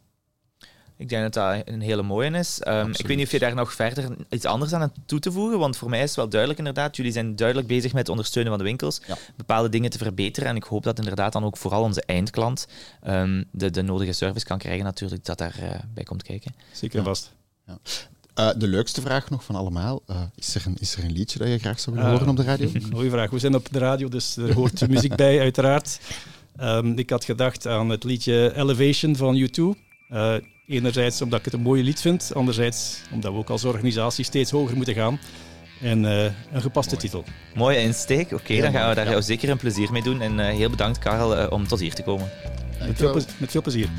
Ik 0.99 1.09
denk 1.09 1.21
dat 1.23 1.33
dat 1.33 1.61
een 1.65 1.81
hele 1.81 2.01
mooie 2.01 2.29
is. 2.29 2.61
Um, 2.67 2.91
ik 2.97 3.07
weet 3.07 3.17
niet 3.17 3.25
of 3.25 3.31
je 3.31 3.39
daar 3.39 3.55
nog 3.55 3.73
verder 3.73 4.15
iets 4.29 4.45
anders 4.45 4.73
aan 4.73 4.91
toe 5.05 5.19
te 5.19 5.31
voegen, 5.31 5.59
want 5.59 5.77
voor 5.77 5.89
mij 5.89 5.99
is 5.99 6.07
het 6.07 6.15
wel 6.15 6.29
duidelijk 6.29 6.59
inderdaad. 6.59 6.95
Jullie 6.95 7.11
zijn 7.11 7.35
duidelijk 7.35 7.67
bezig 7.67 7.91
met 7.91 8.01
het 8.01 8.09
ondersteunen 8.09 8.51
van 8.51 8.61
de 8.61 8.67
winkels, 8.67 9.01
bepaalde 9.35 9.69
dingen 9.69 9.89
te 9.89 9.97
verbeteren. 9.97 10.49
En 10.49 10.55
ik 10.55 10.63
hoop 10.63 10.83
dat 10.83 10.99
inderdaad 10.99 11.33
dan 11.33 11.43
ook 11.43 11.57
vooral 11.57 11.83
onze 11.83 12.01
eindklant 12.01 12.67
um, 13.07 13.45
de, 13.51 13.69
de 13.69 13.81
nodige 13.81 14.11
service 14.11 14.45
kan 14.45 14.57
krijgen 14.57 14.83
natuurlijk, 14.83 15.25
dat 15.25 15.37
daarbij 15.37 15.69
uh, 15.69 15.79
bij 15.93 16.03
komt 16.03 16.23
kijken. 16.23 16.55
Zeker 16.71 16.99
en 16.99 17.05
vast. 17.05 17.31
Ja. 17.65 17.77
Uh, 18.39 18.49
de 18.57 18.67
leukste 18.67 19.01
vraag 19.01 19.29
nog 19.29 19.43
van 19.43 19.55
allemaal. 19.55 20.01
Uh, 20.09 20.21
is, 20.35 20.55
er 20.55 20.65
een, 20.65 20.77
is 20.79 20.95
er 20.95 21.03
een 21.03 21.11
liedje 21.11 21.39
dat 21.39 21.47
je 21.47 21.59
graag 21.59 21.79
zou 21.79 21.95
willen 21.95 22.11
horen 22.11 22.29
op 22.29 22.37
de 22.37 22.43
radio? 22.43 22.71
Mooie 22.91 23.09
vraag. 23.09 23.29
We 23.29 23.39
zijn 23.39 23.55
op 23.55 23.67
de 23.71 23.79
radio, 23.79 24.07
dus 24.07 24.37
er 24.37 24.53
hoort 24.53 24.87
muziek 24.89 25.15
bij, 25.15 25.39
uiteraard. 25.39 25.99
Um, 26.61 26.97
ik 26.97 27.09
had 27.09 27.25
gedacht 27.25 27.67
aan 27.67 27.89
het 27.89 28.03
liedje 28.03 28.55
Elevation 28.55 29.15
van 29.15 29.47
U2. 29.47 29.79
Enerzijds 30.69 31.21
omdat 31.21 31.39
ik 31.39 31.45
het 31.45 31.53
een 31.53 31.61
mooie 31.61 31.83
lied 31.83 32.01
vind, 32.01 32.31
anderzijds 32.33 33.01
omdat 33.11 33.31
we 33.31 33.37
ook 33.37 33.49
als 33.49 33.65
organisatie 33.65 34.25
steeds 34.25 34.51
hoger 34.51 34.75
moeten 34.75 34.93
gaan. 34.93 35.19
En 35.81 36.03
uh, 36.03 36.23
een 36.23 36.61
gepaste 36.61 36.97
titel. 36.97 37.23
Mooie 37.55 37.77
insteek. 37.77 38.31
Oké, 38.31 38.61
dan 38.61 38.71
gaan 38.71 38.89
we 38.89 38.95
daar 38.95 39.09
jou 39.09 39.21
zeker 39.21 39.49
een 39.49 39.57
plezier 39.57 39.91
mee 39.91 40.01
doen. 40.01 40.21
En 40.21 40.39
uh, 40.39 40.45
heel 40.45 40.69
bedankt, 40.69 40.99
Karel, 40.99 41.37
uh, 41.37 41.51
om 41.51 41.67
tot 41.67 41.79
hier 41.79 41.93
te 41.93 42.03
komen. 42.03 42.29
Met 42.79 42.97
veel, 42.97 43.21
met 43.37 43.51
veel 43.51 43.61
plezier. 43.61 43.89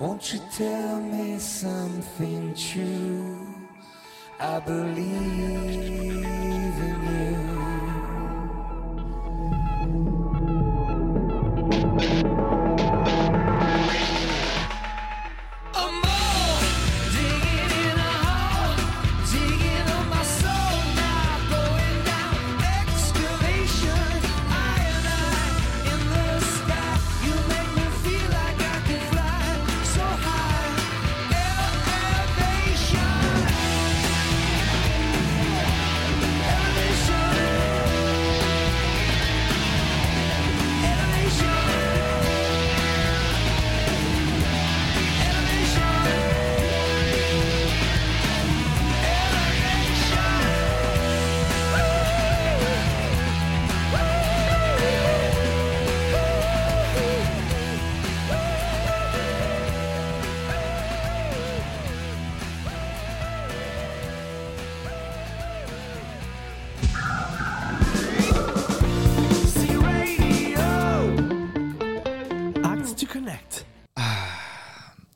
Won't 0.00 0.32
you 0.32 0.40
tell 0.56 0.98
me 0.98 1.38
something 1.38 2.54
true? 2.54 3.46
I 4.40 4.58
believe 4.60 5.04
in 6.88 7.02
you. 7.04 7.59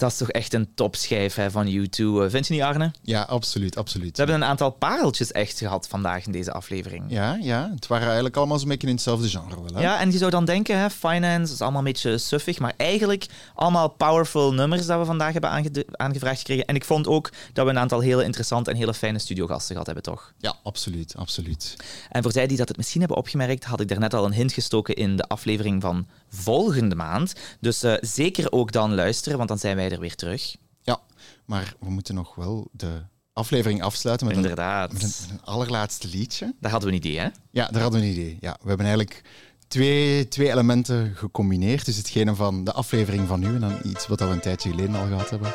Dat 0.04 0.12
is 0.12 0.18
toch 0.18 0.30
echt 0.30 0.54
een 0.54 0.63
topschijf 0.74 1.34
hè, 1.34 1.50
van 1.50 1.66
U2. 1.68 1.94
Eh, 1.96 2.24
Vind 2.28 2.46
je 2.46 2.52
niet, 2.54 2.62
Arne? 2.62 2.90
Ja, 3.02 3.22
absoluut, 3.22 3.76
absoluut. 3.76 4.10
We 4.16 4.22
hebben 4.22 4.34
een 4.42 4.48
aantal 4.48 4.70
pareltjes 4.70 5.32
echt 5.32 5.58
gehad 5.58 5.88
vandaag 5.88 6.26
in 6.26 6.32
deze 6.32 6.52
aflevering. 6.52 7.04
Ja, 7.08 7.38
ja, 7.42 7.70
het 7.74 7.86
waren 7.86 8.04
eigenlijk 8.06 8.36
allemaal 8.36 8.58
zo'n 8.58 8.68
beetje 8.68 8.86
in 8.86 8.92
hetzelfde 8.92 9.28
genre 9.28 9.62
wel. 9.62 9.74
Hè? 9.74 9.80
Ja, 9.80 10.00
en 10.00 10.12
je 10.12 10.18
zou 10.18 10.30
dan 10.30 10.44
denken, 10.44 10.78
hè, 10.78 10.90
finance 10.90 11.52
is 11.52 11.60
allemaal 11.60 11.78
een 11.78 11.86
beetje 11.86 12.18
suffig, 12.18 12.58
maar 12.58 12.72
eigenlijk 12.76 13.26
allemaal 13.54 13.88
powerful 13.88 14.52
nummers 14.54 14.86
dat 14.86 14.98
we 14.98 15.04
vandaag 15.04 15.32
hebben 15.32 15.50
aange- 15.50 15.86
aangevraagd 15.92 16.38
gekregen. 16.38 16.64
En 16.64 16.74
ik 16.74 16.84
vond 16.84 17.06
ook 17.06 17.30
dat 17.52 17.64
we 17.64 17.70
een 17.70 17.78
aantal 17.78 18.00
hele 18.00 18.24
interessante 18.24 18.70
en 18.70 18.76
hele 18.76 18.94
fijne 18.94 19.18
studiogasten 19.18 19.68
gehad 19.70 19.86
hebben, 19.86 20.04
toch? 20.04 20.32
Ja, 20.38 20.54
absoluut, 20.62 21.14
absoluut. 21.16 21.76
En 22.10 22.22
voor 22.22 22.32
zij 22.32 22.46
die 22.46 22.56
dat 22.56 22.68
het 22.68 22.76
misschien 22.76 23.00
hebben 23.00 23.18
opgemerkt, 23.18 23.64
had 23.64 23.80
ik 23.80 23.88
daarnet 23.88 24.14
al 24.14 24.24
een 24.24 24.32
hint 24.32 24.52
gestoken 24.52 24.94
in 24.94 25.16
de 25.16 25.22
aflevering 25.28 25.82
van 25.82 26.06
volgende 26.28 26.94
maand. 26.94 27.32
Dus 27.60 27.82
eh, 27.82 27.94
zeker 28.00 28.52
ook 28.52 28.72
dan 28.72 28.94
luisteren, 28.94 29.36
want 29.36 29.48
dan 29.48 29.58
zijn 29.58 29.76
wij 29.76 29.90
er 29.90 30.00
weer 30.00 30.14
terug. 30.14 30.56
Ja, 30.84 31.00
maar 31.44 31.74
we 31.80 31.90
moeten 31.90 32.14
nog 32.14 32.34
wel 32.34 32.68
de 32.72 33.02
aflevering 33.32 33.82
afsluiten 33.82 34.26
met, 34.26 34.36
een, 34.36 34.42
Inderdaad. 34.42 34.92
met 34.92 35.02
een, 35.02 35.12
met 35.20 35.30
een 35.30 35.44
allerlaatste 35.44 36.08
liedje. 36.08 36.54
Daar 36.60 36.70
hadden 36.70 36.90
we 36.90 36.96
een 36.96 37.02
idee, 37.02 37.18
hè? 37.18 37.28
Ja, 37.50 37.68
daar 37.68 37.82
hadden 37.82 38.00
we 38.00 38.06
een 38.06 38.12
idee. 38.12 38.36
Ja, 38.40 38.56
we 38.60 38.68
hebben 38.68 38.86
eigenlijk 38.86 39.22
twee, 39.68 40.28
twee 40.28 40.50
elementen 40.50 41.12
gecombineerd. 41.16 41.84
Dus 41.84 41.96
hetgene 41.96 42.34
van 42.34 42.64
de 42.64 42.72
aflevering 42.72 43.28
van 43.28 43.40
nu 43.40 43.46
en 43.46 43.60
dan 43.60 43.78
iets 43.84 44.06
wat 44.06 44.18
we 44.20 44.24
een 44.26 44.40
tijdje 44.40 44.70
geleden 44.70 44.94
al 44.94 45.06
gehad 45.06 45.30
hebben. 45.30 45.54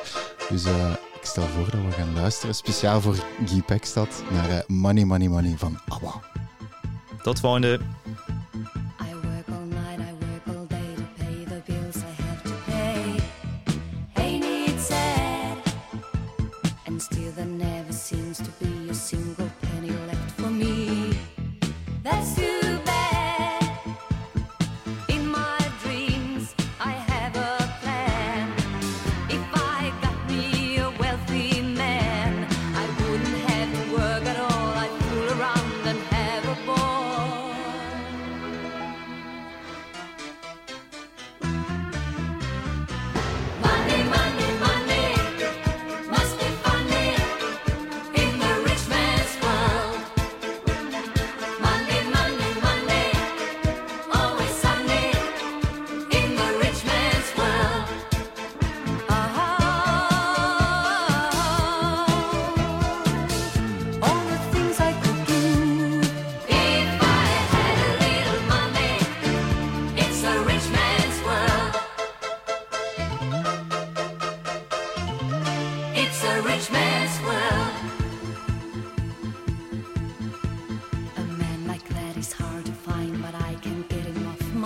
Dus 0.49 0.65
eh, 0.65 0.91
ik 0.91 1.25
stel 1.25 1.47
voor 1.47 1.71
dat 1.71 1.82
we 1.86 1.91
gaan 1.91 2.13
luisteren, 2.13 2.55
speciaal 2.55 3.01
voor 3.01 3.25
Guy 3.45 3.61
Pekstad, 3.61 4.23
naar 4.32 4.49
eh, 4.49 4.59
Money, 4.67 5.05
Money, 5.05 5.27
Money 5.27 5.57
van 5.57 5.80
ABBA. 5.88 6.21
Tot 7.21 7.39
volgende. 7.39 7.80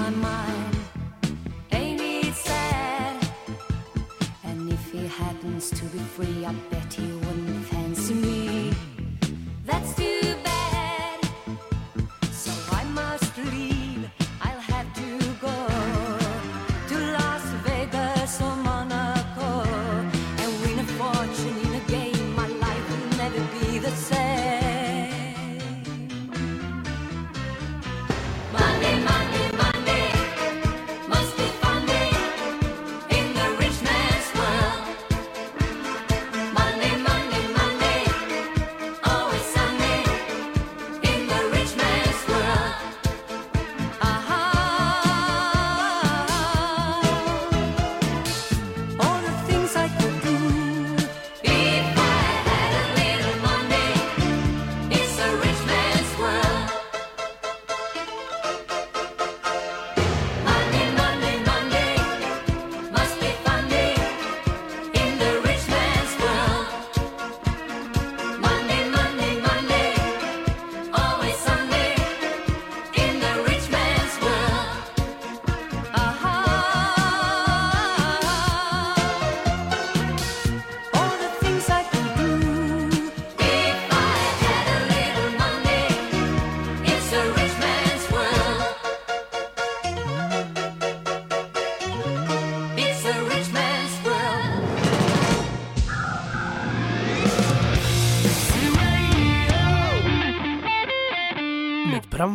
My 0.03 0.09
mind. 0.09 0.52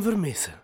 Met 0.08 0.16
Bram 0.16 0.22
Vermessen. 0.22 0.54